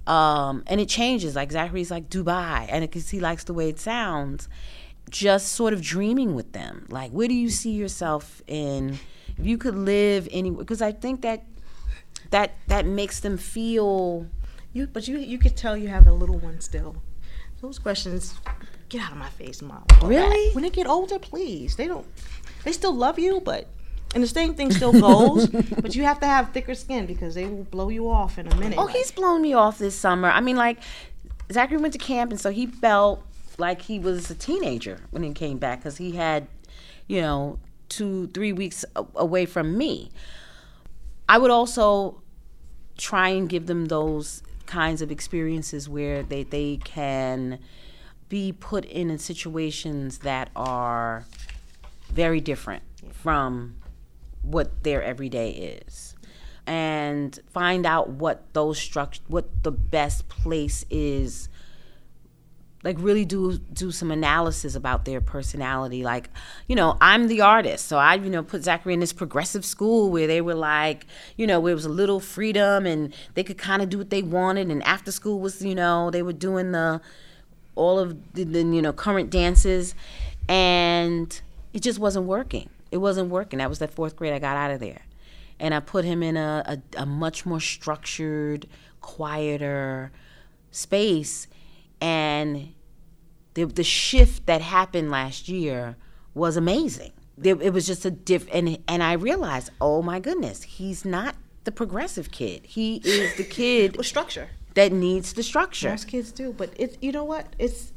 um 0.06 0.64
and 0.66 0.80
it 0.80 0.88
changes. 0.88 1.34
Like 1.34 1.52
zachary's 1.52 1.90
like 1.90 2.08
dubai. 2.08 2.66
And 2.68 2.82
because 2.82 3.10
he 3.10 3.20
likes 3.20 3.44
the 3.44 3.54
way 3.54 3.68
it 3.68 3.78
sounds. 3.78 4.48
Just 5.08 5.52
sort 5.52 5.72
of 5.72 5.80
dreaming 5.82 6.34
with 6.34 6.52
them. 6.52 6.86
Like 6.88 7.10
where 7.12 7.28
do 7.28 7.34
you 7.34 7.50
see 7.50 7.72
yourself 7.72 8.42
in 8.46 8.98
if 9.38 9.46
you 9.46 9.58
could 9.58 9.74
live 9.74 10.28
anywhere 10.30 10.64
because 10.64 10.80
i 10.82 10.92
think 10.92 11.22
that 11.22 11.44
that 12.30 12.54
that 12.68 12.86
makes 12.86 13.20
them 13.20 13.36
feel 13.36 14.26
you 14.72 14.86
but 14.86 15.06
you 15.08 15.18
you 15.18 15.38
could 15.38 15.56
tell 15.56 15.76
you 15.76 15.88
have 15.88 16.06
a 16.06 16.12
little 16.12 16.38
one 16.38 16.60
still. 16.60 16.96
Those 17.62 17.78
questions 17.78 18.34
get 18.88 19.00
out 19.00 19.12
of 19.12 19.18
my 19.18 19.30
face 19.30 19.62
mom. 19.62 19.84
Really? 20.04 20.52
when 20.54 20.62
they 20.62 20.70
get 20.70 20.86
older 20.86 21.18
please. 21.18 21.76
They 21.76 21.86
don't 21.86 22.06
they 22.64 22.72
still 22.72 22.94
love 22.94 23.18
you 23.18 23.40
but 23.40 23.68
and 24.16 24.22
the 24.22 24.28
same 24.28 24.54
thing 24.54 24.72
still 24.72 24.92
goes 24.92 25.46
but 25.82 25.94
you 25.94 26.02
have 26.02 26.18
to 26.18 26.26
have 26.26 26.50
thicker 26.52 26.74
skin 26.74 27.04
because 27.04 27.34
they 27.34 27.44
will 27.44 27.64
blow 27.64 27.90
you 27.90 28.08
off 28.08 28.38
in 28.38 28.46
a 28.50 28.56
minute 28.56 28.78
Oh, 28.78 28.86
he's 28.86 29.12
blown 29.12 29.42
me 29.42 29.52
off 29.52 29.76
this 29.78 29.94
summer. 29.94 30.30
I 30.30 30.40
mean, 30.40 30.56
like, 30.56 30.78
Zachary 31.52 31.76
went 31.76 31.92
to 31.92 31.98
camp, 31.98 32.30
and 32.30 32.40
so 32.40 32.50
he 32.50 32.66
felt 32.66 33.22
like 33.58 33.82
he 33.82 33.98
was 33.98 34.30
a 34.30 34.34
teenager 34.34 35.00
when 35.10 35.22
he 35.22 35.32
came 35.32 35.58
back 35.58 35.80
because 35.80 35.98
he 35.98 36.12
had, 36.12 36.48
you 37.06 37.20
know, 37.20 37.58
two, 37.90 38.28
three 38.28 38.54
weeks 38.54 38.86
away 39.14 39.44
from 39.44 39.76
me. 39.76 40.10
I 41.28 41.36
would 41.36 41.50
also 41.50 42.22
try 42.96 43.28
and 43.28 43.50
give 43.50 43.66
them 43.66 43.86
those 43.86 44.42
kinds 44.64 45.02
of 45.02 45.10
experiences 45.10 45.90
where 45.90 46.22
they, 46.22 46.42
they 46.42 46.78
can 46.78 47.58
be 48.30 48.50
put 48.50 48.86
in 48.86 49.18
situations 49.18 50.18
that 50.20 50.48
are 50.56 51.26
very 52.10 52.40
different 52.40 52.82
from 53.12 53.76
what 54.46 54.82
their 54.84 55.02
everyday 55.02 55.50
is 55.50 56.14
and 56.66 57.38
find 57.52 57.86
out 57.86 58.08
what 58.08 58.42
those 58.52 58.78
struct 58.78 59.20
what 59.28 59.46
the 59.62 59.70
best 59.70 60.28
place 60.28 60.84
is 60.90 61.48
like 62.86 62.96
really 63.00 63.24
do 63.24 63.58
do 63.58 63.90
some 63.90 64.12
analysis 64.12 64.76
about 64.76 65.04
their 65.04 65.20
personality. 65.20 66.04
Like, 66.04 66.30
you 66.68 66.76
know, 66.76 66.96
I'm 67.00 67.26
the 67.26 67.40
artist, 67.40 67.86
so 67.86 67.98
I 67.98 68.14
you 68.14 68.30
know 68.30 68.44
put 68.44 68.62
Zachary 68.62 68.94
in 68.94 69.00
this 69.00 69.12
progressive 69.12 69.64
school 69.64 70.10
where 70.10 70.28
they 70.28 70.40
were 70.40 70.54
like, 70.54 71.04
you 71.36 71.48
know, 71.48 71.58
where 71.58 71.72
it 71.72 71.74
was 71.74 71.84
a 71.84 71.88
little 71.90 72.20
freedom 72.20 72.86
and 72.86 73.12
they 73.34 73.42
could 73.42 73.58
kind 73.58 73.82
of 73.82 73.88
do 73.88 73.98
what 73.98 74.10
they 74.10 74.22
wanted. 74.22 74.70
And 74.70 74.84
after 74.84 75.10
school 75.10 75.40
was, 75.40 75.62
you 75.62 75.74
know, 75.74 76.12
they 76.12 76.22
were 76.22 76.32
doing 76.32 76.70
the 76.70 77.00
all 77.74 77.98
of 77.98 78.32
the, 78.34 78.44
the 78.44 78.60
you 78.60 78.82
know 78.82 78.92
current 78.92 79.30
dances, 79.30 79.96
and 80.48 81.40
it 81.72 81.82
just 81.82 81.98
wasn't 81.98 82.26
working. 82.26 82.68
It 82.90 82.98
wasn't 82.98 83.30
working. 83.30 83.58
That 83.58 83.68
was 83.68 83.78
the 83.78 83.88
fourth 83.88 84.16
grade 84.16 84.32
I 84.32 84.38
got 84.38 84.56
out 84.56 84.70
of 84.70 84.80
there, 84.80 85.02
and 85.58 85.74
I 85.74 85.80
put 85.80 86.04
him 86.04 86.22
in 86.22 86.36
a, 86.36 86.80
a, 86.96 87.02
a 87.02 87.06
much 87.06 87.44
more 87.44 87.60
structured, 87.60 88.66
quieter 89.00 90.12
space 90.70 91.46
and 92.00 92.74
the, 93.54 93.64
the 93.64 93.84
shift 93.84 94.46
that 94.46 94.60
happened 94.60 95.10
last 95.10 95.48
year 95.48 95.96
was 96.34 96.56
amazing. 96.56 97.12
It, 97.42 97.60
it 97.62 97.72
was 97.72 97.86
just 97.86 98.04
a 98.04 98.10
diff, 98.10 98.46
and 98.52 98.78
and 98.88 99.02
I 99.02 99.12
realized, 99.12 99.70
oh 99.80 100.02
my 100.02 100.20
goodness, 100.20 100.62
he's 100.62 101.04
not 101.04 101.36
the 101.64 101.72
progressive 101.72 102.30
kid. 102.30 102.64
He 102.64 102.96
is 102.96 103.36
the 103.36 103.44
kid 103.58 103.96
with 103.96 104.06
structure 104.06 104.50
that 104.74 104.92
needs 104.92 105.32
the 105.32 105.42
structure. 105.42 105.90
Most 105.90 106.08
kids 106.08 106.32
do, 106.32 106.52
but 106.52 106.70
it's 106.76 106.96
you 107.00 107.12
know 107.12 107.24
what? 107.24 107.46
It's 107.58 107.92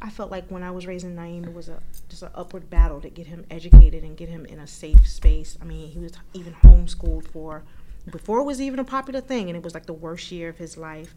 I 0.00 0.10
felt 0.10 0.30
like 0.30 0.48
when 0.48 0.62
I 0.62 0.70
was 0.70 0.86
raising 0.86 1.16
Naeem, 1.16 1.46
it 1.46 1.54
was 1.54 1.68
a 1.68 1.80
just 2.08 2.22
an 2.22 2.30
upward 2.34 2.70
battle 2.70 3.00
to 3.00 3.10
get 3.10 3.26
him 3.26 3.44
educated 3.50 4.04
and 4.04 4.16
get 4.16 4.28
him 4.28 4.46
in 4.46 4.58
a 4.60 4.66
safe 4.66 5.06
space. 5.08 5.58
I 5.60 5.64
mean, 5.64 5.88
he 5.88 5.98
was 5.98 6.12
even 6.34 6.54
homeschooled 6.54 7.28
for 7.30 7.64
before 8.10 8.38
it 8.38 8.44
was 8.44 8.60
even 8.60 8.78
a 8.78 8.84
popular 8.84 9.20
thing, 9.20 9.48
and 9.48 9.56
it 9.56 9.62
was 9.62 9.74
like 9.74 9.86
the 9.86 9.92
worst 9.92 10.30
year 10.30 10.48
of 10.48 10.58
his 10.58 10.76
life. 10.76 11.14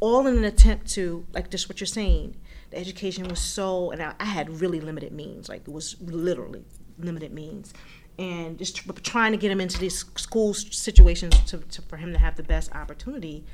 All 0.00 0.26
in 0.26 0.36
an 0.36 0.44
attempt 0.44 0.90
to, 0.92 1.26
like 1.32 1.50
just 1.50 1.68
what 1.68 1.80
you're 1.80 1.86
saying, 1.86 2.36
the 2.70 2.78
education 2.78 3.28
was 3.28 3.40
so, 3.40 3.90
and 3.90 4.02
I, 4.02 4.14
I 4.20 4.24
had 4.24 4.60
really 4.60 4.80
limited 4.80 5.12
means. 5.12 5.48
Like 5.48 5.62
it 5.66 5.72
was 5.72 5.96
literally 6.00 6.64
limited 6.98 7.32
means, 7.32 7.74
and 8.18 8.58
just 8.58 8.76
trying 9.02 9.32
to 9.32 9.38
get 9.38 9.50
him 9.50 9.60
into 9.60 9.78
these 9.78 10.04
school 10.16 10.54
situations 10.54 11.38
to, 11.50 11.58
to, 11.58 11.82
for 11.82 11.96
him 11.96 12.12
to 12.12 12.18
have 12.18 12.36
the 12.36 12.42
best 12.44 12.74
opportunity, 12.74 13.44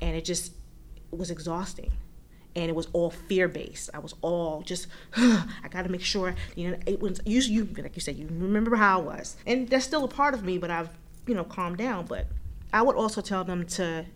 and 0.00 0.14
it 0.16 0.24
just 0.24 0.52
was 1.10 1.30
exhausting 1.30 1.92
and 2.54 2.68
it 2.68 2.74
was 2.74 2.88
all 2.92 3.10
fear 3.10 3.48
based. 3.48 3.90
I 3.94 3.98
was 3.98 4.14
all 4.22 4.62
just, 4.62 4.86
I 5.16 5.68
got 5.70 5.82
to 5.82 5.88
make 5.88 6.02
sure, 6.02 6.34
you 6.54 6.70
know, 6.70 6.78
it 6.86 7.00
was 7.00 7.20
you, 7.24 7.40
you, 7.40 7.68
like 7.76 7.96
you 7.96 8.00
said, 8.00 8.16
you 8.16 8.26
remember 8.30 8.76
how 8.76 9.00
I 9.00 9.02
was, 9.02 9.36
and 9.46 9.68
that's 9.68 9.84
still 9.84 10.04
a 10.04 10.08
part 10.08 10.34
of 10.34 10.44
me, 10.44 10.58
but 10.58 10.70
I've, 10.70 10.90
you 11.26 11.34
know, 11.34 11.44
calmed 11.44 11.78
down. 11.78 12.06
But 12.06 12.26
I 12.72 12.82
would 12.82 12.96
also 12.96 13.20
tell 13.20 13.44
them 13.44 13.66
to 13.66 14.06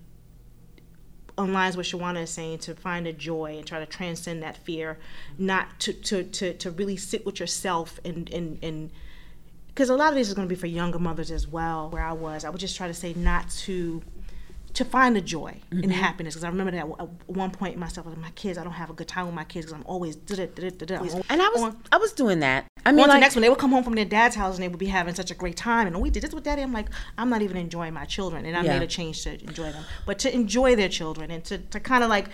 on 1.39 1.53
lines 1.53 1.77
what 1.77 1.85
Shawana 1.85 2.23
is 2.23 2.31
saying 2.31 2.59
to 2.61 2.75
find 2.75 3.07
a 3.07 3.13
joy 3.13 3.57
and 3.59 3.67
try 3.67 3.79
to 3.79 3.87
transcend 3.87 4.43
that 4.43 4.57
fear, 4.57 4.99
not 5.39 5.79
to 5.81 5.93
to 5.93 6.25
to, 6.25 6.55
to 6.55 6.71
really 6.71 6.97
sit 6.97 7.27
with 7.27 7.41
yourself 7.41 8.01
and 8.05 8.31
and 8.33 8.59
and 8.63 8.91
because 9.69 9.91
a 9.91 9.97
lot 9.97 10.09
of 10.09 10.15
this 10.15 10.29
is 10.29 10.35
going 10.35 10.49
to 10.49 10.55
be 10.55 10.59
for 10.59 10.67
younger 10.67 10.99
mothers 10.99 11.31
as 11.31 11.47
well. 11.47 11.91
Where 11.91 12.03
I 12.03 12.13
was, 12.13 12.45
I 12.45 12.51
would 12.51 12.61
just 12.61 12.77
try 12.77 12.87
to 12.87 12.95
say 12.95 13.13
not 13.15 13.51
to 13.51 14.03
to 14.77 14.85
find 14.85 15.17
the 15.17 15.23
joy 15.23 15.59
mm-hmm. 15.71 15.85
and 15.85 15.93
happiness. 15.93 16.35
Because 16.35 16.45
I 16.45 16.49
remember 16.49 16.71
that 16.73 16.81
at 16.81 17.09
one 17.29 17.51
point 17.51 17.79
myself, 17.79 18.07
with 18.07 18.19
my 18.19 18.31
kids, 18.33 18.59
I 18.59 18.65
don't 18.65 18.75
have 18.75 18.91
a 18.91 18.93
good 18.93 19.09
time 19.09 19.25
with 19.25 19.35
my 19.35 19.45
kids 19.45 19.67
because 19.67 19.81
I'm 19.81 19.87
always 19.87 20.17
da 20.17 20.37
da 20.37 20.47
da 20.47 20.69
da 20.69 20.87
da. 20.87 21.21
And 21.31 21.41
I 21.41 21.49
was 21.49 21.63
on, 21.63 21.79
I 21.91 21.97
was 21.97 22.13
doing 22.13 22.41
that. 22.41 22.67
I 22.85 22.93
mean, 22.93 23.09
like, 23.09 23.17
the 23.17 23.21
next 23.21 23.37
one, 23.37 23.43
they 23.43 23.49
would 23.49 23.59
come 23.59 23.73
home 23.73 23.83
from 23.83 23.95
their 23.95 24.05
dad's 24.05 24.37
house 24.37 24.55
and 24.55 24.63
they 24.63 24.69
would 24.69 24.79
be 24.79 24.87
having 24.87 25.15
such 25.15 25.31
a 25.31 25.35
great 25.35 25.57
time. 25.57 25.87
And 25.87 26.01
we 26.01 26.11
did 26.11 26.23
this 26.23 26.35
with 26.35 26.45
daddy. 26.45 26.61
I'm 26.61 26.75
like, 26.75 26.89
I'm 27.17 27.31
not 27.31 27.41
even 27.41 27.57
enjoying 27.57 27.95
my 27.95 28.05
children, 28.05 28.45
and 28.45 28.55
I 28.55 28.63
yeah. 28.63 28.75
made 28.75 28.83
a 28.83 28.87
change 28.87 29.23
to 29.25 29.43
enjoy 29.43 29.73
them, 29.73 29.85
but 30.05 30.19
to 30.21 30.33
enjoy 30.33 30.77
their 30.77 30.91
children 30.91 31.31
and 31.31 31.43
to 31.47 31.59
to 31.59 31.81
kind 31.81 32.05
of 32.05 32.11
like 32.11 32.29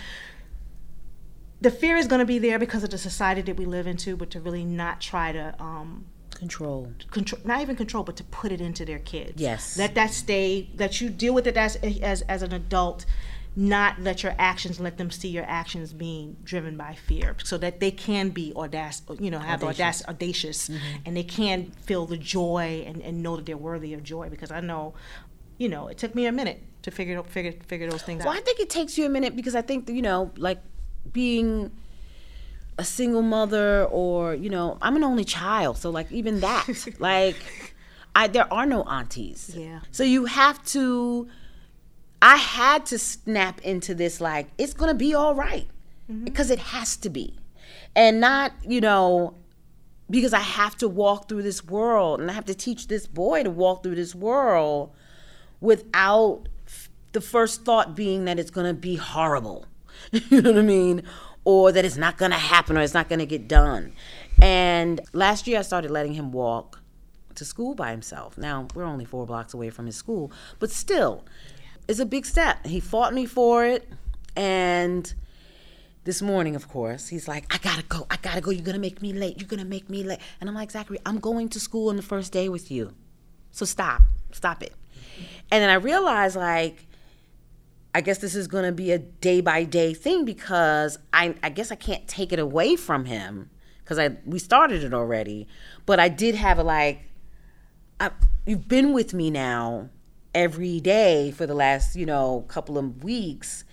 the 1.61 1.70
fear 1.70 1.97
is 1.97 2.09
going 2.09 2.18
to 2.18 2.26
be 2.26 2.40
there 2.40 2.59
because 2.59 2.82
of 2.82 2.90
the 2.90 2.99
society 2.99 3.40
that 3.43 3.57
we 3.57 3.66
live 3.66 3.86
into, 3.86 4.16
but 4.16 4.30
to 4.30 4.40
really 4.40 4.64
not 4.64 5.01
try 5.01 5.30
to 5.30 5.55
um, 5.61 6.07
control. 6.35 6.93
Control 7.11 7.41
not 7.45 7.61
even 7.61 7.76
control 7.76 8.03
but 8.05 8.16
to 8.16 8.24
put 8.24 8.53
it 8.53 8.61
into 8.61 8.85
their 8.85 8.99
kids. 8.99 9.41
Yes. 9.41 9.76
Let 9.76 9.95
that 9.95 10.11
stay 10.11 10.70
that 10.74 11.01
you 11.01 11.11
deal 11.11 11.35
with 11.35 11.47
it 11.47 11.57
as 11.57 11.76
as, 11.76 12.22
as 12.22 12.43
an 12.43 12.53
adult 12.53 13.07
not 13.55 14.01
let 14.01 14.22
your 14.22 14.35
actions 14.39 14.80
let 14.80 14.97
them 14.97 15.11
see 15.11 15.28
your 15.28 15.45
actions 15.47 15.93
being 15.93 16.37
driven 16.43 16.76
by 16.76 16.95
fear 16.95 17.37
so 17.45 17.59
that 17.59 17.80
they 17.80 17.91
can 17.91 18.30
be 18.30 18.53
audacious 18.57 19.03
you 19.20 19.30
know 19.30 19.39
have 19.39 19.62
audacious, 19.62 20.01
the 20.01 20.09
audacious. 20.09 20.68
Mm-hmm. 20.68 20.97
and 21.05 21.16
they 21.16 21.22
can 21.22 21.70
feel 21.83 22.07
the 22.07 22.16
joy 22.16 22.83
and, 22.87 23.03
and 23.03 23.22
know 23.22 23.37
that 23.37 23.45
they're 23.45 23.57
worthy 23.59 23.93
of 23.93 24.03
joy 24.03 24.30
because 24.30 24.51
i 24.51 24.61
know 24.61 24.95
you 25.59 25.68
know 25.68 25.89
it 25.89 25.99
took 25.99 26.14
me 26.14 26.24
a 26.24 26.33
minute 26.33 26.62
to 26.80 26.91
figure 26.91 27.18
out 27.18 27.28
figure 27.28 27.53
figure 27.66 27.91
those 27.91 28.03
things 28.03 28.20
well, 28.20 28.28
out. 28.28 28.37
Well 28.37 28.41
i 28.41 28.45
think 28.45 28.59
it 28.59 28.70
takes 28.70 28.97
you 28.97 29.05
a 29.05 29.11
minute 29.11 29.37
because 29.37 29.55
i 29.55 29.61
think 29.61 29.87
you 29.89 30.03
know 30.03 30.30
like 30.39 30.62
being 31.12 31.70
a 32.78 32.84
single 32.84 33.22
mother 33.22 33.84
or 33.86 34.34
you 34.34 34.48
know 34.48 34.78
i'm 34.80 34.96
an 34.96 35.04
only 35.04 35.24
child 35.24 35.76
so 35.76 35.90
like 35.90 36.10
even 36.10 36.40
that 36.40 36.66
like 36.98 37.36
i 38.14 38.26
there 38.26 38.52
are 38.52 38.66
no 38.66 38.82
aunties. 38.84 39.52
Yeah. 39.56 39.80
So 39.90 40.02
you 40.04 40.26
have 40.26 40.64
to 40.66 41.28
i 42.20 42.36
had 42.36 42.86
to 42.86 42.98
snap 42.98 43.60
into 43.62 43.94
this 43.94 44.20
like 44.20 44.48
it's 44.58 44.74
gonna 44.74 44.94
be 44.94 45.14
all 45.14 45.34
right 45.34 45.68
mm-hmm. 46.10 46.24
because 46.24 46.50
it 46.50 46.58
has 46.58 46.96
to 46.98 47.10
be. 47.10 47.38
And 47.94 48.20
not 48.20 48.52
you 48.66 48.80
know 48.80 49.34
because 50.10 50.32
i 50.32 50.40
have 50.40 50.76
to 50.78 50.88
walk 50.88 51.28
through 51.28 51.42
this 51.42 51.64
world 51.64 52.20
and 52.20 52.30
i 52.30 52.34
have 52.34 52.44
to 52.46 52.54
teach 52.54 52.88
this 52.88 53.06
boy 53.06 53.42
to 53.42 53.50
walk 53.50 53.82
through 53.82 53.94
this 53.94 54.14
world 54.14 54.92
without 55.60 56.48
the 57.12 57.20
first 57.20 57.64
thought 57.64 57.94
being 57.94 58.24
that 58.24 58.38
it's 58.38 58.50
gonna 58.50 58.74
be 58.74 58.96
horrible. 58.96 59.66
You 60.10 60.42
know 60.42 60.50
what 60.50 60.58
i 60.58 60.62
mean 60.62 61.02
or 61.45 61.72
that 61.72 61.84
it's 61.84 61.97
not 61.97 62.18
going 62.18 62.30
to 62.30 62.38
happen 62.38 62.76
or 62.76 62.80
it's 62.80 62.95
not 62.95 63.09
going 63.09 63.18
to 63.18 63.26
get 63.26 63.49
done. 63.49 63.93
And 64.40 65.01
last 65.12 65.47
year 65.47 65.59
I 65.59 65.62
started 65.62 65.90
letting 65.90 66.14
him 66.14 66.32
walk 66.32 66.80
to 67.34 67.45
school 67.45 67.74
by 67.74 67.90
himself. 67.90 68.36
Now, 68.38 68.68
we're 68.74 68.84
only 68.84 69.05
four 69.05 69.26
blocks 69.26 69.55
away 69.55 69.70
from 69.70 69.86
his 69.86 69.97
school, 69.97 70.30
but 70.59 70.70
still, 70.70 71.24
it's 71.88 71.99
a 71.99 72.07
big 72.07 72.26
step. 72.26 72.66
He 72.66 72.80
fought 72.80 73.14
me 73.14 73.26
for 73.26 73.64
it. 73.64 73.88
And 74.36 75.12
this 76.05 76.22
morning, 76.22 76.57
of 76.57 76.68
course, 76.68 77.09
he's 77.09 77.28
like, 77.28 77.53
I 77.55 77.59
gotta 77.59 77.82
go, 77.84 78.07
I 78.11 78.16
gotta 78.16 78.40
go. 78.40 78.51
You're 78.51 78.64
gonna 78.64 78.78
make 78.78 79.03
me 79.03 79.12
late. 79.12 79.38
You're 79.38 79.49
gonna 79.49 79.64
make 79.64 79.88
me 79.88 80.03
late. 80.03 80.18
And 80.40 80.49
I'm 80.49 80.55
like, 80.55 80.70
Zachary, 80.70 80.99
I'm 81.07 81.18
going 81.18 81.49
to 81.51 81.61
school 81.61 81.90
on 81.90 81.97
the 81.97 82.03
first 82.03 82.32
day 82.32 82.49
with 82.49 82.70
you. 82.70 82.93
So 83.51 83.64
stop, 83.64 84.03
stop 84.32 84.62
it. 84.62 84.74
And 85.51 85.62
then 85.62 85.70
I 85.70 85.74
realized, 85.74 86.36
like, 86.36 86.86
I 87.95 88.01
guess 88.01 88.18
this 88.18 88.34
is 88.34 88.47
going 88.47 88.64
to 88.64 88.72
be 88.72 88.90
a 88.93 88.99
day 88.99 89.40
by 89.40 89.64
day 89.64 89.93
thing 89.93 90.24
because 90.24 90.99
I, 91.12 91.34
I 91.43 91.51
guess 91.51 91.70
I 91.70 91.74
can't 91.74 92.07
take 92.09 92.32
it 92.32 92.38
away 92.38 92.76
from 92.76 93.05
him 93.05 93.51
because 93.84 93.99
I 93.99 94.16
we 94.24 94.38
started 94.38 94.82
it 94.82 94.95
already. 94.95 95.47
But 95.84 96.01
I 96.01 96.09
did 96.09 96.34
have 96.34 96.59
a 96.59 96.62
like, 96.62 97.03
I, 98.01 98.11
you've 98.47 98.68
been 98.68 98.93
with 98.93 99.12
me 99.12 99.30
now 99.30 99.90
every 100.34 100.80
day 100.80 101.30
for 101.32 101.47
the 101.47 101.55
last 101.55 101.95
you 101.95 102.07
know 102.07 102.45
couple 102.49 102.78
of 102.78 103.05
weeks. 103.05 103.64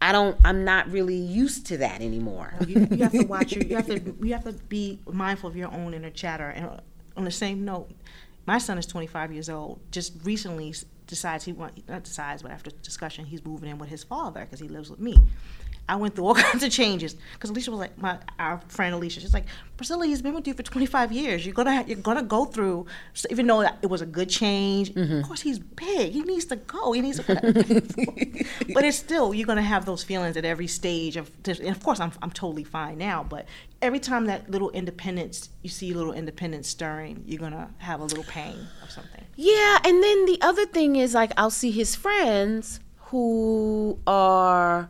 I 0.00 0.12
don't. 0.12 0.36
I'm 0.44 0.64
not 0.64 0.90
really 0.90 1.16
used 1.16 1.66
to 1.68 1.78
that 1.78 2.00
anymore. 2.00 2.54
You, 2.66 2.86
you 2.90 3.02
have 3.04 3.12
to 3.12 3.24
watch 3.24 3.52
your. 3.52 3.64
You 3.64 3.76
have 3.76 3.86
to. 3.86 4.14
You 4.24 4.32
have 4.34 4.44
to 4.44 4.52
be 4.52 5.00
mindful 5.10 5.48
of 5.48 5.56
your 5.56 5.72
own 5.72 5.94
inner 5.94 6.10
chatter. 6.10 6.50
And 6.50 6.80
on 7.16 7.24
the 7.24 7.30
same 7.30 7.64
note, 7.64 7.90
my 8.46 8.58
son 8.58 8.78
is 8.78 8.86
25 8.86 9.32
years 9.32 9.48
old. 9.48 9.80
Just 9.90 10.12
recently 10.24 10.74
decides 11.06 11.44
he 11.44 11.52
want 11.52 11.88
not 11.88 12.04
decides, 12.04 12.42
but 12.42 12.50
after 12.50 12.70
discussion, 12.82 13.24
he's 13.24 13.44
moving 13.44 13.70
in 13.70 13.78
with 13.78 13.88
his 13.88 14.04
father 14.04 14.40
because 14.40 14.60
he 14.60 14.68
lives 14.68 14.90
with 14.90 15.00
me. 15.00 15.16
I 15.88 15.96
went 15.96 16.14
through 16.14 16.26
all 16.26 16.34
kinds 16.46 16.62
of 16.62 16.70
changes 16.70 17.14
because 17.34 17.50
Alicia 17.50 17.70
was 17.70 17.80
like 17.80 17.98
my 17.98 18.18
our 18.38 18.60
friend 18.68 18.94
Alicia. 18.94 19.20
She's 19.20 19.34
like 19.34 19.44
Priscilla, 19.76 20.06
he's 20.06 20.22
been 20.22 20.34
with 20.34 20.46
you 20.46 20.54
for 20.54 20.62
25 20.62 21.12
years. 21.12 21.44
You're 21.44 21.54
gonna 21.54 21.84
you're 21.86 21.98
gonna 21.98 22.22
go 22.22 22.44
through, 22.46 22.86
so 23.12 23.28
even 23.30 23.46
though 23.46 23.60
it 23.60 23.90
was 23.90 24.00
a 24.00 24.06
good 24.06 24.30
change. 24.30 24.94
Mm-hmm. 24.94 25.18
Of 25.18 25.24
course, 25.24 25.42
he's 25.42 25.58
big. 25.58 26.12
He 26.12 26.22
needs 26.22 26.46
to 26.46 26.56
go. 26.56 26.92
He 26.92 27.00
needs 27.00 27.18
to. 27.18 27.24
but 28.74 28.84
it's 28.84 28.96
still 28.96 29.34
you're 29.34 29.46
gonna 29.46 29.62
have 29.62 29.84
those 29.84 30.02
feelings 30.02 30.36
at 30.36 30.44
every 30.44 30.66
stage 30.66 31.16
of. 31.16 31.30
And 31.46 31.68
of 31.68 31.82
course, 31.82 32.00
I'm 32.00 32.12
I'm 32.22 32.30
totally 32.30 32.64
fine 32.64 32.98
now. 32.98 33.22
But 33.22 33.46
every 33.84 34.00
time 34.00 34.24
that 34.24 34.50
little 34.50 34.70
independence 34.70 35.50
you 35.62 35.68
see 35.68 35.92
little 35.92 36.14
independence 36.14 36.66
stirring, 36.68 37.22
you're 37.26 37.38
gonna 37.38 37.70
have 37.78 38.00
a 38.00 38.04
little 38.04 38.24
pain 38.24 38.66
of 38.82 38.90
something. 38.90 39.22
Yeah, 39.36 39.78
and 39.84 40.02
then 40.02 40.24
the 40.24 40.38
other 40.40 40.64
thing 40.64 40.96
is 40.96 41.12
like 41.12 41.32
I'll 41.36 41.50
see 41.50 41.70
his 41.70 41.94
friends 41.94 42.80
who 42.96 43.98
are 44.06 44.88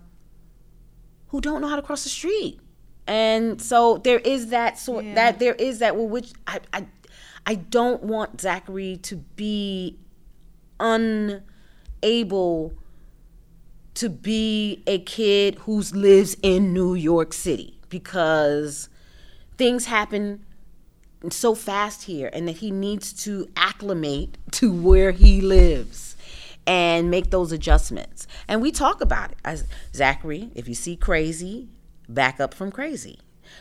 who 1.28 1.40
don't 1.40 1.61
know 1.61 1.68
how 1.68 1.76
to 1.76 1.82
cross 1.82 2.05
the 2.05 2.09
street. 2.09 2.61
And 3.07 3.61
so 3.61 3.99
there 3.99 4.20
is 4.20 4.49
that 4.49 4.78
sort 4.78 5.05
yeah. 5.05 5.14
that 5.16 5.38
there 5.40 5.55
is 5.55 5.80
that 5.80 5.97
well 5.97 6.09
which 6.09 6.32
I, 6.47 6.61
I 6.72 6.86
I 7.45 7.57
don't 7.57 8.05
want 8.05 8.40
Zachary 8.40 8.99
to 8.99 9.16
be 9.16 9.99
unable 10.78 11.42
to 13.95 14.09
be 14.09 14.82
a 14.86 14.99
kid 15.01 15.57
who 15.61 15.80
lives 15.80 16.36
in 16.42 16.72
New 16.72 16.95
York 16.95 17.32
City 17.32 17.80
because 17.95 18.88
things 19.57 19.86
happen 19.86 20.45
so 21.30 21.55
fast 21.55 22.03
here 22.03 22.28
and 22.32 22.49
that 22.49 22.57
he 22.57 22.72
needs 22.72 23.12
to 23.12 23.49
acclimate 23.57 24.36
to 24.51 24.72
where 24.72 25.12
he 25.12 25.40
lives 25.40 26.16
and 26.66 27.09
make 27.09 27.30
those 27.30 27.53
adjustments. 27.53 28.26
And 28.49 28.61
we 28.61 28.72
talk 28.72 29.01
about 29.01 29.30
it. 29.30 29.38
As 29.45 29.64
Zachary, 29.95 30.51
if 30.57 30.66
you 30.66 30.74
see 30.74 30.97
crazy, 30.97 31.68
back 32.09 32.40
up 32.40 32.53
from 32.53 32.72
crazy. 32.72 33.20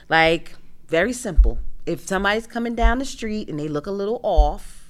Like, 0.10 0.56
very 0.88 1.14
simple. 1.14 1.60
If 1.86 2.00
somebody's 2.08 2.48
coming 2.48 2.74
down 2.74 2.98
the 2.98 3.06
street 3.06 3.50
and 3.50 3.60
they 3.60 3.68
look 3.68 3.86
a 3.86 3.92
little 3.92 4.20
off, 4.24 4.83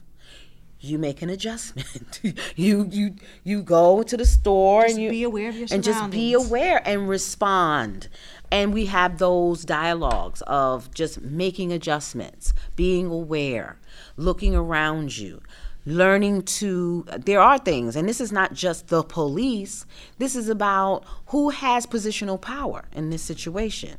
you 0.84 1.00
make 1.00 1.22
an 1.22 1.30
adjustment. 1.30 2.20
you 2.56 2.88
you 2.92 3.16
you 3.44 3.62
go 3.62 4.04
to 4.04 4.18
the 4.18 4.26
store 4.26 4.84
Just 4.84 4.96
and 4.96 5.04
you 5.04 5.10
be 5.10 5.24
aware 5.24 5.50
of 5.50 5.56
your 5.56 5.68
and 5.72 5.84
just 5.84 6.10
be 6.10 6.34
aware 6.34 6.82
and 6.86 7.08
respond. 7.08 8.10
And 8.52 8.74
we 8.74 8.86
have 8.88 9.18
those 9.18 9.64
dialogues 9.64 10.42
of 10.44 10.94
just 10.94 11.22
making 11.22 11.72
adjustments, 11.72 12.54
being 12.76 13.08
aware, 13.08 13.80
looking 14.18 14.56
around 14.56 15.18
you, 15.18 15.42
learning 15.86 16.44
to. 16.44 17.06
There 17.18 17.42
are 17.42 17.58
things, 17.58 17.96
and 17.96 18.08
this 18.08 18.22
is 18.22 18.32
not 18.32 18.54
just 18.54 18.90
the 18.90 19.04
police, 19.04 19.86
this 20.18 20.36
is 20.36 20.50
about 20.50 21.06
who 21.28 21.50
has 21.50 21.86
positional 21.86 22.40
power 22.40 22.86
in 22.92 23.10
this 23.10 23.24
situation 23.24 23.98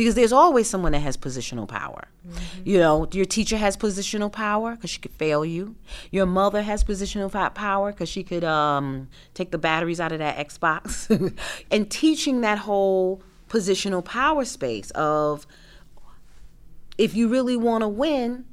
because 0.00 0.14
there's 0.14 0.32
always 0.32 0.66
someone 0.66 0.92
that 0.92 1.00
has 1.00 1.18
positional 1.18 1.68
power. 1.68 2.08
You 2.64 2.78
know, 2.78 3.06
your 3.12 3.26
teacher 3.26 3.58
has 3.58 3.76
positional 3.76 4.32
power 4.32 4.74
because 4.74 4.88
she 4.88 4.98
could 4.98 5.12
fail 5.12 5.44
you. 5.44 5.76
Your 6.10 6.24
mother 6.24 6.62
has 6.62 6.82
positional 6.82 7.30
power 7.54 7.92
because 7.92 8.08
she 8.08 8.24
could 8.24 8.42
um, 8.42 9.10
take 9.34 9.50
the 9.50 9.58
batteries 9.58 10.00
out 10.00 10.10
of 10.10 10.18
that 10.20 10.38
Xbox. 10.38 11.36
and 11.70 11.90
teaching 11.90 12.40
that 12.40 12.56
whole 12.56 13.22
positional 13.50 14.02
power 14.02 14.46
space 14.46 14.90
of 14.92 15.46
if 16.96 17.14
you 17.14 17.28
really 17.28 17.58
want 17.58 17.82
to 17.82 17.88
win, 17.88 18.46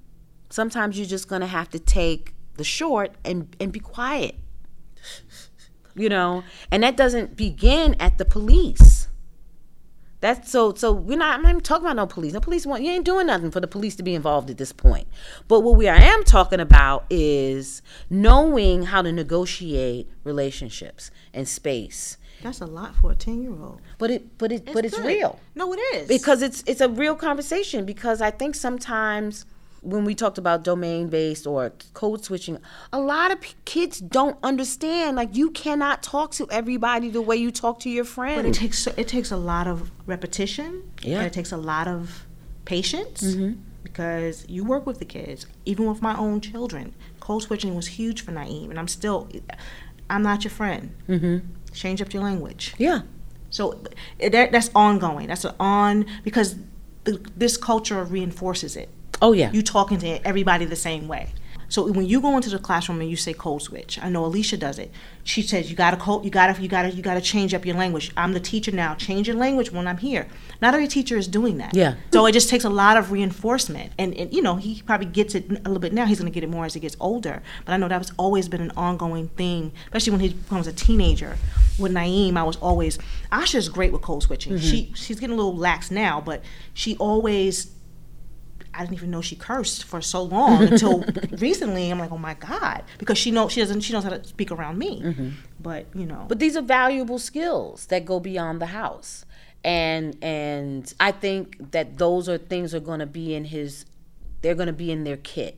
sometimes 0.49 0.97
you're 0.97 1.07
just 1.07 1.29
going 1.29 1.39
to 1.39 1.47
have 1.47 1.69
to 1.69 1.79
take 1.79 2.33
the 2.57 2.65
short 2.65 3.15
and, 3.23 3.55
and 3.61 3.71
be 3.71 3.79
quiet. 3.79 4.35
You 5.95 6.09
know, 6.09 6.43
and 6.69 6.83
that 6.83 6.97
doesn't 6.97 7.37
begin 7.37 7.95
at 8.01 8.17
the 8.17 8.25
police. 8.25 8.96
That's 10.19 10.51
so 10.51 10.73
so 10.73 10.91
we're 10.91 11.17
not 11.17 11.35
I'm 11.35 11.43
not 11.43 11.49
even 11.49 11.61
talking 11.61 11.85
about 11.85 11.95
no 11.95 12.07
police. 12.07 12.33
No 12.33 12.39
police 12.39 12.65
want 12.65 12.83
you 12.83 12.91
ain't 12.91 13.05
doing 13.05 13.27
nothing 13.27 13.51
for 13.51 13.59
the 13.59 13.67
police 13.67 13.95
to 13.97 14.03
be 14.03 14.15
involved 14.15 14.49
at 14.49 14.57
this 14.57 14.71
point. 14.71 15.07
But 15.47 15.59
what 15.61 15.75
we 15.75 15.87
I 15.87 15.97
am 15.97 16.23
talking 16.23 16.59
about 16.59 17.05
is 17.09 17.81
knowing 18.09 18.83
how 18.83 19.03
to 19.03 19.11
negotiate 19.11 20.09
relationships 20.23 21.11
and 21.33 21.47
space. 21.47 22.17
That's 22.41 22.61
a 22.61 22.65
lot 22.65 22.95
for 22.95 23.11
a 23.11 23.15
ten 23.15 23.41
year 23.41 23.51
old. 23.51 23.81
But 23.97 24.11
it 24.11 24.37
but 24.37 24.51
it 24.51 24.65
but 24.73 24.85
it's 24.85 24.95
good. 24.97 25.05
real 25.05 25.39
No, 25.55 25.73
it 25.73 25.77
is. 25.95 26.07
because 26.07 26.41
it's 26.41 26.63
it's 26.65 26.81
a 26.81 26.89
real 26.89 27.15
conversation 27.15 27.85
because 27.85 28.21
I 28.21 28.31
think 28.31 28.55
sometimes 28.55 29.45
when 29.81 30.03
we 30.05 30.15
talked 30.15 30.37
about 30.37 30.63
domain 30.63 31.07
based 31.07 31.45
or 31.47 31.71
code 31.93 32.23
switching 32.23 32.57
a 32.91 32.99
lot 32.99 33.31
of 33.31 33.39
p- 33.41 33.53
kids 33.65 33.99
don't 33.99 34.37
understand 34.43 35.15
like 35.15 35.35
you 35.35 35.49
cannot 35.51 36.01
talk 36.03 36.31
to 36.31 36.47
everybody 36.51 37.09
the 37.09 37.21
way 37.21 37.35
you 37.35 37.51
talk 37.51 37.79
to 37.79 37.89
your 37.89 38.03
friend 38.05 38.37
But 38.41 38.45
it 38.45 38.53
takes 38.53 38.87
it 38.87 39.07
takes 39.07 39.31
a 39.31 39.37
lot 39.37 39.67
of 39.67 39.91
repetition. 40.05 40.83
Yeah. 41.03 41.17
And 41.19 41.27
it 41.27 41.33
takes 41.33 41.51
a 41.51 41.57
lot 41.57 41.87
of 41.87 42.25
patience 42.65 43.21
Mm-hmm. 43.23 43.59
because 43.83 44.45
you 44.49 44.63
work 44.65 44.85
with 44.85 44.99
the 44.99 45.05
kids. 45.05 45.45
Even 45.65 45.85
with 45.87 46.01
my 46.01 46.15
own 46.17 46.41
children, 46.41 46.93
code 47.19 47.43
switching 47.43 47.75
was 47.75 47.87
huge 47.87 48.21
for 48.23 48.31
Naeem, 48.31 48.69
and 48.69 48.79
I'm 48.79 48.87
still. 48.87 49.29
I'm 50.09 50.23
not 50.23 50.43
your 50.43 50.51
friend. 50.51 50.95
Mm-hmm. 51.07 51.37
Change 51.73 52.01
up 52.01 52.13
your 52.13 52.23
language. 52.23 52.73
yeah 52.77 53.01
So 53.49 53.63
that 54.19 54.51
that's 54.51 54.69
ongoing. 54.73 55.27
That's 55.27 55.45
an 55.45 55.55
on 55.59 56.05
because 56.23 56.55
the, 57.03 57.13
this 57.37 57.55
culture 57.57 58.03
reinforces 58.03 58.75
it. 58.75 58.89
Oh 59.21 59.33
yeah 59.33 59.51
You 59.51 59.61
talking 59.61 59.97
to 59.99 60.27
everybody 60.27 60.65
the 60.65 60.75
same 60.75 61.07
way. 61.07 61.29
So 61.69 61.91
when 61.91 62.05
you 62.05 62.21
go 62.21 62.35
into 62.35 62.49
the 62.49 62.59
classroom 62.59 63.01
and 63.01 63.09
you 63.09 63.17
say 63.17 63.33
code 63.33 63.61
switch, 63.61 63.99
I 64.01 64.09
know 64.09 64.25
Alicia 64.25 64.57
does 64.57 64.79
it. 64.79 64.91
She 65.23 65.41
says 65.41 65.69
you 65.69 65.75
gotta 65.75 65.97
code, 65.97 66.23
you 66.23 66.31
gotta, 66.31 66.61
you 66.61 66.69
gotta, 66.69 66.89
you 66.91 67.03
gotta 67.03 67.19
change 67.19 67.53
up 67.53 67.65
your 67.65 67.75
language. 67.75 68.11
I'm 68.15 68.33
the 68.33 68.39
teacher 68.39 68.71
now. 68.71 68.95
Change 68.95 69.27
your 69.27 69.35
language 69.35 69.71
when 69.71 69.87
I'm 69.87 69.97
here. 69.97 70.27
Not 70.61 70.73
every 70.73 70.87
teacher 70.87 71.17
is 71.17 71.27
doing 71.27 71.57
that. 71.57 71.75
Yeah. 71.75 71.95
So 72.13 72.25
it 72.25 72.31
just 72.31 72.49
takes 72.49 72.63
a 72.63 72.69
lot 72.69 72.95
of 72.95 73.11
reinforcement, 73.11 73.91
and, 73.97 74.13
and 74.13 74.33
you 74.33 74.41
know 74.41 74.55
he 74.55 74.81
probably 74.83 75.07
gets 75.07 75.35
it 75.35 75.49
a 75.49 75.53
little 75.53 75.79
bit 75.79 75.93
now. 75.93 76.05
He's 76.05 76.19
gonna 76.19 76.31
get 76.31 76.43
it 76.43 76.49
more 76.49 76.65
as 76.65 76.73
he 76.73 76.79
gets 76.79 76.95
older. 76.99 77.41
But 77.65 77.73
I 77.73 77.77
know 77.77 77.89
that 77.89 77.99
was 77.99 78.13
always 78.17 78.47
been 78.47 78.61
an 78.61 78.71
ongoing 78.77 79.27
thing, 79.29 79.73
especially 79.87 80.11
when 80.11 80.21
he 80.21 80.29
becomes 80.29 80.67
a 80.67 80.73
teenager. 80.73 81.37
With 81.77 81.91
Naeem, 81.91 82.37
I 82.37 82.43
was 82.43 82.55
always 82.55 82.97
Asha's 83.31 83.69
great 83.69 83.91
with 83.91 84.01
code 84.01 84.23
switching. 84.23 84.53
Mm-hmm. 84.53 84.67
She 84.67 84.91
she's 84.95 85.19
getting 85.19 85.33
a 85.33 85.37
little 85.37 85.55
lax 85.55 85.91
now, 85.91 86.21
but 86.21 86.41
she 86.73 86.95
always 86.97 87.67
I 88.77 88.81
didn't 88.81 88.93
even 88.93 89.09
know 89.09 89.21
she 89.21 89.35
cursed 89.35 89.85
for 89.85 90.01
so 90.01 90.21
long 90.21 90.61
until 90.63 91.03
recently. 91.31 91.89
I'm 91.89 91.97
like, 91.97 92.11
oh 92.11 92.17
my 92.19 92.35
god, 92.35 92.83
because 92.99 93.17
she 93.17 93.31
knows 93.31 93.51
she 93.51 93.59
doesn't 93.59 93.81
she 93.81 93.91
knows 93.91 94.03
how 94.03 94.11
to 94.11 94.23
speak 94.23 94.51
around 94.51 94.77
me. 94.77 95.33
But 95.59 95.87
you 95.95 96.05
know, 96.05 96.25
But 96.27 96.37
these 96.39 96.55
are 96.55 96.61
valuable 96.61 97.17
skills 97.17 97.87
that 97.87 98.05
go 98.05 98.19
beyond 98.19 98.61
the 98.61 98.67
house. 98.67 99.25
And 99.63 100.15
and 100.21 100.93
I 100.99 101.11
think 101.11 101.71
that 101.71 101.97
those 101.97 102.29
are 102.29 102.37
things 102.37 102.75
are 102.75 102.79
going 102.79 102.99
to 102.99 103.07
be 103.07 103.33
in 103.33 103.45
his 103.45 103.85
they're 104.41 104.55
going 104.55 104.67
to 104.67 104.73
be 104.73 104.91
in 104.91 105.03
their 105.03 105.17
kit. 105.17 105.57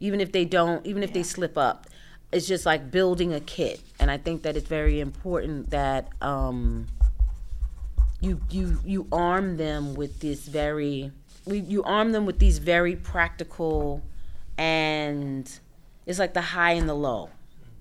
Even 0.00 0.20
if 0.20 0.32
they 0.32 0.44
don't, 0.44 0.84
even 0.84 1.02
if 1.04 1.12
they 1.12 1.22
slip 1.22 1.56
up. 1.56 1.86
It's 2.32 2.48
just 2.48 2.66
like 2.66 2.90
building 2.90 3.32
a 3.32 3.38
kit. 3.40 3.80
And 4.00 4.10
I 4.10 4.18
think 4.18 4.42
that 4.42 4.56
it's 4.56 4.68
very 4.68 4.98
important 4.98 5.70
that 5.70 6.08
um 6.20 6.88
you 8.20 8.40
you 8.50 8.80
you 8.84 9.06
arm 9.12 9.56
them 9.56 9.94
with 9.94 10.18
this 10.20 10.48
very 10.48 11.12
we, 11.46 11.60
you 11.60 11.82
arm 11.84 12.12
them 12.12 12.26
with 12.26 12.38
these 12.38 12.58
very 12.58 12.96
practical 12.96 14.02
and 14.58 15.60
it's 16.04 16.18
like 16.18 16.34
the 16.34 16.40
high 16.40 16.72
and 16.72 16.88
the 16.88 16.94
low 16.94 17.30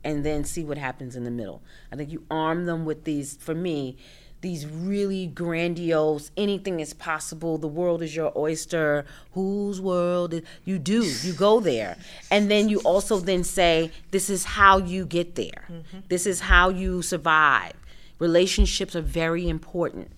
and 0.03 0.23
then 0.23 0.43
see 0.43 0.63
what 0.63 0.77
happens 0.77 1.15
in 1.15 1.23
the 1.23 1.31
middle. 1.31 1.61
I 1.91 1.95
think 1.95 2.11
you 2.11 2.23
arm 2.29 2.65
them 2.65 2.85
with 2.85 3.03
these 3.03 3.35
for 3.37 3.55
me 3.55 3.97
these 4.41 4.67
really 4.67 5.25
grandiose 5.25 6.29
anything 6.37 6.79
is 6.79 6.93
possible 6.93 7.57
the 7.57 7.67
world 7.67 8.03
is 8.03 8.15
your 8.15 8.31
oyster 8.37 9.03
whose 9.31 9.81
world 9.81 10.35
is 10.35 10.41
you 10.65 10.77
do 10.77 11.03
you 11.23 11.33
go 11.33 11.59
there. 11.59 11.97
And 12.29 12.51
then 12.51 12.69
you 12.69 12.79
also 12.81 13.17
then 13.19 13.43
say 13.43 13.91
this 14.11 14.29
is 14.29 14.43
how 14.43 14.77
you 14.77 15.07
get 15.07 15.33
there. 15.33 15.65
Mm-hmm. 15.67 15.99
This 16.09 16.27
is 16.27 16.41
how 16.41 16.69
you 16.69 17.01
survive. 17.01 17.73
Relationships 18.19 18.95
are 18.95 19.01
very 19.01 19.49
important. 19.49 20.11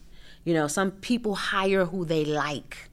You 0.44 0.54
know 0.54 0.68
some 0.68 0.92
people 0.92 1.36
hire 1.36 1.86
who 1.86 2.04
they 2.04 2.26
like 2.26 2.90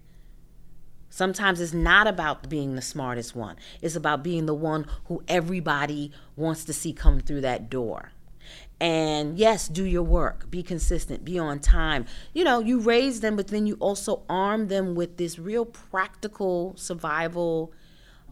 Sometimes 1.15 1.61
it's 1.61 1.73
not 1.73 2.09
about 2.09 2.49
being 2.49 2.75
the 2.75 2.83
smartest 2.83 3.37
one. 3.37 3.55
It's 3.81 3.95
about 3.95 4.25
being 4.25 4.47
the 4.47 4.55
one 4.55 4.85
who 5.05 5.23
everybody 5.29 6.11
wants 6.35 6.65
to 6.65 6.73
see 6.73 6.93
come 6.93 7.21
through 7.21 7.43
that 7.43 7.71
door. 7.71 8.11
And 8.81 9.39
yes, 9.39 9.69
do 9.69 9.85
your 9.85 10.03
work, 10.03 10.51
be 10.51 10.65
consistent, 10.65 11.25
be 11.25 11.39
on 11.39 11.61
time. 11.61 12.07
You 12.33 12.43
know, 12.43 12.59
you 12.59 12.81
raise 12.81 13.21
them, 13.21 13.37
but 13.37 13.47
then 13.47 13.65
you 13.65 13.77
also 13.77 14.25
arm 14.29 14.67
them 14.67 14.97
with 14.97 15.17
this 15.17 15.39
real 15.39 15.65
practical 15.65 16.75
survival, 16.77 17.73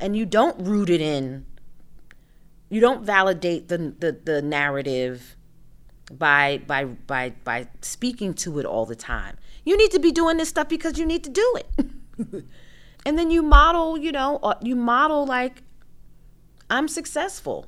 and 0.01 0.17
you 0.17 0.27
don't 0.27 0.61
root 0.67 0.91
it 0.91 1.01
in. 1.01 1.47
You 2.69 2.81
don't 2.81 3.05
validate 3.05 3.69
the 3.69 3.95
the, 3.97 4.19
the 4.25 4.43
narrative 4.43 5.37
by 6.11 6.61
by 6.67 6.87
by 6.87 7.35
by 7.45 7.69
speaking 7.81 8.35
to 8.43 8.59
it 8.59 8.67
all 8.67 8.87
the 8.87 8.97
time. 8.97 9.37
You 9.65 9.77
need 9.77 9.93
to 9.93 10.01
be 10.01 10.11
doing 10.11 10.37
this 10.37 10.49
stuff 10.49 10.69
because 10.69 10.99
you 10.99 11.07
need 11.07 11.23
to 11.23 11.31
do 11.31 11.55
it. 11.57 12.45
and 13.05 13.19
then 13.19 13.31
you 13.31 13.43
model, 13.43 13.99
you 13.99 14.13
know, 14.13 14.39
uh, 14.43 14.55
you 14.61 14.77
model 14.77 15.27
like 15.27 15.63
I'm 16.71 16.89
successful. 16.89 17.67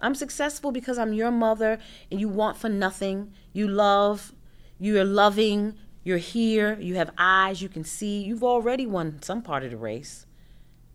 I'm 0.00 0.14
successful 0.14 0.70
because 0.70 0.98
I'm 0.98 1.12
your 1.12 1.30
mother 1.30 1.78
and 2.10 2.20
you 2.20 2.28
want 2.28 2.56
for 2.56 2.68
nothing. 2.68 3.32
You 3.52 3.66
love, 3.66 4.32
you're 4.78 5.04
loving, 5.04 5.74
you're 6.04 6.18
here, 6.18 6.78
you 6.80 6.96
have 6.96 7.10
eyes, 7.18 7.60
you 7.62 7.68
can 7.68 7.84
see. 7.84 8.22
You've 8.22 8.44
already 8.44 8.86
won 8.86 9.20
some 9.22 9.42
part 9.42 9.64
of 9.64 9.70
the 9.70 9.76
race. 9.76 10.26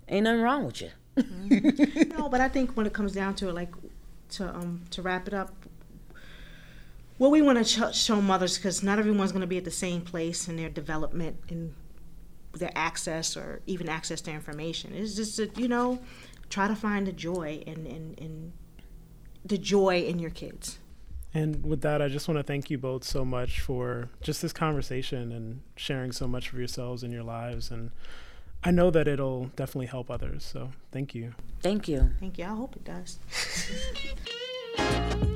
Ain't 0.07 0.23
nothing 0.25 0.41
wrong 0.41 0.65
with 0.65 0.81
you. 0.81 0.89
no, 2.17 2.29
but 2.29 2.41
I 2.41 2.49
think 2.49 2.75
when 2.75 2.85
it 2.85 2.93
comes 2.93 3.13
down 3.13 3.35
to 3.35 3.49
it, 3.49 3.53
like 3.53 3.73
to 4.31 4.49
um 4.49 4.83
to 4.91 5.01
wrap 5.01 5.27
it 5.27 5.33
up, 5.33 5.53
what 7.17 7.31
we 7.31 7.41
want 7.41 7.65
to 7.65 7.91
ch- 7.91 7.95
show 7.95 8.21
mothers 8.21 8.57
because 8.57 8.83
not 8.83 8.99
everyone's 8.99 9.31
going 9.31 9.41
to 9.41 9.47
be 9.47 9.57
at 9.57 9.65
the 9.65 9.71
same 9.71 10.01
place 10.01 10.47
in 10.47 10.55
their 10.57 10.69
development 10.69 11.37
and 11.49 11.73
their 12.53 12.71
access 12.75 13.35
or 13.35 13.61
even 13.65 13.89
access 13.89 14.21
to 14.21 14.31
information 14.31 14.93
is 14.93 15.15
just 15.15 15.35
to, 15.37 15.49
you 15.55 15.67
know 15.67 15.99
try 16.49 16.67
to 16.67 16.75
find 16.75 17.07
the 17.07 17.11
joy 17.11 17.63
and 17.65 17.87
and, 17.87 18.19
and 18.19 18.53
the 19.43 19.57
joy 19.57 20.01
in 20.01 20.19
your 20.19 20.29
kids. 20.29 20.79
And 21.33 21.65
with 21.65 21.81
that, 21.81 21.99
I 21.99 22.09
just 22.09 22.27
want 22.27 22.37
to 22.37 22.43
thank 22.43 22.69
you 22.69 22.77
both 22.77 23.03
so 23.03 23.25
much 23.25 23.59
for 23.59 24.09
just 24.21 24.41
this 24.43 24.53
conversation 24.53 25.31
and 25.31 25.61
sharing 25.75 26.11
so 26.11 26.27
much 26.27 26.53
of 26.53 26.59
yourselves 26.59 27.01
and 27.01 27.11
your 27.11 27.23
lives. 27.23 27.71
And 27.71 27.89
I 28.63 28.69
know 28.69 28.91
that 28.91 29.07
it'll 29.07 29.45
definitely 29.55 29.87
help 29.87 30.11
others. 30.11 30.43
So 30.45 30.69
thank 30.91 31.15
you. 31.15 31.33
Thank 31.61 31.87
you. 31.87 32.11
Thank 32.19 32.37
you. 32.37 32.45
I 32.45 32.49
hope 32.49 32.75
it 32.75 32.83
does. 32.83 33.19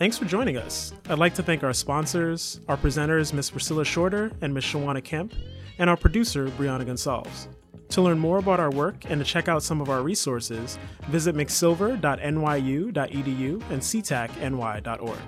Thanks 0.00 0.16
for 0.16 0.24
joining 0.24 0.56
us. 0.56 0.94
I'd 1.10 1.18
like 1.18 1.34
to 1.34 1.42
thank 1.42 1.62
our 1.62 1.74
sponsors, 1.74 2.62
our 2.68 2.78
presenters, 2.78 3.34
Ms. 3.34 3.50
Priscilla 3.50 3.84
Shorter 3.84 4.32
and 4.40 4.54
Ms. 4.54 4.64
Shawana 4.64 5.04
Kemp, 5.04 5.34
and 5.78 5.90
our 5.90 5.96
producer, 5.98 6.48
Brianna 6.48 6.86
Gonsalves. 6.86 7.48
To 7.90 8.00
learn 8.00 8.18
more 8.18 8.38
about 8.38 8.60
our 8.60 8.70
work 8.70 9.04
and 9.10 9.20
to 9.20 9.26
check 9.26 9.46
out 9.46 9.62
some 9.62 9.82
of 9.82 9.90
our 9.90 10.02
resources, 10.02 10.78
visit 11.08 11.34
mcsilver.nyu.edu 11.34 13.70
and 13.70 13.82
ctacny.org. 13.82 15.18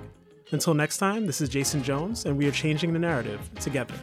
Until 0.49 0.73
next 0.73 0.97
time, 0.97 1.27
this 1.27 1.39
is 1.39 1.49
Jason 1.49 1.83
Jones, 1.83 2.25
and 2.25 2.35
we 2.35 2.47
are 2.47 2.51
changing 2.51 2.93
the 2.93 2.99
narrative 2.99 3.47
together. 3.59 3.93